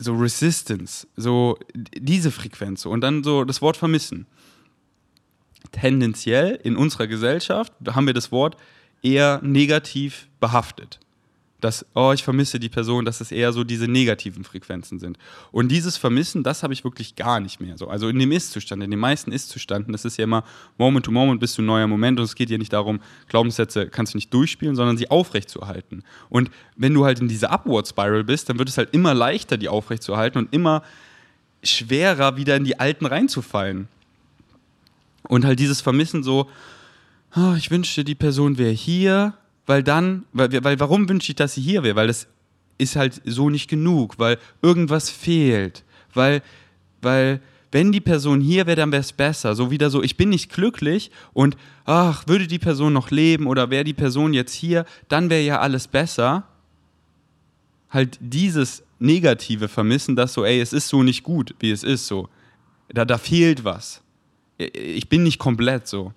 so 0.00 0.14
Resistance, 0.14 1.08
so 1.16 1.58
diese 1.74 2.30
Frequenz 2.30 2.86
und 2.86 3.00
dann 3.00 3.24
so 3.24 3.44
das 3.44 3.60
Wort 3.60 3.76
vermissen. 3.76 4.26
Tendenziell 5.72 6.54
in 6.62 6.76
unserer 6.76 7.08
Gesellschaft 7.08 7.72
haben 7.88 8.06
wir 8.06 8.14
das 8.14 8.30
Wort 8.30 8.56
eher 9.02 9.40
negativ 9.42 10.28
behaftet 10.38 11.00
dass, 11.60 11.84
oh, 11.94 12.12
ich 12.12 12.22
vermisse 12.22 12.60
die 12.60 12.68
Person, 12.68 13.04
dass 13.04 13.20
es 13.20 13.32
eher 13.32 13.52
so 13.52 13.64
diese 13.64 13.88
negativen 13.88 14.44
Frequenzen 14.44 15.00
sind. 15.00 15.18
Und 15.50 15.68
dieses 15.68 15.96
Vermissen, 15.96 16.44
das 16.44 16.62
habe 16.62 16.72
ich 16.72 16.84
wirklich 16.84 17.16
gar 17.16 17.40
nicht 17.40 17.60
mehr 17.60 17.76
so. 17.76 17.88
Also 17.88 18.08
in 18.08 18.18
dem 18.18 18.30
Ist-Zustand, 18.30 18.82
in 18.82 18.90
den 18.90 19.00
meisten 19.00 19.32
Ist-Zuständen, 19.32 19.92
das 19.92 20.04
ist 20.04 20.18
ja 20.18 20.24
immer 20.24 20.44
Moment 20.76 21.06
to 21.06 21.10
Moment 21.10 21.40
bis 21.40 21.54
zu 21.54 21.62
neuer 21.62 21.88
Moment 21.88 22.20
und 22.20 22.24
es 22.24 22.36
geht 22.36 22.50
ja 22.50 22.58
nicht 22.58 22.72
darum, 22.72 23.00
Glaubenssätze 23.28 23.88
kannst 23.88 24.14
du 24.14 24.18
nicht 24.18 24.32
durchspielen, 24.32 24.76
sondern 24.76 24.96
sie 24.96 25.10
aufrechtzuerhalten. 25.10 26.04
Und 26.28 26.50
wenn 26.76 26.94
du 26.94 27.04
halt 27.04 27.20
in 27.20 27.28
dieser 27.28 27.50
Upward 27.50 27.88
Spiral 27.88 28.22
bist, 28.22 28.48
dann 28.48 28.58
wird 28.58 28.68
es 28.68 28.78
halt 28.78 28.94
immer 28.94 29.12
leichter, 29.14 29.56
die 29.56 29.68
aufrechtzuerhalten 29.68 30.38
und 30.38 30.54
immer 30.54 30.84
schwerer, 31.64 32.36
wieder 32.36 32.56
in 32.56 32.64
die 32.64 32.78
alten 32.78 33.04
reinzufallen. 33.06 33.88
Und 35.24 35.44
halt 35.44 35.58
dieses 35.58 35.80
Vermissen 35.80 36.22
so, 36.22 36.48
oh, 37.36 37.54
ich 37.56 37.72
wünschte, 37.72 38.04
die 38.04 38.14
Person 38.14 38.58
wäre 38.58 38.70
hier, 38.70 39.34
weil 39.68 39.82
dann, 39.82 40.24
weil, 40.32 40.64
weil 40.64 40.80
warum 40.80 41.10
wünsche 41.10 41.30
ich, 41.30 41.36
dass 41.36 41.54
sie 41.54 41.60
hier 41.60 41.82
wäre? 41.82 41.94
Weil 41.94 42.06
das 42.06 42.26
ist 42.78 42.96
halt 42.96 43.20
so 43.26 43.50
nicht 43.50 43.68
genug, 43.68 44.18
weil 44.18 44.38
irgendwas 44.62 45.10
fehlt, 45.10 45.84
weil, 46.14 46.42
weil 47.02 47.42
wenn 47.70 47.92
die 47.92 48.00
Person 48.00 48.40
hier 48.40 48.66
wäre, 48.66 48.76
dann 48.76 48.92
wäre 48.92 49.02
es 49.02 49.12
besser. 49.12 49.54
So 49.54 49.70
wieder 49.70 49.90
so, 49.90 50.02
ich 50.02 50.16
bin 50.16 50.30
nicht 50.30 50.50
glücklich 50.50 51.10
und 51.34 51.54
ach, 51.84 52.26
würde 52.26 52.46
die 52.46 52.58
Person 52.58 52.94
noch 52.94 53.10
leben 53.10 53.46
oder 53.46 53.68
wäre 53.68 53.84
die 53.84 53.92
Person 53.92 54.32
jetzt 54.32 54.54
hier, 54.54 54.86
dann 55.08 55.28
wäre 55.28 55.42
ja 55.42 55.60
alles 55.60 55.86
besser. 55.86 56.44
Halt 57.90 58.16
dieses 58.22 58.82
Negative 58.98 59.68
vermissen, 59.68 60.16
dass 60.16 60.32
so, 60.32 60.46
ey, 60.46 60.62
es 60.62 60.72
ist 60.72 60.88
so 60.88 61.02
nicht 61.02 61.22
gut, 61.22 61.54
wie 61.60 61.72
es 61.72 61.84
ist, 61.84 62.06
so. 62.06 62.30
Da, 62.88 63.04
da 63.04 63.18
fehlt 63.18 63.64
was. 63.64 64.00
Ich 64.56 65.10
bin 65.10 65.24
nicht 65.24 65.38
komplett 65.38 65.86
so. 65.86 66.14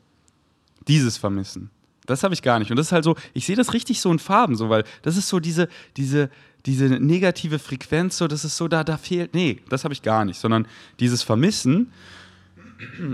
Dieses 0.88 1.18
Vermissen. 1.18 1.70
Das 2.12 2.24
habe 2.24 2.34
ich 2.34 2.41
gar 2.41 2.60
nicht. 2.60 2.69
Und 2.71 2.78
das 2.78 2.88
ist 2.88 2.91
halt 2.91 3.04
so, 3.04 3.15
ich 3.34 3.45
sehe 3.45 3.56
das 3.56 3.74
richtig 3.74 4.02
so 4.02 4.12
in 4.12 4.19
Farben, 4.19 4.56
so, 4.56 4.69
weil 4.69 4.84
das 5.02 5.17
ist 5.17 5.28
so 5.28 5.39
diese, 5.39 5.67
diese, 5.97 6.30
diese 6.65 6.86
negative 6.86 7.60
Frequenz, 7.60 8.17
so, 8.17 8.28
das 8.28 8.45
ist 8.45 8.58
so, 8.58 8.67
da, 8.67 8.84
da 8.84 8.97
fehlt. 8.97 9.34
Nee, 9.34 9.60
das 9.69 9.84
habe 9.84 9.93
ich 9.93 10.02
gar 10.02 10.26
nicht, 10.26 10.39
sondern 10.39 10.67
dieses 11.00 11.24
Vermissen. 11.24 11.91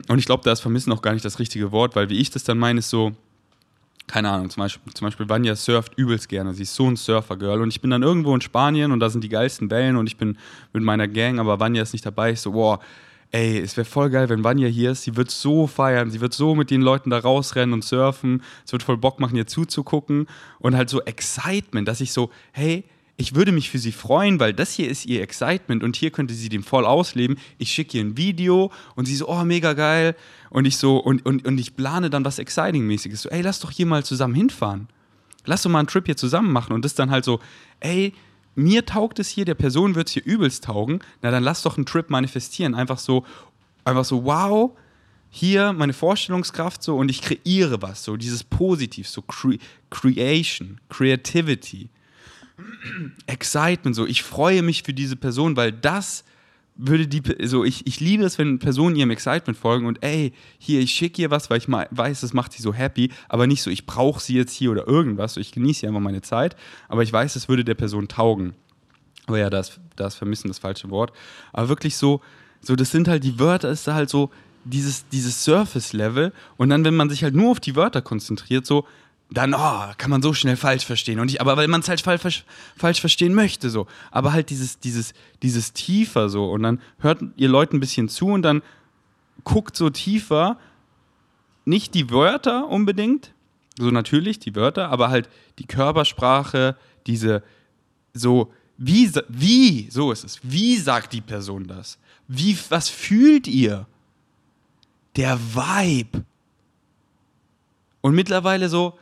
Und 0.08 0.20
ich 0.20 0.26
glaube, 0.26 0.44
da 0.44 0.52
ist 0.52 0.62
Vermissen 0.62 0.92
auch 0.92 1.02
gar 1.02 1.14
nicht 1.14 1.26
das 1.26 1.40
richtige 1.40 1.72
Wort, 1.72 1.96
weil 1.96 2.10
wie 2.10 2.18
ich 2.18 2.30
das 2.30 2.44
dann 2.44 2.58
meine, 2.58 2.80
ist 2.80 2.90
so, 2.90 3.14
keine 4.08 4.30
Ahnung, 4.30 4.50
zum 4.50 4.62
Beispiel, 4.62 4.94
zum 4.94 5.06
Beispiel 5.06 5.28
Vanya 5.28 5.56
surft 5.56 5.98
übelst 5.98 6.30
gerne. 6.30 6.54
Sie 6.54 6.64
ist 6.64 6.74
so 6.74 6.90
ein 6.90 6.96
Surfer-Girl. 6.96 7.62
Und 7.62 7.70
ich 7.70 7.82
bin 7.82 7.92
dann 7.92 8.04
irgendwo 8.04 8.34
in 8.34 8.40
Spanien 8.40 8.94
und 8.94 9.02
da 9.02 9.10
sind 9.10 9.24
die 9.24 9.30
geilsten 9.30 9.70
Wellen 9.70 9.98
und 9.98 10.08
ich 10.08 10.16
bin 10.16 10.38
mit 10.72 10.84
meiner 10.84 11.10
Gang, 11.10 11.40
aber 11.40 11.60
Vanya 11.60 11.82
ist 11.82 11.92
nicht 11.92 12.06
dabei. 12.06 12.32
Ich 12.32 12.40
so, 12.40 12.54
boah, 12.54 12.80
ey, 13.32 13.60
es 13.60 13.78
wäre 13.78 13.86
voll 13.86 14.10
geil, 14.10 14.30
wenn 14.30 14.44
Vanya 14.44 14.68
hier 14.68 14.92
ist. 14.92 15.04
Sie 15.04 15.16
wird 15.16 15.32
so 15.32 15.68
feiern, 15.68 16.12
sie 16.12 16.22
wird 16.22 16.34
so 16.34 16.56
mit 16.56 16.72
den 16.72 16.82
Leuten 16.82 17.10
da 17.10 17.20
rausrennen 17.20 17.74
und 17.74 17.84
surfen. 17.84 18.42
Es 18.66 18.72
wird 18.72 18.84
voll 18.84 18.98
Bock 18.98 19.20
machen, 19.20 19.36
ihr 19.36 19.48
zuzugucken. 19.48 20.28
Und 20.60 20.76
halt 20.76 20.90
so 20.90 21.02
Excitement, 21.02 21.88
dass 21.88 22.02
ich 22.02 22.14
so, 22.14 22.32
hey, 22.52 22.86
ich 23.18 23.34
würde 23.34 23.52
mich 23.52 23.72
für 23.72 23.80
sie 23.80 23.92
freuen, 23.92 24.40
weil 24.40 24.54
das 24.54 24.74
hier 24.74 24.90
ist 24.90 25.06
ihr 25.06 25.24
Excitement 25.24 25.84
und 25.84 25.96
hier 25.96 26.12
könnte 26.12 26.36
sie 26.36 26.50
den 26.50 26.62
voll 26.62 26.86
ausleben. 26.86 27.38
Ich 27.58 27.72
schicke 27.72 27.98
ihr 27.98 28.04
ein 28.04 28.16
Video 28.16 28.72
und 28.96 29.08
sie 29.08 29.16
so, 29.16 29.28
oh, 29.28 29.44
mega 29.44 29.74
geil. 29.74 30.16
Und 30.52 30.66
ich 30.66 30.78
so, 30.78 30.98
und, 30.98 31.26
und, 31.26 31.46
und 31.46 31.58
ich 31.58 31.76
plane 31.76 32.12
dann 32.12 32.24
was 32.24 32.38
Exciting-mäßiges. 32.38 33.24
So, 33.24 33.30
ey, 33.30 33.42
lass 33.42 33.60
doch 33.60 33.72
hier 33.72 33.88
mal 33.88 34.06
zusammen 34.06 34.36
hinfahren. 34.36 34.88
Lass 35.46 35.64
doch 35.64 35.72
mal 35.72 35.80
einen 35.80 35.88
Trip 35.88 36.06
hier 36.06 36.16
zusammen 36.18 36.52
machen. 36.52 36.74
Und 36.74 36.86
das 36.86 36.94
dann 36.94 37.10
halt 37.10 37.26
so, 37.26 37.40
ey, 37.80 38.14
mir 38.58 38.86
taugt 38.86 39.20
es 39.20 39.30
hier, 39.30 39.46
der 39.46 39.54
Person 39.54 39.94
wird 39.94 40.08
es 40.08 40.14
hier 40.14 40.26
übelst 40.26 40.64
taugen, 40.64 41.00
na 41.22 41.30
dann 41.30 41.44
lass 41.44 41.62
doch 41.62 41.78
einen 41.78 41.86
Trip 41.86 42.10
manifestieren. 42.10 42.74
Einfach 42.74 42.98
so, 42.98 43.24
einfach 43.86 44.04
so, 44.04 44.26
wow, 44.26 44.72
hier 45.30 45.74
meine 45.74 45.94
Vorstellungskraft 45.94 46.82
so 46.82 46.98
und 46.98 47.10
ich 47.10 47.22
kreiere 47.22 47.82
was, 47.84 48.04
so 48.04 48.18
dieses 48.18 48.44
Positiv, 48.44 49.08
so 49.08 49.22
Cre 49.22 49.60
Creation, 49.92 50.80
Creativity, 50.90 51.90
Excitement, 53.28 53.96
so 53.96 54.08
ich 54.08 54.24
freue 54.24 54.64
mich 54.64 54.82
für 54.82 54.94
diese 54.94 55.16
Person, 55.16 55.56
weil 55.56 55.72
das 55.72 56.24
würde 56.78 57.08
die, 57.08 57.22
so 57.48 57.64
ich, 57.64 57.86
ich 57.88 58.00
liebe 58.00 58.24
es, 58.24 58.38
wenn 58.38 58.60
Personen 58.60 58.96
ihrem 58.96 59.10
Excitement 59.10 59.58
folgen 59.58 59.88
und 59.88 60.04
ey, 60.04 60.34
hier, 60.58 60.80
ich 60.80 60.92
schicke 60.92 61.22
ihr 61.22 61.32
was, 61.32 61.50
weil 61.50 61.58
ich 61.58 61.68
mal 61.68 61.88
weiß, 61.92 62.22
das 62.22 62.34
macht 62.34 62.54
sie 62.54 62.62
so 62.62 62.74
happy, 62.74 63.12
aber 63.30 63.48
nicht 63.48 63.64
so, 63.64 63.70
ich 63.70 63.86
brauche 63.86 64.20
sie 64.20 64.36
jetzt 64.36 64.54
hier 64.54 64.72
oder 64.72 64.88
irgendwas, 64.88 65.34
so, 65.34 65.42
ich 65.42 65.52
genieße 65.52 65.82
hier 65.82 65.90
einfach 65.90 66.02
meine 66.02 66.22
Zeit, 66.22 66.56
aber 66.88 67.04
ich 67.04 67.12
weiß, 67.12 67.36
es 67.36 67.50
würde 67.50 67.66
der 67.66 67.76
Person 67.76 68.08
taugen. 68.08 68.54
Aber 69.26 69.40
ja, 69.40 69.50
das, 69.50 69.80
das 69.96 70.16
Vermissen 70.16 70.48
das 70.48 70.60
falsche 70.60 70.90
Wort. 70.90 71.12
Aber 71.52 71.68
wirklich 71.68 71.98
so, 71.98 72.22
so, 72.62 72.76
das 72.76 72.92
sind 72.92 73.08
halt 73.08 73.24
die 73.24 73.40
Wörter, 73.40 73.70
ist 73.70 73.88
da 73.88 73.94
halt 73.94 74.10
so 74.10 74.30
dieses, 74.64 75.08
dieses 75.10 75.44
Surface-Level 75.44 76.32
und 76.58 76.70
dann, 76.70 76.86
wenn 76.86 76.96
man 76.96 77.10
sich 77.10 77.24
halt 77.24 77.36
nur 77.36 77.52
auf 77.52 77.60
die 77.60 77.76
Wörter 77.76 78.02
konzentriert, 78.02 78.66
so, 78.66 78.86
dann 79.30 79.54
oh, 79.54 79.94
kann 79.98 80.10
man 80.10 80.22
so 80.22 80.34
schnell 80.34 80.56
falsch 80.56 80.86
verstehen. 80.86 81.20
Und 81.20 81.30
ich, 81.30 81.42
aber 81.42 81.58
weil 81.58 81.68
man 81.68 81.82
es 81.82 81.90
halt 81.90 82.02
falsch, 82.02 82.46
falsch 82.78 83.02
verstehen 83.02 83.34
möchte, 83.34 83.70
so. 83.70 83.88
Aber 84.10 84.32
halt 84.32 84.50
dieses, 84.50 84.80
dieses, 84.80 85.14
dieses 85.44 85.74
tiefer 85.74 86.30
so. 86.30 86.50
Und 86.50 86.64
dann 86.64 86.82
hört 87.00 87.22
ihr 87.36 87.50
Leuten 87.50 87.78
ein 87.78 87.80
bisschen 87.82 88.08
zu 88.08 88.28
und 88.28 88.42
dann 88.42 88.62
guckt 89.44 89.76
so 89.76 89.90
tiefer, 89.90 90.58
nicht 91.66 91.94
die 91.94 92.10
Wörter 92.10 92.68
unbedingt, 92.70 93.34
so 93.78 93.92
natürlich 93.92 94.40
die 94.40 94.56
Wörter, 94.56 94.90
aber 94.90 95.10
halt 95.10 95.30
die 95.60 95.68
Körpersprache, 95.68 96.78
diese 97.06 97.44
so, 98.14 98.52
wie, 98.78 99.12
wie, 99.28 99.90
so 99.90 100.12
ist 100.12 100.24
es, 100.24 100.40
wie 100.44 100.78
sagt 100.78 101.14
die 101.14 101.22
Person 101.22 101.68
das? 101.68 102.00
Wie, 102.28 102.58
was 102.70 102.90
fühlt 102.90 103.48
ihr? 103.48 103.88
Der 105.16 105.38
Vibe. 105.38 106.24
Und 108.02 108.16
mittlerweile 108.16 108.70
so, 108.70 108.98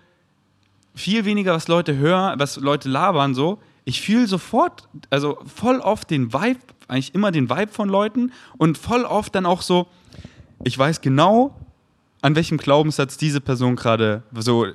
viel 0.95 1.25
weniger, 1.25 1.53
was 1.53 1.67
Leute 1.67 1.97
hören, 1.97 2.39
was 2.39 2.58
Leute 2.58 2.89
labern, 2.89 3.36
so. 3.36 3.60
Ich 3.84 4.01
fühle 4.01 4.25
sofort, 4.25 4.88
also 5.12 5.38
voll 5.45 5.79
oft 5.79 6.10
den 6.10 6.34
Vibe, 6.34 6.60
eigentlich 6.88 7.13
immer 7.13 7.31
den 7.31 7.49
Vibe 7.49 7.71
von 7.71 7.88
Leuten 7.89 8.31
und 8.58 8.77
voll 8.77 9.03
oft 9.03 9.36
dann 9.36 9.45
auch 9.45 9.62
so, 9.62 9.88
ich 10.63 10.77
weiß 10.77 11.01
genau, 11.01 11.55
an 12.21 12.36
welchem 12.36 12.58
Glaubenssatz 12.58 13.17
diese 13.17 13.41
Person 13.41 13.75
gerade 13.75 14.23
so, 14.34 14.65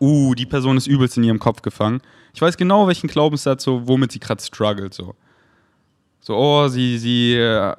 uh, 0.00 0.34
die 0.34 0.46
Person 0.46 0.76
ist 0.76 0.86
übelst 0.86 1.16
in 1.16 1.24
ihrem 1.24 1.40
Kopf 1.40 1.62
gefangen. 1.62 2.00
Ich 2.34 2.40
weiß 2.40 2.56
genau, 2.56 2.86
welchen 2.86 3.08
Glaubenssatz, 3.08 3.64
so, 3.64 3.88
womit 3.88 4.12
sie 4.12 4.20
gerade 4.20 4.42
struggelt, 4.42 4.94
so. 4.94 5.14
So, 6.20 6.36
oh, 6.36 6.68
sie, 6.68 6.98
sie, 6.98 7.34
äh, 7.34 7.74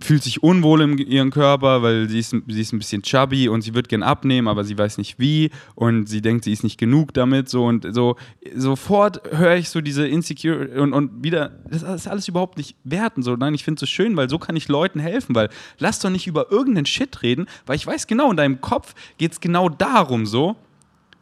fühlt 0.00 0.22
sich 0.22 0.42
unwohl 0.42 0.80
in 0.80 0.98
ihrem 0.98 1.30
Körper, 1.30 1.82
weil 1.82 2.08
sie 2.08 2.18
ist, 2.18 2.34
sie 2.48 2.60
ist 2.60 2.72
ein 2.72 2.78
bisschen 2.78 3.02
chubby 3.02 3.48
und 3.48 3.62
sie 3.62 3.74
wird 3.74 3.88
gern 3.88 4.02
abnehmen, 4.02 4.48
aber 4.48 4.64
sie 4.64 4.76
weiß 4.76 4.98
nicht 4.98 5.18
wie 5.18 5.50
und 5.74 6.08
sie 6.08 6.22
denkt, 6.22 6.44
sie 6.44 6.52
ist 6.52 6.64
nicht 6.64 6.78
genug 6.78 7.12
damit 7.14 7.48
so 7.48 7.66
und 7.66 7.86
so 7.94 8.16
sofort 8.54 9.20
höre 9.32 9.56
ich 9.56 9.68
so 9.68 9.80
diese 9.80 10.06
Insecure 10.06 10.80
und, 10.80 10.92
und 10.92 11.22
wieder, 11.22 11.50
das 11.68 11.82
ist 11.82 12.08
alles 12.08 12.28
überhaupt 12.28 12.56
nicht 12.56 12.76
werten 12.84 13.22
so, 13.22 13.36
nein, 13.36 13.54
ich 13.54 13.64
finde 13.64 13.76
es 13.76 13.80
so 13.80 13.86
schön, 13.86 14.16
weil 14.16 14.28
so 14.28 14.38
kann 14.38 14.56
ich 14.56 14.68
Leuten 14.68 15.00
helfen, 15.00 15.34
weil 15.34 15.50
lass 15.78 15.98
doch 16.00 16.10
nicht 16.10 16.26
über 16.26 16.50
irgendeinen 16.50 16.86
Shit 16.86 17.22
reden, 17.22 17.46
weil 17.66 17.76
ich 17.76 17.86
weiß 17.86 18.06
genau, 18.06 18.30
in 18.30 18.36
deinem 18.36 18.60
Kopf 18.60 18.94
geht 19.18 19.32
es 19.32 19.40
genau 19.40 19.68
darum 19.68 20.26
so 20.26 20.56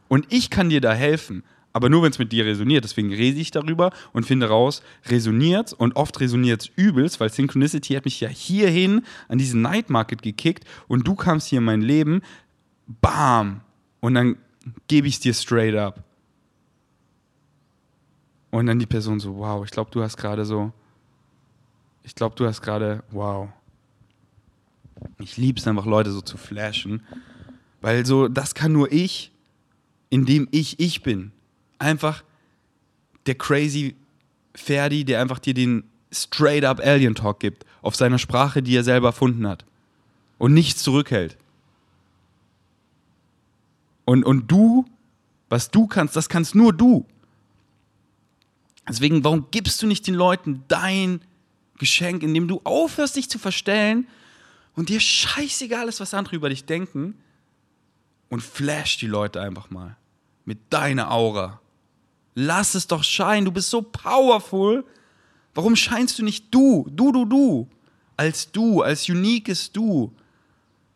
und 0.08 0.26
ich 0.30 0.50
kann 0.50 0.68
dir 0.68 0.80
da 0.80 0.92
helfen 0.92 1.42
aber 1.72 1.88
nur 1.88 2.02
wenn 2.02 2.11
es 2.11 2.18
mit 2.18 2.33
dir 2.33 2.44
resoniert. 2.44 2.85
Deswegen 2.85 3.12
rede 3.12 3.38
ich 3.38 3.50
darüber 3.50 3.92
und 4.12 4.24
finde 4.24 4.48
raus, 4.48 4.83
resoniert 5.07 5.72
und 5.72 5.96
oft 5.96 6.18
resoniert 6.20 6.62
es 6.62 6.70
übelst, 6.76 7.20
weil 7.20 7.31
Synchronicity 7.31 7.94
hat 7.94 8.04
mich 8.04 8.20
ja 8.20 8.28
hierhin 8.28 9.02
an 9.28 9.38
diesen 9.38 9.62
Night 9.62 9.90
Market 9.90 10.22
gekickt 10.22 10.64
und 10.88 11.07
du 11.07 11.14
kamst 11.14 11.48
hier 11.48 11.59
in 11.59 11.64
mein 11.64 11.83
Leben, 11.83 12.22
bam, 13.00 13.61
und 14.00 14.14
dann 14.14 14.37
gebe 14.87 15.07
ich 15.09 15.14
es 15.14 15.20
dir 15.20 15.35
straight 15.35 15.75
up. 15.75 16.04
Und 18.50 18.66
dann 18.66 18.79
die 18.79 18.87
Person 18.87 19.21
so, 19.21 19.37
wow, 19.37 19.64
ich 19.64 19.71
glaube, 19.71 19.90
du 19.90 20.02
hast 20.02 20.16
gerade 20.16 20.44
so, 20.44 20.73
ich 22.02 22.14
glaube, 22.14 22.35
du 22.37 22.46
hast 22.46 22.62
gerade, 22.62 23.02
wow. 23.10 23.48
Ich 25.19 25.37
liebe 25.37 25.60
es 25.60 25.66
einfach, 25.69 25.87
Leute 25.87 26.10
so 26.10 26.21
zu 26.23 26.38
flashen, 26.38 27.02
weil 27.81 28.06
so, 28.06 28.27
das 28.27 28.54
kann 28.54 28.73
nur 28.73 28.90
ich, 28.90 29.31
indem 30.10 30.48
ich 30.50 30.81
ich 30.81 31.02
bin 31.02 31.31
einfach 31.79 32.24
der 33.26 33.37
crazy 33.37 33.96
Ferdi, 34.54 35.04
der 35.04 35.20
einfach 35.20 35.38
dir 35.38 35.54
den 35.54 35.85
straight 36.12 36.64
up 36.64 36.81
Alien 36.81 37.14
Talk 37.14 37.40
gibt, 37.40 37.64
auf 37.83 37.94
seiner 37.94 38.18
Sprache, 38.18 38.62
die 38.62 38.74
er 38.74 38.85
selber 38.85 39.08
erfunden 39.08 39.46
hat. 39.46 39.64
Und 40.38 40.54
nichts 40.54 40.83
zurückhält. 40.83 41.37
Und, 44.04 44.24
und 44.24 44.50
du, 44.50 44.87
was 45.48 45.70
du 45.70 45.87
kannst, 45.87 46.16
das 46.16 46.29
kannst 46.29 46.54
nur 46.54 46.72
du. 46.72 47.06
Deswegen, 48.88 49.22
warum 49.22 49.46
gibst 49.50 49.83
du 49.83 49.87
nicht 49.87 50.06
den 50.06 50.14
Leuten 50.14 50.64
dein 50.68 51.20
Geschenk, 51.79 52.22
indem 52.22 52.48
du 52.48 52.60
aufhörst, 52.64 53.16
dich 53.16 53.29
zu 53.29 53.38
verstellen 53.38 54.06
und 54.74 54.88
dir 54.88 55.00
scheißegal 55.00 55.88
ist, 55.88 56.00
was 56.00 56.14
andere 56.14 56.37
über 56.37 56.48
dich 56.48 56.64
denken 56.64 57.14
und 58.31 58.42
flash 58.42 58.96
die 58.96 59.06
Leute 59.06 59.40
einfach 59.40 59.70
mal 59.70 59.96
mit 60.44 60.58
deiner 60.70 61.10
Aura. 61.10 61.60
Lass 62.40 62.76
es 62.76 62.86
doch 62.86 63.02
scheinen, 63.02 63.46
du 63.46 63.50
bist 63.50 63.68
so 63.68 63.82
powerful. 63.82 64.84
Warum 65.56 65.74
scheinst 65.74 66.20
du 66.20 66.22
nicht 66.22 66.54
du, 66.54 66.86
du, 66.88 67.10
du, 67.10 67.24
du, 67.24 67.68
als 68.16 68.52
du, 68.52 68.80
als 68.80 69.08
uniques 69.08 69.72
Du? 69.72 70.12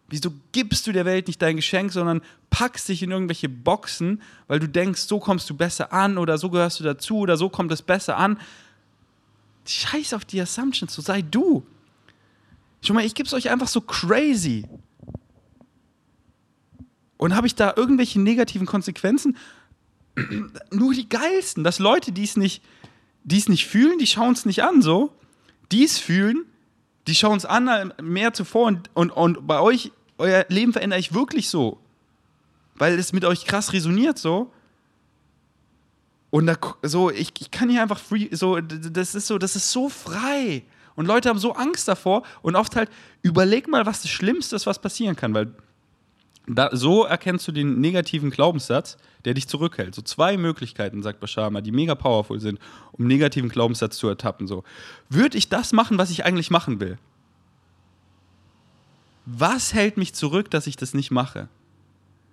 Wieso 0.08 0.30
gibst 0.52 0.86
du 0.86 0.92
der 0.92 1.04
Welt 1.04 1.26
nicht 1.26 1.42
dein 1.42 1.56
Geschenk, 1.56 1.90
sondern 1.90 2.22
packst 2.48 2.88
dich 2.88 3.02
in 3.02 3.10
irgendwelche 3.10 3.48
Boxen, 3.48 4.22
weil 4.46 4.60
du 4.60 4.68
denkst, 4.68 5.00
so 5.00 5.18
kommst 5.18 5.50
du 5.50 5.56
besser 5.56 5.92
an 5.92 6.16
oder 6.16 6.38
so 6.38 6.48
gehörst 6.48 6.78
du 6.78 6.84
dazu 6.84 7.16
oder 7.16 7.36
so 7.36 7.48
kommt 7.48 7.72
es 7.72 7.82
besser 7.82 8.16
an? 8.18 8.38
Scheiß 9.66 10.14
auf 10.14 10.24
die 10.24 10.40
Assumptions, 10.40 10.94
so 10.94 11.02
sei 11.02 11.22
du. 11.22 11.66
Schon 12.82 12.94
mal, 12.94 13.04
ich 13.04 13.16
gebe 13.16 13.26
es 13.26 13.34
euch 13.34 13.50
einfach 13.50 13.66
so 13.66 13.80
crazy. 13.80 14.68
Und 17.16 17.34
habe 17.34 17.48
ich 17.48 17.56
da 17.56 17.74
irgendwelche 17.76 18.20
negativen 18.20 18.66
Konsequenzen? 18.68 19.36
Nur 20.70 20.92
die 20.92 21.08
geilsten, 21.08 21.64
dass 21.64 21.78
Leute, 21.78 22.12
die 22.12 22.24
es 22.24 22.36
nicht, 22.36 22.62
die 23.24 23.38
es 23.38 23.48
nicht 23.48 23.66
fühlen, 23.66 23.98
die 23.98 24.06
schauen 24.06 24.32
es 24.32 24.44
nicht 24.44 24.62
an, 24.62 24.82
so. 24.82 25.12
Die 25.70 25.84
es 25.84 25.98
fühlen, 25.98 26.44
die 27.06 27.14
schauen 27.14 27.36
es 27.36 27.46
an, 27.46 27.92
mehr 28.02 28.32
zuvor 28.34 28.66
und, 28.66 28.90
und, 28.94 29.10
und 29.10 29.46
bei 29.46 29.60
euch 29.60 29.92
euer 30.18 30.44
Leben 30.48 30.72
verändere 30.72 31.00
ich 31.00 31.14
wirklich 31.14 31.48
so. 31.48 31.78
Weil 32.74 32.98
es 32.98 33.12
mit 33.12 33.24
euch 33.24 33.44
krass 33.44 33.72
resoniert 33.72 34.18
so. 34.18 34.52
Und 36.30 36.46
da, 36.46 36.56
so, 36.82 37.10
ich, 37.10 37.32
ich 37.40 37.50
kann 37.50 37.68
hier 37.68 37.82
einfach 37.82 37.98
free, 37.98 38.28
so, 38.30 38.60
das 38.60 39.14
ist 39.14 39.26
so, 39.26 39.38
das 39.38 39.56
ist 39.56 39.70
so 39.70 39.88
frei. 39.88 40.64
Und 40.94 41.06
Leute 41.06 41.28
haben 41.28 41.38
so 41.38 41.52
Angst 41.52 41.88
davor 41.88 42.22
und 42.42 42.56
oft 42.56 42.76
halt, 42.76 42.90
überleg 43.22 43.68
mal, 43.68 43.84
was 43.86 44.02
das 44.02 44.10
Schlimmste 44.10 44.56
ist, 44.56 44.66
was 44.66 44.80
passieren 44.80 45.16
kann, 45.16 45.34
weil 45.34 45.54
da, 46.46 46.70
so 46.72 47.04
erkennst 47.04 47.46
du 47.46 47.52
den 47.52 47.80
negativen 47.80 48.30
Glaubenssatz, 48.30 48.96
der 49.24 49.34
dich 49.34 49.48
zurückhält. 49.48 49.94
So 49.94 50.02
zwei 50.02 50.36
Möglichkeiten, 50.36 51.02
sagt 51.02 51.20
Bashama, 51.20 51.60
die 51.60 51.72
mega 51.72 51.94
powerful 51.94 52.40
sind, 52.40 52.58
um 52.92 53.06
negativen 53.06 53.48
Glaubenssatz 53.48 53.96
zu 53.96 54.08
ertappen. 54.08 54.46
So, 54.46 54.64
würde 55.08 55.38
ich 55.38 55.48
das 55.48 55.72
machen, 55.72 55.98
was 55.98 56.10
ich 56.10 56.24
eigentlich 56.24 56.50
machen 56.50 56.80
will? 56.80 56.98
was 59.24 59.74
hält 59.74 59.96
mich 59.96 60.14
zurück, 60.14 60.50
dass 60.50 60.66
ich 60.66 60.76
das 60.76 60.94
nicht 60.94 61.10
mache? 61.10 61.48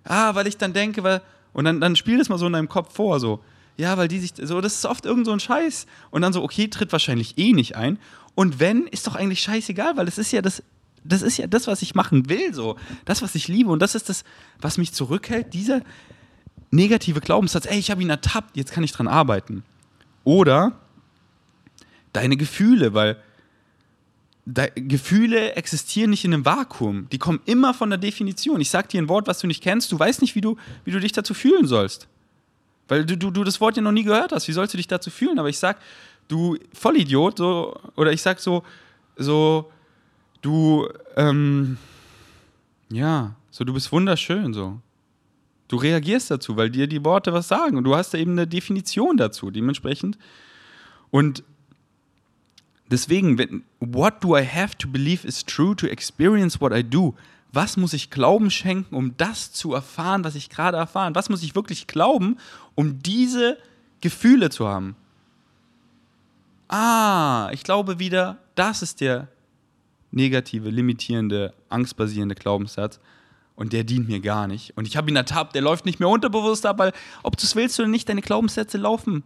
Ah, 0.04 0.34
weil 0.34 0.46
ich 0.46 0.56
dann 0.56 0.72
denke, 0.72 1.02
weil, 1.02 1.22
und 1.52 1.64
dann, 1.64 1.80
dann 1.80 1.96
spiel 1.96 2.18
das 2.18 2.28
mal 2.28 2.38
so 2.38 2.46
in 2.46 2.52
deinem 2.52 2.68
Kopf 2.68 2.94
vor, 2.94 3.20
so, 3.20 3.40
ja, 3.76 3.96
weil 3.96 4.08
die 4.08 4.18
sich, 4.18 4.32
so, 4.36 4.60
das 4.60 4.74
ist 4.74 4.86
oft 4.86 5.06
irgend 5.06 5.26
so 5.26 5.32
ein 5.32 5.40
Scheiß. 5.40 5.86
Und 6.10 6.22
dann 6.22 6.32
so, 6.32 6.42
okay, 6.42 6.68
tritt 6.68 6.92
wahrscheinlich 6.92 7.38
eh 7.38 7.52
nicht 7.52 7.76
ein. 7.76 7.98
Und 8.34 8.60
wenn, 8.60 8.86
ist 8.86 9.06
doch 9.06 9.14
eigentlich 9.14 9.40
scheißegal, 9.40 9.96
weil 9.96 10.06
das 10.06 10.18
ist 10.18 10.32
ja 10.32 10.42
das, 10.42 10.62
das 11.04 11.22
ist 11.22 11.38
ja 11.38 11.46
das, 11.46 11.66
was 11.66 11.82
ich 11.82 11.94
machen 11.94 12.28
will, 12.28 12.52
so. 12.52 12.76
Das, 13.04 13.22
was 13.22 13.34
ich 13.34 13.48
liebe. 13.48 13.70
Und 13.70 13.80
das 13.80 13.94
ist 13.94 14.08
das, 14.08 14.24
was 14.60 14.78
mich 14.78 14.92
zurückhält, 14.92 15.54
dieser 15.54 15.82
negative 16.70 17.20
Glaubenssatz, 17.20 17.66
ey, 17.66 17.78
ich 17.78 17.90
habe 17.90 18.02
ihn 18.02 18.10
ertappt, 18.10 18.56
jetzt 18.56 18.72
kann 18.72 18.84
ich 18.84 18.92
dran 18.92 19.08
arbeiten. 19.08 19.64
Oder 20.24 20.72
deine 22.12 22.36
Gefühle, 22.36 22.94
weil 22.94 23.22
Gefühle 24.74 25.54
existieren 25.54 26.10
nicht 26.10 26.24
in 26.24 26.34
einem 26.34 26.44
Vakuum. 26.44 27.08
Die 27.10 27.18
kommen 27.18 27.40
immer 27.44 27.74
von 27.74 27.90
der 27.90 27.98
Definition. 27.98 28.60
Ich 28.60 28.70
sag 28.70 28.88
dir 28.88 29.00
ein 29.00 29.08
Wort, 29.08 29.26
was 29.26 29.38
du 29.38 29.46
nicht 29.46 29.62
kennst, 29.62 29.92
du 29.92 29.98
weißt 29.98 30.22
nicht, 30.22 30.34
wie 30.34 30.40
du, 30.40 30.56
wie 30.84 30.90
du 30.90 31.00
dich 31.00 31.12
dazu 31.12 31.34
fühlen 31.34 31.66
sollst. 31.66 32.08
Weil 32.88 33.04
du, 33.04 33.16
du, 33.16 33.30
du 33.30 33.44
das 33.44 33.60
Wort 33.60 33.76
ja 33.76 33.82
noch 33.82 33.92
nie 33.92 34.02
gehört 34.02 34.32
hast. 34.32 34.48
Wie 34.48 34.52
sollst 34.52 34.74
du 34.74 34.76
dich 34.76 34.88
dazu 34.88 35.10
fühlen? 35.10 35.38
Aber 35.38 35.48
ich 35.48 35.58
sag, 35.58 35.78
du 36.26 36.56
Vollidiot, 36.72 37.38
so, 37.38 37.78
oder 37.96 38.12
ich 38.12 38.22
sag 38.22 38.40
so, 38.40 38.64
so, 39.16 39.70
du, 40.40 40.88
ähm, 41.16 41.76
ja, 42.90 43.34
so, 43.50 43.64
du 43.64 43.72
bist 43.72 43.90
wunderschön, 43.92 44.54
so. 44.54 44.80
Du 45.68 45.76
reagierst 45.76 46.30
dazu, 46.30 46.56
weil 46.56 46.70
dir 46.70 46.86
die 46.86 47.04
Worte 47.04 47.32
was 47.32 47.46
sagen 47.46 47.76
und 47.76 47.84
du 47.84 47.94
hast 47.94 48.12
da 48.12 48.18
eben 48.18 48.32
eine 48.32 48.46
Definition 48.46 49.16
dazu, 49.16 49.50
dementsprechend. 49.50 50.18
Und 51.10 51.44
Deswegen, 52.90 53.62
what 53.78 54.22
do 54.22 54.36
I 54.36 54.44
have 54.44 54.76
to 54.78 54.88
believe 54.88 55.24
is 55.26 55.44
true 55.44 55.76
to 55.76 55.86
experience 55.86 56.60
what 56.60 56.72
I 56.72 56.82
do? 56.82 57.14
Was 57.52 57.76
muss 57.76 57.92
ich 57.92 58.10
Glauben 58.10 58.50
schenken, 58.50 58.94
um 58.94 59.16
das 59.16 59.52
zu 59.52 59.74
erfahren, 59.74 60.24
was 60.24 60.34
ich 60.34 60.50
gerade 60.50 60.76
erfahren? 60.76 61.14
Was 61.14 61.28
muss 61.28 61.42
ich 61.42 61.54
wirklich 61.54 61.86
glauben, 61.86 62.36
um 62.74 63.00
diese 63.00 63.58
Gefühle 64.00 64.50
zu 64.50 64.66
haben? 64.66 64.96
Ah, 66.68 67.50
ich 67.52 67.62
glaube 67.62 68.00
wieder, 68.00 68.38
das 68.56 68.82
ist 68.82 69.00
der 69.00 69.28
negative, 70.10 70.70
limitierende, 70.70 71.54
angstbasierende 71.68 72.34
Glaubenssatz. 72.34 73.00
Und 73.54 73.72
der 73.72 73.84
dient 73.84 74.08
mir 74.08 74.20
gar 74.20 74.46
nicht. 74.46 74.76
Und 74.76 74.86
ich 74.86 74.96
habe 74.96 75.10
ihn 75.10 75.16
ertappt, 75.16 75.54
der 75.54 75.62
läuft 75.62 75.84
nicht 75.84 76.00
mehr 76.00 76.08
unterbewusst 76.08 76.64
ab, 76.64 76.78
weil 76.78 76.92
ob 77.22 77.36
du 77.36 77.44
es 77.44 77.54
willst 77.54 77.78
oder 77.78 77.88
nicht, 77.88 78.08
deine 78.08 78.22
Glaubenssätze 78.22 78.78
laufen 78.78 79.22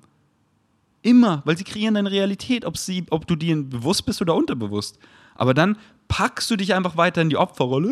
Immer, 1.04 1.42
weil 1.44 1.58
sie 1.58 1.64
kreieren 1.64 1.96
deine 1.96 2.10
Realität, 2.10 2.64
ob, 2.64 2.78
sie, 2.78 3.04
ob 3.10 3.26
du 3.26 3.36
dir 3.36 3.54
bewusst 3.62 4.06
bist 4.06 4.22
oder 4.22 4.34
unterbewusst. 4.34 4.98
Aber 5.34 5.52
dann 5.52 5.76
packst 6.08 6.50
du 6.50 6.56
dich 6.56 6.72
einfach 6.72 6.96
weiter 6.96 7.20
in 7.20 7.28
die 7.28 7.36
Opferrolle. 7.36 7.90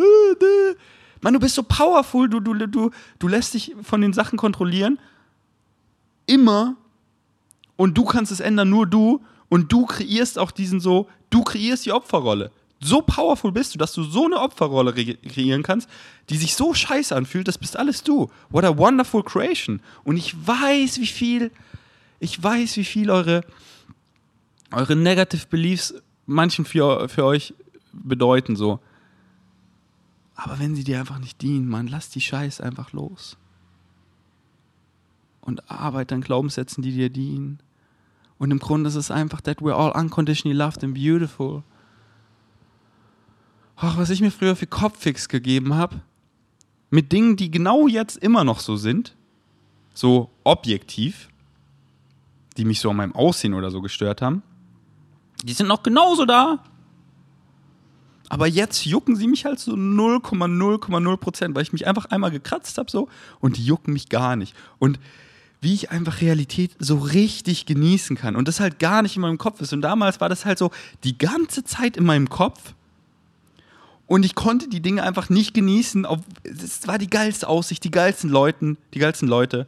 Mann, 1.20 1.34
du 1.34 1.38
bist 1.38 1.54
so 1.54 1.62
powerful, 1.62 2.30
du, 2.30 2.40
du, 2.40 2.54
du, 2.54 2.90
du 3.18 3.28
lässt 3.28 3.52
dich 3.52 3.74
von 3.82 4.00
den 4.00 4.14
Sachen 4.14 4.38
kontrollieren. 4.38 4.98
Immer. 6.24 6.76
Und 7.76 7.98
du 7.98 8.06
kannst 8.06 8.32
es 8.32 8.40
ändern, 8.40 8.70
nur 8.70 8.86
du. 8.86 9.22
Und 9.50 9.70
du 9.70 9.84
kreierst 9.84 10.38
auch 10.38 10.50
diesen 10.50 10.80
so, 10.80 11.06
du 11.28 11.42
kreierst 11.42 11.84
die 11.84 11.92
Opferrolle. 11.92 12.50
So 12.82 13.00
powerful 13.02 13.52
bist 13.52 13.74
du, 13.74 13.78
dass 13.78 13.92
du 13.92 14.02
so 14.02 14.26
eine 14.26 14.40
Opferrolle 14.40 14.92
kreieren 14.92 15.62
kannst, 15.62 15.88
die 16.30 16.36
sich 16.36 16.54
so 16.56 16.74
scheiße 16.74 17.14
anfühlt, 17.14 17.46
das 17.46 17.58
bist 17.58 17.76
alles 17.76 18.02
du. 18.02 18.30
What 18.50 18.64
a 18.64 18.76
wonderful 18.76 19.22
creation. 19.22 19.80
Und 20.04 20.16
ich 20.16 20.34
weiß, 20.46 20.98
wie 20.98 21.06
viel 21.06 21.52
ich 22.22 22.40
weiß, 22.40 22.76
wie 22.76 22.84
viel 22.84 23.10
eure, 23.10 23.44
eure 24.70 24.94
Negative 24.94 25.44
Beliefs 25.48 25.92
manchen 26.24 26.64
für, 26.64 27.08
für 27.08 27.24
euch 27.24 27.52
bedeuten, 27.92 28.54
so. 28.54 28.78
Aber 30.36 30.60
wenn 30.60 30.76
sie 30.76 30.84
dir 30.84 31.00
einfach 31.00 31.18
nicht 31.18 31.42
dienen, 31.42 31.68
man, 31.68 31.88
lass 31.88 32.10
die 32.10 32.20
Scheiße 32.20 32.62
einfach 32.62 32.92
los. 32.92 33.36
Und 35.40 35.68
arbeite 35.68 36.14
an 36.14 36.20
Glaubenssätzen, 36.20 36.84
die 36.84 36.92
dir 36.92 37.10
dienen. 37.10 37.58
Und 38.38 38.52
im 38.52 38.60
Grunde 38.60 38.86
ist 38.88 38.94
es 38.94 39.10
einfach, 39.10 39.40
that 39.40 39.58
we're 39.58 39.74
all 39.74 39.90
unconditionally 39.90 40.56
loved 40.56 40.84
and 40.84 40.94
beautiful. 40.94 41.64
Ach, 43.76 43.96
was 43.96 44.10
ich 44.10 44.20
mir 44.20 44.30
früher 44.30 44.56
für 44.56 44.66
Kopffix 44.66 45.28
gegeben 45.28 45.74
habe, 45.74 46.00
mit 46.90 47.10
Dingen, 47.10 47.36
die 47.36 47.50
genau 47.50 47.88
jetzt 47.88 48.16
immer 48.18 48.44
noch 48.44 48.60
so 48.60 48.76
sind, 48.76 49.16
so 49.94 50.30
objektiv, 50.44 51.28
die 52.56 52.64
mich 52.64 52.80
so 52.80 52.90
an 52.90 52.96
meinem 52.96 53.14
Aussehen 53.14 53.54
oder 53.54 53.70
so 53.70 53.80
gestört 53.80 54.22
haben, 54.22 54.42
die 55.42 55.52
sind 55.52 55.66
noch 55.66 55.82
genauso 55.82 56.24
da. 56.24 56.62
Aber 58.28 58.46
jetzt 58.46 58.86
jucken 58.86 59.16
sie 59.16 59.26
mich 59.26 59.44
halt 59.44 59.58
so 59.58 59.72
0,0,0 59.72 61.16
Prozent, 61.18 61.54
weil 61.54 61.62
ich 61.62 61.72
mich 61.72 61.86
einfach 61.86 62.06
einmal 62.06 62.30
gekratzt 62.30 62.78
habe 62.78 62.90
so 62.90 63.08
und 63.40 63.58
die 63.58 63.64
jucken 63.64 63.92
mich 63.92 64.08
gar 64.08 64.36
nicht. 64.36 64.54
Und 64.78 64.98
wie 65.60 65.74
ich 65.74 65.90
einfach 65.90 66.20
Realität 66.20 66.72
so 66.78 66.98
richtig 66.98 67.66
genießen 67.66 68.16
kann 68.16 68.34
und 68.34 68.48
das 68.48 68.58
halt 68.58 68.78
gar 68.78 69.02
nicht 69.02 69.16
in 69.16 69.22
meinem 69.22 69.38
Kopf 69.38 69.60
ist. 69.60 69.72
Und 69.72 69.82
damals 69.82 70.20
war 70.20 70.28
das 70.28 70.44
halt 70.44 70.58
so 70.58 70.70
die 71.04 71.16
ganze 71.16 71.62
Zeit 71.62 71.96
in 71.96 72.04
meinem 72.04 72.28
Kopf 72.28 72.74
und 74.06 74.24
ich 74.24 74.34
konnte 74.34 74.68
die 74.68 74.82
Dinge 74.82 75.02
einfach 75.02 75.30
nicht 75.30 75.54
genießen. 75.54 76.06
Es 76.44 76.86
war 76.86 76.98
die 76.98 77.08
geilste 77.08 77.48
Aussicht, 77.48 77.84
die 77.84 77.90
geilsten 77.90 78.30
Leute, 78.30 78.76
die 78.94 78.98
geilsten 78.98 79.28
Leute. 79.28 79.66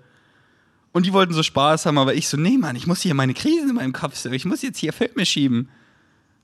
Und 0.93 1.07
die 1.07 1.13
wollten 1.13 1.33
so 1.33 1.43
Spaß 1.43 1.87
haben, 1.87 1.99
aber 1.99 2.15
ich 2.15 2.29
so, 2.29 2.37
nee, 2.37 2.57
Mann, 2.57 2.77
ich 2.77 2.87
muss 2.87 3.01
hier 3.01 3.15
meine 3.15 3.35
Krisen 3.35 3.71
in 3.71 3.75
meinem 3.75 3.93
Kopf, 3.93 4.25
ich 4.25 4.45
muss 4.45 4.63
jetzt 4.63 4.79
hier 4.79 4.93
Filme 4.93 5.27
schieben. 5.27 5.69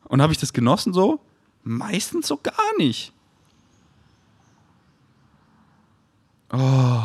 Und 0.05 0.23
habe 0.23 0.33
ich 0.33 0.39
das 0.39 0.53
genossen 0.53 0.93
so? 0.93 1.21
Meistens 1.63 2.27
so 2.27 2.37
gar 2.37 2.77
nicht. 2.79 3.13
Oh. 6.53 7.01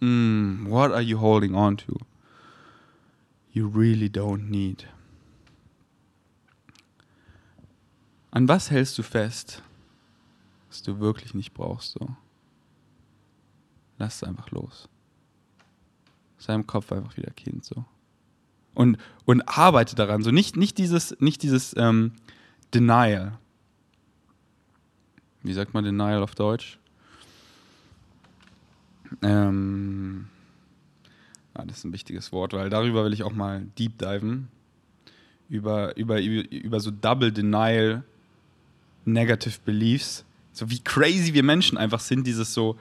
Mm, 0.00 0.70
what 0.70 0.92
are 0.92 1.02
you 1.02 1.20
holding 1.20 1.54
on 1.54 1.76
to? 1.76 1.98
You 3.52 3.68
really 3.68 4.08
don't 4.08 4.48
need. 4.48 4.86
An 8.36 8.48
was 8.48 8.70
hältst 8.70 8.98
du 8.98 9.02
fest, 9.02 9.62
was 10.68 10.82
du 10.82 11.00
wirklich 11.00 11.32
nicht 11.32 11.54
brauchst 11.54 11.92
so? 11.92 12.06
lass 13.96 14.16
es 14.16 14.24
einfach 14.24 14.50
los. 14.50 14.90
Sei 16.36 16.52
im 16.52 16.66
Kopf 16.66 16.92
einfach 16.92 17.16
wieder 17.16 17.30
Kind 17.30 17.64
so. 17.64 17.86
Und, 18.74 18.98
und 19.24 19.40
arbeite 19.48 19.96
daran. 19.96 20.22
So 20.22 20.32
nicht, 20.32 20.54
nicht 20.54 20.76
dieses, 20.76 21.18
nicht 21.18 21.42
dieses 21.42 21.74
ähm, 21.78 22.12
Denial. 22.74 23.38
Wie 25.42 25.54
sagt 25.54 25.72
man 25.72 25.84
Denial 25.84 26.22
auf 26.22 26.34
Deutsch? 26.34 26.78
Ähm, 29.22 30.28
ah, 31.54 31.64
das 31.64 31.78
ist 31.78 31.84
ein 31.84 31.94
wichtiges 31.94 32.32
Wort, 32.32 32.52
weil 32.52 32.68
darüber 32.68 33.02
will 33.02 33.14
ich 33.14 33.22
auch 33.22 33.32
mal 33.32 33.64
deep 33.78 33.96
diven. 33.96 34.48
Über, 35.48 35.96
über, 35.96 36.20
über, 36.20 36.52
über 36.52 36.80
so 36.80 36.90
Double 36.90 37.32
Denial, 37.32 38.04
Negative 39.06 39.58
Beliefs. 39.64 40.24
So 40.52 40.70
wie 40.70 40.80
crazy 40.80 41.34
wir 41.34 41.42
Menschen 41.42 41.78
einfach 41.78 42.00
sind, 42.00 42.26
dieses 42.26 42.52
so, 42.52 42.76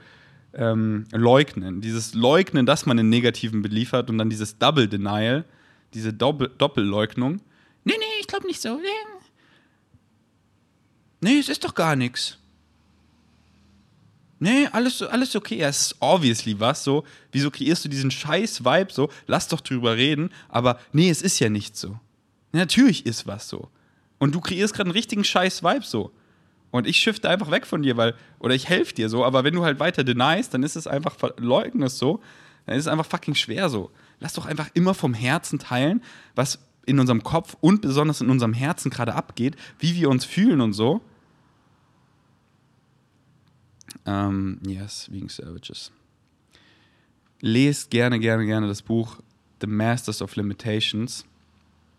ähm, 0.56 1.06
leugnen. 1.12 1.82
Dieses 1.82 2.14
Leugnen, 2.14 2.66
dass 2.66 2.86
man 2.86 2.98
einen 2.98 3.10
negativen 3.10 3.62
Belief 3.62 3.92
hat 3.92 4.10
und 4.10 4.18
dann 4.18 4.30
dieses 4.30 4.58
Double 4.58 4.88
Denial, 4.88 5.46
diese 5.94 6.14
Doppel 6.14 6.52
Doppelleugnung. 6.58 7.42
Nee, 7.84 7.94
nee, 7.98 8.06
ich 8.20 8.28
glaube 8.28 8.48
nicht 8.48 8.62
so. 8.62 8.78
Nee. 8.78 8.88
nee, 11.22 11.40
es 11.40 11.50
ist 11.50 11.64
doch 11.64 11.76
gar 11.76 11.96
nichts. 11.96 12.38
Nee, 14.40 14.68
alles, 14.72 15.02
alles 15.02 15.36
okay. 15.36 15.58
Ja, 15.58 15.70
es 15.70 15.88
ist 15.88 15.96
obviously 16.00 16.60
was 16.60 16.84
so. 16.84 17.04
Wieso 17.32 17.50
kreierst 17.52 17.86
du 17.86 17.90
diesen 17.90 18.12
scheiß 18.12 18.66
Vibe 18.66 18.92
so? 18.92 19.10
Lass 19.28 19.48
doch 19.48 19.62
drüber 19.62 19.96
reden. 19.96 20.30
Aber 20.50 20.80
nee, 20.92 21.10
es 21.10 21.22
ist 21.22 21.40
ja 21.40 21.50
nicht 21.50 21.78
so. 21.78 22.00
Natürlich 22.52 23.06
ist 23.06 23.28
was 23.28 23.48
so. 23.48 23.70
Und 24.18 24.34
du 24.36 24.42
kreierst 24.42 24.74
gerade 24.74 24.90
einen 24.90 24.96
richtigen 24.96 25.24
scheiß 25.24 25.64
Vibe 25.64 25.86
so. 25.86 26.12
Und 26.72 26.88
ich 26.88 26.98
shifte 26.98 27.30
einfach 27.30 27.52
weg 27.52 27.66
von 27.66 27.84
dir, 27.84 27.96
weil, 27.98 28.16
oder 28.40 28.54
ich 28.54 28.68
helfe 28.68 28.94
dir 28.94 29.08
so, 29.10 29.24
aber 29.24 29.44
wenn 29.44 29.54
du 29.54 29.64
halt 29.64 29.80
weiter 29.80 30.04
deniest, 30.04 30.54
dann 30.54 30.64
ist 30.64 30.76
es 30.76 30.88
einfach, 30.88 31.16
leugnest 31.38 31.98
so, 31.98 32.22
dann 32.66 32.76
ist 32.76 32.84
es 32.84 32.88
einfach 32.88 33.06
fucking 33.06 33.36
schwer 33.36 33.70
so. 33.70 33.92
Lass 34.20 34.34
doch 34.34 34.46
einfach 34.46 34.70
immer 34.74 34.94
vom 34.94 35.14
Herzen 35.14 35.60
teilen, 35.60 36.02
was 36.36 36.60
in 36.86 37.00
unserem 37.00 37.24
Kopf 37.24 37.56
und 37.62 37.82
besonders 37.82 38.22
in 38.22 38.30
unserem 38.30 38.54
Herzen 38.54 38.92
gerade 38.92 39.16
abgeht, 39.16 39.56
wie 39.80 39.96
wir 39.96 40.10
uns 40.10 40.26
fühlen 40.26 40.62
und 40.62 40.74
so. 40.74 41.02
Um, 44.04 44.14
ähm, 44.14 44.60
yes, 44.68 45.12
Vegan 45.12 45.30
Savages. 45.30 45.92
Lest 47.42 47.90
gerne, 47.90 48.20
gerne, 48.20 48.46
gerne 48.46 48.68
das 48.68 48.82
Buch 48.82 49.20
The 49.62 49.68
Masters 49.68 50.22
of 50.22 50.36
Limitations 50.36 51.26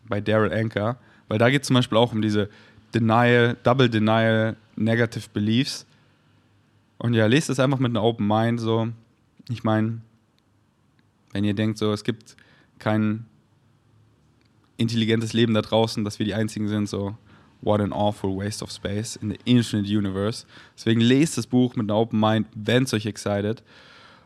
bei 0.08 0.20
Daryl 0.20 0.52
Anker, 0.52 0.98
weil 1.28 1.38
da 1.38 1.50
geht 1.50 1.62
es 1.62 1.68
zum 1.68 1.74
Beispiel 1.74 1.98
auch 1.98 2.12
um 2.12 2.22
diese 2.22 2.48
Denial, 2.94 3.56
Double 3.62 3.88
Denial, 3.88 4.56
Negative 4.76 5.28
Beliefs. 5.32 5.86
Und 6.98 7.14
ja, 7.14 7.26
lest 7.26 7.50
es 7.50 7.60
einfach 7.60 7.78
mit 7.78 7.90
einer 7.90 8.02
Open 8.02 8.26
Mind. 8.26 8.60
So, 8.60 8.88
ich 9.48 9.64
meine, 9.64 10.00
wenn 11.32 11.44
ihr 11.44 11.54
denkt, 11.54 11.78
so, 11.78 11.92
es 11.92 12.04
gibt 12.04 12.36
kein 12.78 13.26
intelligentes 14.76 15.32
Leben 15.32 15.54
da 15.54 15.62
draußen, 15.62 16.04
dass 16.04 16.18
wir 16.18 16.26
die 16.26 16.34
einzigen 16.34 16.68
sind, 16.68 16.88
so, 16.88 17.16
what 17.62 17.80
an 17.80 17.92
awful 17.92 18.36
waste 18.36 18.62
of 18.62 18.70
space 18.70 19.16
in 19.16 19.30
the 19.30 19.38
infinite 19.44 19.88
universe. 19.88 20.46
Deswegen 20.76 21.00
lest 21.00 21.38
das 21.38 21.46
Buch 21.46 21.76
mit 21.76 21.90
einer 21.90 21.98
Open 21.98 22.20
Mind, 22.20 22.46
wenn 22.54 22.84
es 22.84 22.94
euch 22.94 23.06
excited. 23.06 23.62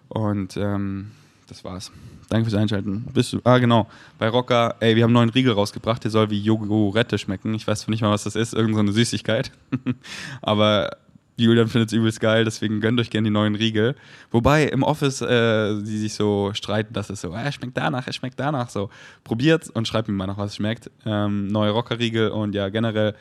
Und 0.09 0.57
ähm, 0.57 1.12
das 1.51 1.64
war's. 1.64 1.90
Danke 2.28 2.48
fürs 2.48 2.61
Einschalten. 2.61 3.05
Bis, 3.12 3.36
ah, 3.44 3.59
genau. 3.59 3.88
Bei 4.18 4.28
Rocker, 4.28 4.76
ey, 4.80 4.94
wir 4.94 5.03
haben 5.03 5.11
einen 5.11 5.26
neuen 5.26 5.30
Riegel 5.30 5.53
rausgebracht, 5.53 6.05
der 6.05 6.11
soll 6.11 6.30
wie 6.30 6.40
Jogurette 6.40 7.18
schmecken. 7.18 7.55
Ich 7.55 7.66
weiß 7.66 7.88
nicht 7.88 8.03
mal, 8.03 8.11
was 8.11 8.24
das 8.24 8.36
ist, 8.36 8.55
irgend 8.55 8.74
so 8.74 8.80
eine 8.80 8.92
Süßigkeit. 8.92 9.51
Aber 10.42 10.90
Julian 11.36 11.68
findet 11.68 11.90
es 11.90 11.92
übelst 11.94 12.20
geil, 12.20 12.44
deswegen 12.44 12.80
gönnt 12.80 13.01
euch 13.01 13.11
gerne 13.11 13.28
die 13.28 13.32
neuen 13.32 13.55
Riegel. 13.55 13.96
Wobei 14.30 14.64
im 14.64 14.82
Office 14.82 15.22
äh, 15.22 15.74
die 15.82 15.98
sich 15.98 16.14
so 16.14 16.51
streiten, 16.55 16.92
dass 16.92 17.11
es 17.11 17.22
so, 17.22 17.32
ah, 17.32 17.42
er 17.42 17.53
schmeckt 17.53 17.76
danach, 17.76 18.07
er 18.07 18.12
schmeckt 18.12 18.38
danach. 18.38 18.70
So, 18.70 18.90
probiert 19.24 19.68
und 19.70 19.88
schreibt 19.88 20.09
mir 20.09 20.14
mal 20.14 20.26
noch, 20.26 20.38
was 20.38 20.51
es 20.51 20.57
schmeckt. 20.57 20.90
Ähm, 21.05 21.48
neue 21.48 21.70
Rocker-Riegel 21.70 22.30
und 22.30 22.55
ja, 22.55 22.68
generell 22.68 23.14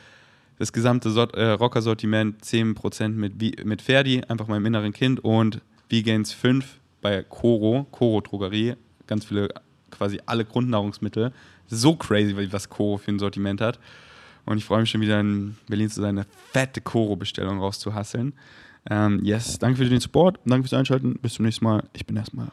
das 0.57 0.73
gesamte 0.73 1.09
äh, 1.33 1.51
Rocker-Sortiment 1.51 2.43
10% 2.43 3.09
mit, 3.09 3.65
mit 3.65 3.81
Ferdi, 3.81 4.21
einfach 4.27 4.47
meinem 4.47 4.65
inneren 4.65 4.91
Kind 4.91 5.23
und 5.23 5.61
Vegans 5.89 6.33
5 6.33 6.78
bei 7.01 7.23
Coro, 7.23 7.87
Coro 7.91 8.21
Drogerie, 8.21 8.75
ganz 9.07 9.25
viele, 9.25 9.49
quasi 9.91 10.19
alle 10.25 10.45
Grundnahrungsmittel. 10.45 11.31
So 11.67 11.95
crazy, 11.95 12.35
was 12.51 12.69
Coro 12.69 12.97
für 12.97 13.11
ein 13.11 13.19
Sortiment 13.19 13.61
hat. 13.61 13.79
Und 14.45 14.57
ich 14.57 14.65
freue 14.65 14.81
mich 14.81 14.89
schon 14.89 15.01
wieder 15.01 15.19
in 15.19 15.57
Berlin 15.67 15.89
zu 15.89 16.01
sein, 16.01 16.17
eine 16.17 16.25
fette 16.51 16.81
Coro-Bestellung 16.81 17.59
rauszuhasseln. 17.59 18.33
Ähm, 18.89 19.23
yes, 19.23 19.59
danke 19.59 19.77
für 19.77 19.85
den 19.85 19.99
Support, 19.99 20.39
danke 20.45 20.67
fürs 20.67 20.79
Einschalten. 20.79 21.19
Bis 21.19 21.33
zum 21.33 21.45
nächsten 21.45 21.65
Mal. 21.65 21.83
Ich 21.93 22.05
bin 22.05 22.15
erstmal 22.15 22.47